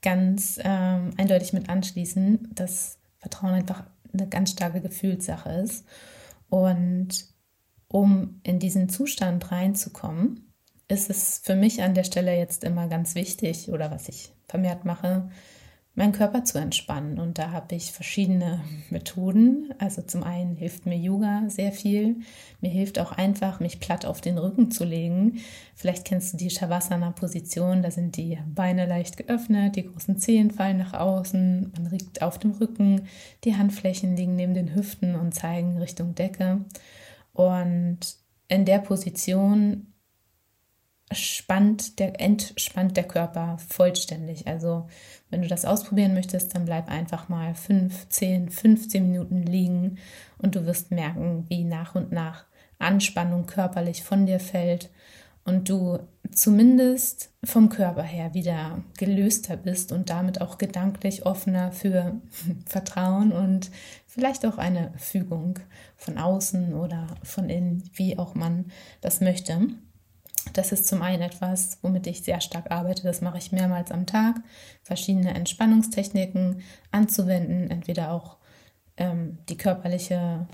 ganz 0.03 0.59
ähm, 0.62 1.12
eindeutig 1.16 1.53
mit 1.53 1.68
anschließen, 1.68 2.50
dass 2.55 2.98
Vertrauen 3.18 3.55
einfach 3.55 3.84
eine 4.12 4.28
ganz 4.28 4.50
starke 4.50 4.80
Gefühlssache 4.80 5.50
ist. 5.50 5.86
Und 6.50 7.32
um 7.93 8.40
in 8.43 8.59
diesen 8.59 8.88
Zustand 8.88 9.53
reinzukommen, 9.53 10.53
ist 10.88 11.11
es 11.11 11.40
für 11.43 11.55
mich 11.55 11.82
an 11.82 11.95
der 11.95 12.05
Stelle 12.05 12.36
jetzt 12.36 12.64
immer 12.64 12.88
ganz 12.88 13.14
wichtig 13.14 13.70
oder 13.70 13.90
was 13.90 14.09
ich 14.09 14.32
vermehrt 14.49 14.84
mache, 14.84 15.30
meinen 15.95 16.12
Körper 16.12 16.45
zu 16.45 16.59
entspannen. 16.59 17.18
Und 17.18 17.38
da 17.38 17.51
habe 17.51 17.74
ich 17.74 17.93
verschiedene 17.93 18.61
Methoden. 18.90 19.74
Also 19.78 20.03
zum 20.03 20.22
einen 20.22 20.57
hilft 20.57 20.86
mir 20.86 20.97
Yoga 20.97 21.45
sehr 21.49 21.72
viel. 21.72 22.16
Mir 22.61 22.70
hilft 22.70 22.99
auch 22.99 23.12
einfach, 23.12 23.61
mich 23.61 23.78
platt 23.78 24.07
auf 24.07 24.20
den 24.20 24.38
Rücken 24.38 24.70
zu 24.70 24.84
legen. 24.84 25.40
Vielleicht 25.74 26.07
kennst 26.07 26.32
du 26.32 26.36
die 26.38 26.51
Shavasana-Position. 26.51 27.82
Da 27.82 27.90
sind 27.90 28.16
die 28.16 28.38
Beine 28.55 28.86
leicht 28.86 29.18
geöffnet, 29.18 29.76
die 29.76 29.86
großen 29.86 30.16
Zehen 30.18 30.51
fallen 30.51 30.78
nach 30.78 30.95
außen. 30.95 31.72
Man 31.74 31.90
liegt 31.90 32.22
auf 32.22 32.38
dem 32.38 32.53
Rücken. 32.53 33.03
Die 33.45 33.57
Handflächen 33.57 34.16
liegen 34.16 34.36
neben 34.36 34.55
den 34.55 34.74
Hüften 34.74 35.14
und 35.14 35.34
zeigen 35.34 35.78
Richtung 35.78 36.14
Decke. 36.14 36.64
Und 37.33 38.01
in 38.49 38.64
der 38.64 38.78
Position 38.78 39.93
spannt 41.11 41.99
der, 41.99 42.20
entspannt 42.20 42.97
der 42.97 43.05
Körper 43.05 43.59
vollständig. 43.59 44.47
Also 44.47 44.89
wenn 45.30 45.43
du 45.43 45.49
das 45.49 45.64
ausprobieren 45.64 46.14
möchtest, 46.14 46.55
dann 46.55 46.64
bleib 46.64 46.89
einfach 46.89 47.28
mal 47.28 47.55
5, 47.55 48.09
10, 48.09 48.51
15 48.51 49.11
Minuten 49.11 49.43
liegen 49.43 49.99
und 50.39 50.55
du 50.55 50.66
wirst 50.66 50.91
merken, 50.91 51.47
wie 51.49 51.64
nach 51.64 51.95
und 51.95 52.12
nach 52.12 52.45
Anspannung 52.78 53.47
körperlich 53.47 54.03
von 54.03 54.26
dir 54.26 54.41
fällt 54.41 54.91
und 55.45 55.68
du 55.68 55.99
zumindest 56.30 57.30
vom 57.45 57.68
Körper 57.68 58.03
her 58.03 58.35
wieder 58.35 58.83
gelöster 58.97 59.57
bist 59.57 59.93
und 59.93 60.09
damit 60.09 60.41
auch 60.41 60.59
gedanklich 60.59 61.26
offener 61.26 61.72
für 61.72 62.20
Vertrauen 62.66 63.33
und 63.33 63.70
vielleicht 64.12 64.44
auch 64.44 64.58
eine 64.58 64.92
Fügung 64.98 65.58
von 65.96 66.18
außen 66.18 66.74
oder 66.74 67.06
von 67.22 67.48
innen, 67.48 67.82
wie 67.94 68.18
auch 68.18 68.34
man 68.34 68.66
das 69.00 69.22
möchte. 69.22 69.68
Das 70.52 70.70
ist 70.70 70.86
zum 70.86 71.00
einen 71.00 71.22
etwas, 71.22 71.78
womit 71.80 72.06
ich 72.06 72.22
sehr 72.22 72.42
stark 72.42 72.70
arbeite. 72.70 73.04
Das 73.04 73.22
mache 73.22 73.38
ich 73.38 73.52
mehrmals 73.52 73.90
am 73.90 74.04
Tag. 74.04 74.36
Verschiedene 74.82 75.32
Entspannungstechniken 75.34 76.60
anzuwenden, 76.90 77.70
entweder 77.70 78.12
auch 78.12 78.36
ähm, 78.98 79.38
die 79.48 79.56
körperliche 79.56 80.46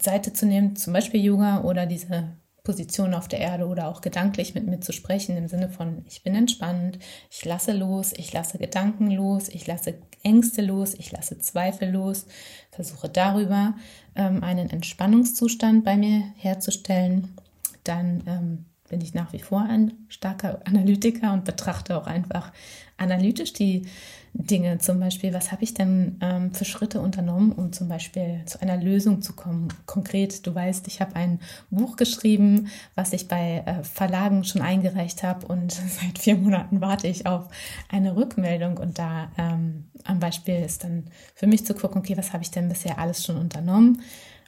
Seite 0.00 0.32
zu 0.32 0.46
nehmen, 0.46 0.74
zum 0.74 0.92
Beispiel 0.92 1.22
Yoga 1.22 1.62
oder 1.62 1.86
diese 1.86 2.36
Position 2.64 3.12
auf 3.14 3.26
der 3.26 3.40
Erde 3.40 3.66
oder 3.66 3.88
auch 3.88 4.00
gedanklich 4.00 4.54
mit 4.54 4.66
mir 4.66 4.80
zu 4.80 4.92
sprechen 4.92 5.36
im 5.36 5.48
Sinne 5.48 5.68
von, 5.68 6.04
ich 6.08 6.22
bin 6.22 6.34
entspannt, 6.34 6.98
ich 7.30 7.44
lasse 7.44 7.72
los, 7.72 8.12
ich 8.12 8.32
lasse 8.32 8.58
Gedanken 8.58 9.10
los, 9.10 9.48
ich 9.48 9.66
lasse 9.66 9.94
Ängste 10.22 10.62
los, 10.62 10.94
ich 10.94 11.10
lasse 11.10 11.38
Zweifel 11.38 11.90
los, 11.90 12.26
versuche 12.70 13.08
darüber 13.08 13.74
ähm, 14.14 14.44
einen 14.44 14.70
Entspannungszustand 14.70 15.84
bei 15.84 15.96
mir 15.96 16.22
herzustellen. 16.36 17.34
Dann 17.82 18.22
ähm, 18.26 18.64
bin 18.88 19.00
ich 19.00 19.14
nach 19.14 19.32
wie 19.32 19.40
vor 19.40 19.62
ein 19.62 19.94
starker 20.08 20.60
Analytiker 20.64 21.32
und 21.32 21.44
betrachte 21.44 21.96
auch 21.96 22.06
einfach 22.06 22.52
analytisch 22.96 23.52
die 23.54 23.86
Dinge. 24.34 24.78
Zum 24.78 24.98
Beispiel, 24.98 25.34
was 25.34 25.52
habe 25.52 25.62
ich 25.62 25.74
denn 25.74 26.16
ähm, 26.20 26.54
für 26.54 26.64
Schritte 26.64 27.00
unternommen, 27.00 27.52
um 27.52 27.72
zum 27.72 27.88
Beispiel 27.88 28.40
zu 28.46 28.60
einer 28.62 28.76
Lösung 28.76 29.20
zu 29.20 29.34
kommen? 29.34 29.68
Konkret, 29.84 30.46
du 30.46 30.54
weißt, 30.54 30.86
ich 30.88 31.00
habe 31.00 31.16
ein 31.16 31.38
Buch 31.70 31.96
geschrieben, 31.96 32.68
was 32.94 33.12
ich 33.12 33.28
bei 33.28 33.62
äh, 33.66 33.84
Verlagen 33.84 34.44
schon 34.44 34.62
eingereicht 34.62 35.22
habe 35.22 35.46
und 35.46 35.72
seit 36.00 36.18
vier 36.18 36.36
Monaten 36.36 36.80
warte 36.80 37.08
ich 37.08 37.26
auf 37.26 37.48
eine 37.90 38.16
Rückmeldung. 38.16 38.78
Und 38.78 38.98
da 38.98 39.30
ähm, 39.36 39.84
am 40.04 40.18
Beispiel 40.18 40.56
ist 40.56 40.84
dann 40.84 41.04
für 41.34 41.46
mich 41.46 41.66
zu 41.66 41.74
gucken, 41.74 42.00
okay, 42.00 42.16
was 42.16 42.32
habe 42.32 42.42
ich 42.42 42.50
denn 42.50 42.68
bisher 42.68 42.98
alles 42.98 43.24
schon 43.24 43.36
unternommen? 43.36 44.02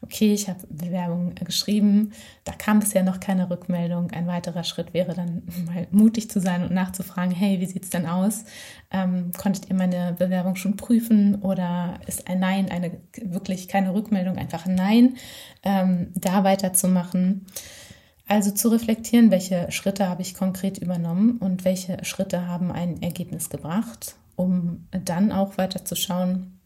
Okay, 0.05 0.35
ich 0.35 0.49
habe 0.49 0.61
Bewerbung 0.69 1.35
geschrieben, 1.37 2.13
da 2.45 2.53
kam 2.53 2.81
bisher 2.81 3.03
noch 3.03 3.21
keine 3.21 3.49
Rückmeldung. 3.49 4.11
Ein 4.11 4.27
weiterer 4.27 4.63
Schritt 4.63 4.93
wäre 4.93 5.15
dann 5.15 5.43
mal 5.67 5.87
mutig 5.91 6.31
zu 6.31 6.41
sein 6.41 6.63
und 6.63 6.73
nachzufragen, 6.73 7.35
hey, 7.35 7.61
wie 7.61 7.67
sieht 7.67 7.85
es 7.85 7.91
denn 7.91 8.07
aus? 8.07 8.45
Ähm, 8.91 9.33
konntet 9.37 9.69
ihr 9.71 9.75
meine 9.75 10.13
Bewerbung 10.13 10.57
schon 10.57 10.77
prüfen 10.77 11.37
oder 11.37 11.99
ist 12.07 12.29
ein 12.29 12.39
Nein 12.39 12.71
eine 12.71 12.93
wirklich 13.21 13.67
keine 13.67 13.95
Rückmeldung, 13.95 14.37
einfach 14.37 14.67
ein 14.67 14.75
Nein? 14.75 15.17
Ähm, 15.63 16.09
da 16.15 16.45
weiterzumachen. 16.45 17.47
Also 18.27 18.51
zu 18.51 18.69
reflektieren, 18.69 19.31
welche 19.31 19.71
Schritte 19.71 20.09
habe 20.09 20.23
ich 20.23 20.35
konkret 20.35 20.79
übernommen 20.79 21.39
und 21.39 21.65
welche 21.65 22.05
Schritte 22.05 22.47
haben 22.47 22.71
ein 22.73 23.03
Ergebnis 23.03 23.49
gebracht, 23.51 24.17
um 24.37 24.87
dann 24.91 25.33
auch 25.33 25.57
weiter 25.59 25.85
zu 25.85 25.97
schauen, 25.97 26.61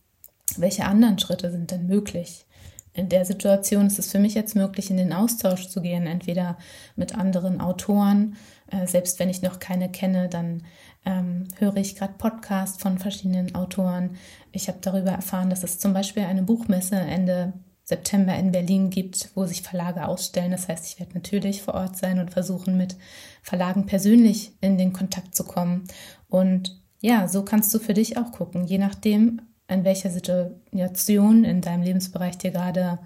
welche 0.56 0.86
anderen 0.86 1.18
Schritte 1.18 1.50
sind 1.50 1.70
denn 1.70 1.86
möglich 1.86 2.46
in 2.92 3.08
der 3.08 3.24
Situation 3.24 3.86
ist 3.86 3.98
es 3.98 4.10
für 4.10 4.18
mich 4.18 4.34
jetzt 4.34 4.56
möglich, 4.56 4.90
in 4.90 4.96
den 4.96 5.12
Austausch 5.12 5.68
zu 5.68 5.80
gehen, 5.80 6.06
entweder 6.06 6.58
mit 6.96 7.16
anderen 7.16 7.60
Autoren, 7.60 8.36
äh, 8.70 8.86
selbst 8.86 9.18
wenn 9.18 9.28
ich 9.28 9.42
noch 9.42 9.58
keine 9.58 9.90
kenne, 9.90 10.28
dann 10.28 10.62
ähm, 11.04 11.48
höre 11.58 11.76
ich 11.76 11.96
gerade 11.96 12.14
Podcasts 12.18 12.82
von 12.82 12.98
verschiedenen 12.98 13.54
Autoren. 13.54 14.16
Ich 14.52 14.68
habe 14.68 14.78
darüber 14.80 15.10
erfahren, 15.10 15.50
dass 15.50 15.62
es 15.62 15.78
zum 15.78 15.92
Beispiel 15.92 16.24
eine 16.24 16.42
Buchmesse 16.42 16.96
Ende 16.96 17.52
September 17.88 18.36
in 18.36 18.52
Berlin 18.52 18.90
gibt, 18.90 19.30
wo 19.34 19.46
sich 19.46 19.62
Verlage 19.62 20.06
ausstellen. 20.06 20.50
Das 20.50 20.68
heißt, 20.68 20.84
ich 20.86 21.00
werde 21.00 21.14
natürlich 21.14 21.62
vor 21.62 21.74
Ort 21.74 21.96
sein 21.96 22.18
und 22.18 22.30
versuchen, 22.30 22.76
mit 22.76 22.96
Verlagen 23.42 23.86
persönlich 23.86 24.52
in 24.60 24.76
den 24.76 24.92
Kontakt 24.92 25.34
zu 25.34 25.44
kommen. 25.44 25.84
Und 26.28 26.82
ja, 27.00 27.28
so 27.28 27.44
kannst 27.44 27.72
du 27.72 27.78
für 27.78 27.94
dich 27.94 28.18
auch 28.18 28.32
gucken, 28.32 28.66
je 28.66 28.76
nachdem, 28.76 29.40
in 29.68 29.84
welcher 29.84 30.10
Situation 30.10 31.44
in 31.44 31.60
deinem 31.60 31.82
Lebensbereich 31.82 32.38
dir 32.38 32.50
gerade 32.50 32.98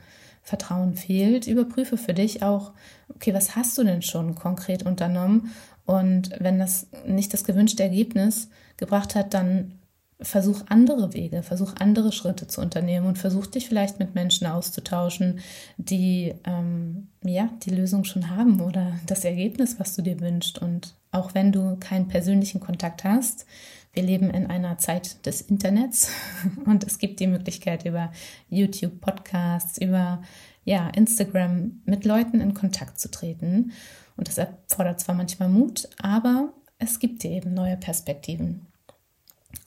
Vertrauen 0.43 0.97
fehlt, 0.97 1.47
überprüfe 1.47 1.97
für 1.97 2.15
dich 2.15 2.43
auch, 2.43 2.73
okay, 3.15 3.35
was 3.35 3.55
hast 3.55 3.79
du 3.79 3.85
denn 3.85 4.03
schon 4.03 4.35
konkret 4.35 4.85
unternommen? 4.85 5.53
Und 5.85 6.31
wenn 6.39 6.59
das 6.59 6.89
nicht 7.07 7.33
das 7.33 7.45
gewünschte 7.45 7.83
Ergebnis 7.83 8.49
gebracht 8.77 9.15
hat, 9.15 9.35
dann 9.35 9.79
versuch 10.21 10.63
andere 10.69 11.15
Wege, 11.15 11.43
versuch 11.43 11.75
andere 11.79 12.13
Schritte 12.13 12.47
zu 12.47 12.61
unternehmen 12.61 13.07
und 13.07 13.19
versuch 13.19 13.47
dich 13.47 13.69
vielleicht 13.69 13.99
mit 13.99 14.15
Menschen 14.15 14.47
auszutauschen, 14.47 15.41
die 15.77 16.35
ähm, 16.45 17.09
ja 17.25 17.49
die 17.65 17.71
Lösung 17.71 18.05
schon 18.05 18.31
haben 18.31 18.61
oder 18.61 18.99
das 19.07 19.25
Ergebnis, 19.25 19.79
was 19.79 19.95
du 19.95 20.03
dir 20.03 20.21
wünschst. 20.21 20.61
Und 20.61 20.95
auch 21.11 21.35
wenn 21.35 21.53
du 21.53 21.77
keinen 21.77 22.09
persönlichen 22.09 22.61
Kontakt 22.61 23.05
hast, 23.05 23.47
wir 23.93 24.03
leben 24.03 24.31
in 24.31 24.47
einer 24.47 24.79
Zeit 24.79 25.25
des 25.27 25.43
Internets 25.43 26.11
und 26.65 26.85
es 26.85 26.99
gibt 26.99 27.21
die 27.21 27.27
Möglichkeit 27.27 27.85
über 27.85 28.13
YouTube, 28.49 29.01
Podcasts, 29.01 29.79
über 29.79 30.23
ja, 30.65 30.89
Instagram 30.89 31.83
mit 31.85 32.05
Leuten 32.05 32.41
in 32.41 32.55
Kontakt 32.55 33.01
zu 33.01 33.11
treten. 33.11 33.73
Und 34.17 34.29
das 34.29 34.39
erfordert 34.39 35.01
zwar 35.01 35.15
manchmal 35.15 35.49
Mut, 35.49 35.89
aber 36.01 36.53
es 36.79 36.99
gibt 36.99 37.23
dir 37.23 37.33
eben 37.33 37.55
neue 37.55 37.77
Perspektiven. 37.77 38.67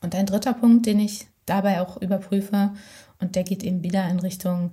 Und 0.01 0.15
ein 0.15 0.25
dritter 0.25 0.53
Punkt, 0.53 0.85
den 0.85 0.99
ich 0.99 1.27
dabei 1.45 1.81
auch 1.81 2.01
überprüfe, 2.01 2.73
und 3.19 3.35
der 3.35 3.43
geht 3.43 3.63
eben 3.63 3.83
wieder 3.83 4.07
in 4.09 4.19
Richtung 4.19 4.71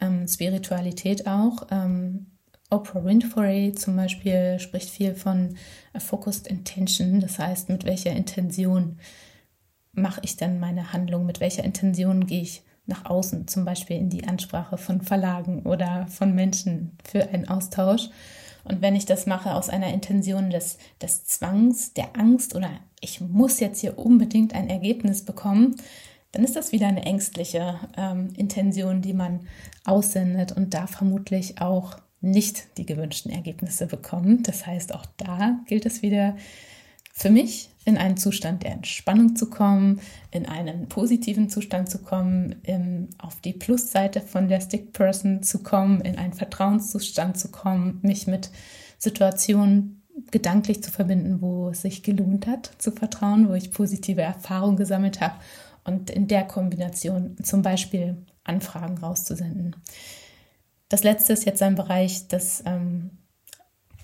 ähm, 0.00 0.26
Spiritualität 0.26 1.26
auch, 1.26 1.66
ähm, 1.70 2.26
Oprah 2.70 3.04
Winfrey 3.04 3.72
zum 3.72 3.96
Beispiel 3.96 4.58
spricht 4.58 4.90
viel 4.90 5.14
von 5.14 5.56
Focused 5.96 6.46
Intention, 6.46 7.20
das 7.20 7.38
heißt, 7.38 7.68
mit 7.68 7.84
welcher 7.84 8.12
Intention 8.12 8.98
mache 9.92 10.20
ich 10.24 10.36
dann 10.36 10.58
meine 10.58 10.92
Handlung, 10.92 11.26
mit 11.26 11.40
welcher 11.40 11.64
Intention 11.64 12.26
gehe 12.26 12.42
ich 12.42 12.62
nach 12.86 13.04
außen, 13.06 13.48
zum 13.48 13.64
Beispiel 13.64 13.96
in 13.96 14.10
die 14.10 14.24
Ansprache 14.26 14.76
von 14.76 15.00
Verlagen 15.00 15.62
oder 15.62 16.06
von 16.08 16.34
Menschen 16.34 16.98
für 17.04 17.28
einen 17.28 17.48
Austausch. 17.48 18.10
Und 18.64 18.82
wenn 18.82 18.96
ich 18.96 19.06
das 19.06 19.26
mache 19.26 19.54
aus 19.54 19.68
einer 19.68 19.92
Intention 19.92 20.50
des, 20.50 20.78
des 21.00 21.24
Zwangs, 21.26 21.92
der 21.92 22.16
Angst 22.18 22.54
oder 22.54 22.70
ich 23.00 23.20
muss 23.20 23.60
jetzt 23.60 23.80
hier 23.80 23.98
unbedingt 23.98 24.54
ein 24.54 24.68
Ergebnis 24.68 25.24
bekommen, 25.24 25.76
dann 26.32 26.42
ist 26.44 26.56
das 26.56 26.72
wieder 26.72 26.88
eine 26.88 27.04
ängstliche 27.04 27.78
ähm, 27.96 28.30
Intention, 28.36 29.02
die 29.02 29.12
man 29.12 29.46
aussendet 29.84 30.52
und 30.52 30.74
da 30.74 30.86
vermutlich 30.86 31.60
auch 31.60 31.98
nicht 32.24 32.78
die 32.78 32.86
gewünschten 32.86 33.30
Ergebnisse 33.30 33.86
bekommen. 33.86 34.42
Das 34.42 34.66
heißt, 34.66 34.94
auch 34.94 35.06
da 35.16 35.60
gilt 35.66 35.86
es 35.86 36.02
wieder 36.02 36.36
für 37.12 37.30
mich, 37.30 37.70
in 37.84 37.98
einen 37.98 38.16
Zustand 38.16 38.62
der 38.62 38.72
Entspannung 38.72 39.36
zu 39.36 39.50
kommen, 39.50 40.00
in 40.30 40.46
einen 40.46 40.88
positiven 40.88 41.48
Zustand 41.48 41.90
zu 41.90 41.98
kommen, 41.98 42.56
in, 42.62 43.10
auf 43.18 43.40
die 43.40 43.52
Plusseite 43.52 44.20
von 44.20 44.48
der 44.48 44.60
Stick 44.60 44.92
Person 44.92 45.42
zu 45.42 45.62
kommen, 45.62 46.00
in 46.00 46.16
einen 46.16 46.32
Vertrauenszustand 46.32 47.38
zu 47.38 47.50
kommen, 47.50 48.00
mich 48.02 48.26
mit 48.26 48.50
Situationen 48.98 50.02
gedanklich 50.30 50.82
zu 50.82 50.90
verbinden, 50.90 51.40
wo 51.40 51.68
es 51.68 51.82
sich 51.82 52.02
gelohnt 52.02 52.46
hat 52.46 52.72
zu 52.78 52.90
vertrauen, 52.90 53.48
wo 53.48 53.54
ich 53.54 53.72
positive 53.72 54.22
Erfahrungen 54.22 54.76
gesammelt 54.76 55.20
habe 55.20 55.34
und 55.84 56.10
in 56.10 56.26
der 56.26 56.44
Kombination 56.44 57.36
zum 57.42 57.62
Beispiel 57.62 58.16
Anfragen 58.44 58.98
rauszusenden. 58.98 59.76
Das 60.88 61.02
letzte 61.02 61.32
ist 61.32 61.44
jetzt 61.44 61.62
ein 61.62 61.74
Bereich, 61.74 62.28
das 62.28 62.62
ähm, 62.66 63.10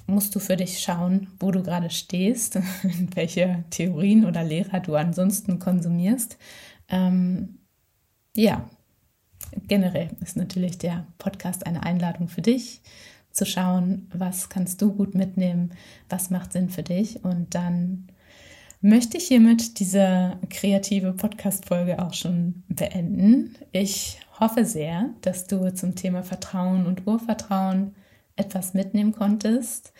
musst 0.06 0.34
du 0.34 0.40
für 0.40 0.56
dich 0.56 0.80
schauen, 0.80 1.28
wo 1.38 1.50
du 1.50 1.62
gerade 1.62 1.90
stehst, 1.90 2.58
welche 3.14 3.64
Theorien 3.70 4.24
oder 4.24 4.42
Lehrer 4.42 4.80
du 4.80 4.96
ansonsten 4.96 5.58
konsumierst. 5.58 6.36
Ähm, 6.88 7.58
ja, 8.36 8.68
generell 9.68 10.10
ist 10.20 10.36
natürlich 10.36 10.78
der 10.78 11.06
Podcast 11.18 11.66
eine 11.66 11.82
Einladung 11.82 12.28
für 12.28 12.42
dich, 12.42 12.82
zu 13.32 13.46
schauen, 13.46 14.08
was 14.12 14.48
kannst 14.48 14.82
du 14.82 14.92
gut 14.92 15.14
mitnehmen, 15.14 15.72
was 16.08 16.30
macht 16.30 16.52
Sinn 16.52 16.68
für 16.68 16.82
dich 16.82 17.24
und 17.24 17.54
dann 17.54 18.08
möchte 18.80 19.18
ich 19.18 19.28
hiermit 19.28 19.78
diese 19.78 20.38
kreative 20.48 21.12
Podcast-Folge 21.12 22.02
auch 22.02 22.14
schon 22.14 22.64
beenden. 22.68 23.54
Ich 23.72 24.18
hoffe 24.40 24.64
sehr, 24.64 25.10
dass 25.20 25.46
du 25.46 25.72
zum 25.74 25.94
Thema 25.94 26.22
Vertrauen 26.22 26.86
und 26.86 27.06
Urvertrauen 27.06 27.94
etwas 28.36 28.74
mitnehmen 28.74 29.12
konntest. 29.12 29.92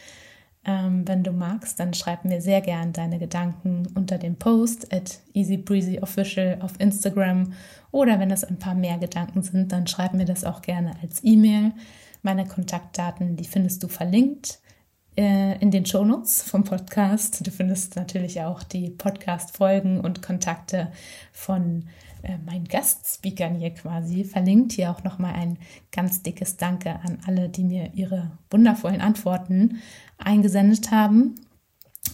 Ähm, 0.65 1.07
wenn 1.07 1.23
du 1.23 1.33
magst, 1.33 1.81
dann 1.81 1.95
schreib 1.95 2.25
mir 2.25 2.43
sehr 2.43 2.61
gern 2.61 2.93
deine 2.93 3.19
Gedanken 3.19 3.87
unter 3.95 4.19
dem 4.19 4.37
Post 4.37 4.93
at 4.93 5.21
easybreezyofficial 5.33 6.59
auf 6.61 6.73
Instagram 6.79 7.55
oder 7.93 8.19
wenn 8.19 8.31
es 8.31 8.45
ein 8.45 8.59
paar 8.59 8.75
mehr 8.75 8.99
Gedanken 8.99 9.43
sind, 9.43 9.73
dann 9.73 9.87
schreib 9.87 10.13
mir 10.13 10.27
das 10.27 10.45
auch 10.45 10.61
gerne 10.61 10.93
als 11.03 11.21
E-Mail. 11.25 11.73
Meine 12.23 12.47
Kontaktdaten, 12.47 13.37
die 13.37 13.47
findest 13.47 13.83
du 13.83 13.89
verlinkt 13.89 14.61
äh, 15.17 15.59
in 15.61 15.71
den 15.71 15.87
Shownotes 15.87 16.43
vom 16.43 16.65
Podcast. 16.65 17.47
Du 17.47 17.51
findest 17.51 17.97
natürlich 17.97 18.43
auch 18.43 18.63
die 18.63 18.91
Podcast-Folgen 18.91 20.01
und 20.01 20.21
Kontakte 20.21 20.93
von 21.33 21.87
äh, 22.23 22.39
meinen 22.39 22.65
Gastspeakern 22.65 23.55
hier 23.55 23.71
quasi 23.71 24.25
verlinkt. 24.25 24.73
Hier 24.73 24.91
auch 24.91 25.05
nochmal 25.05 25.35
ein 25.35 25.59
ganz 25.93 26.23
dickes 26.23 26.57
Danke 26.57 27.01
an 27.01 27.19
alle, 27.27 27.49
die 27.49 27.65
mir 27.65 27.91
ihre 27.95 28.33
wundervollen 28.51 29.01
Antworten 29.01 29.79
eingesendet 30.19 30.91
haben. 30.91 31.35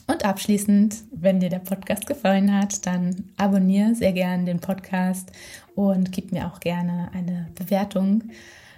Und 0.06 0.24
abschließend, 0.24 0.96
wenn 1.12 1.40
dir 1.40 1.48
der 1.48 1.58
Podcast 1.58 2.06
gefallen 2.06 2.56
hat, 2.56 2.86
dann 2.86 3.30
abonniere 3.36 3.94
sehr 3.94 4.12
gerne 4.12 4.44
den 4.44 4.60
Podcast 4.60 5.32
und 5.74 6.12
gib 6.12 6.32
mir 6.32 6.46
auch 6.46 6.60
gerne 6.60 7.10
eine 7.12 7.48
Bewertung. 7.54 8.24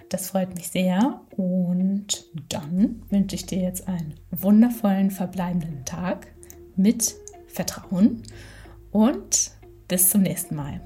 Das 0.09 0.29
freut 0.29 0.55
mich 0.55 0.69
sehr. 0.69 1.21
Und 1.31 2.25
dann 2.49 3.03
wünsche 3.09 3.35
ich 3.35 3.45
dir 3.45 3.59
jetzt 3.59 3.87
einen 3.87 4.15
wundervollen 4.31 5.11
verbleibenden 5.11 5.85
Tag 5.85 6.27
mit 6.75 7.15
Vertrauen 7.47 8.23
und 8.91 9.51
bis 9.87 10.09
zum 10.09 10.21
nächsten 10.21 10.55
Mal. 10.55 10.81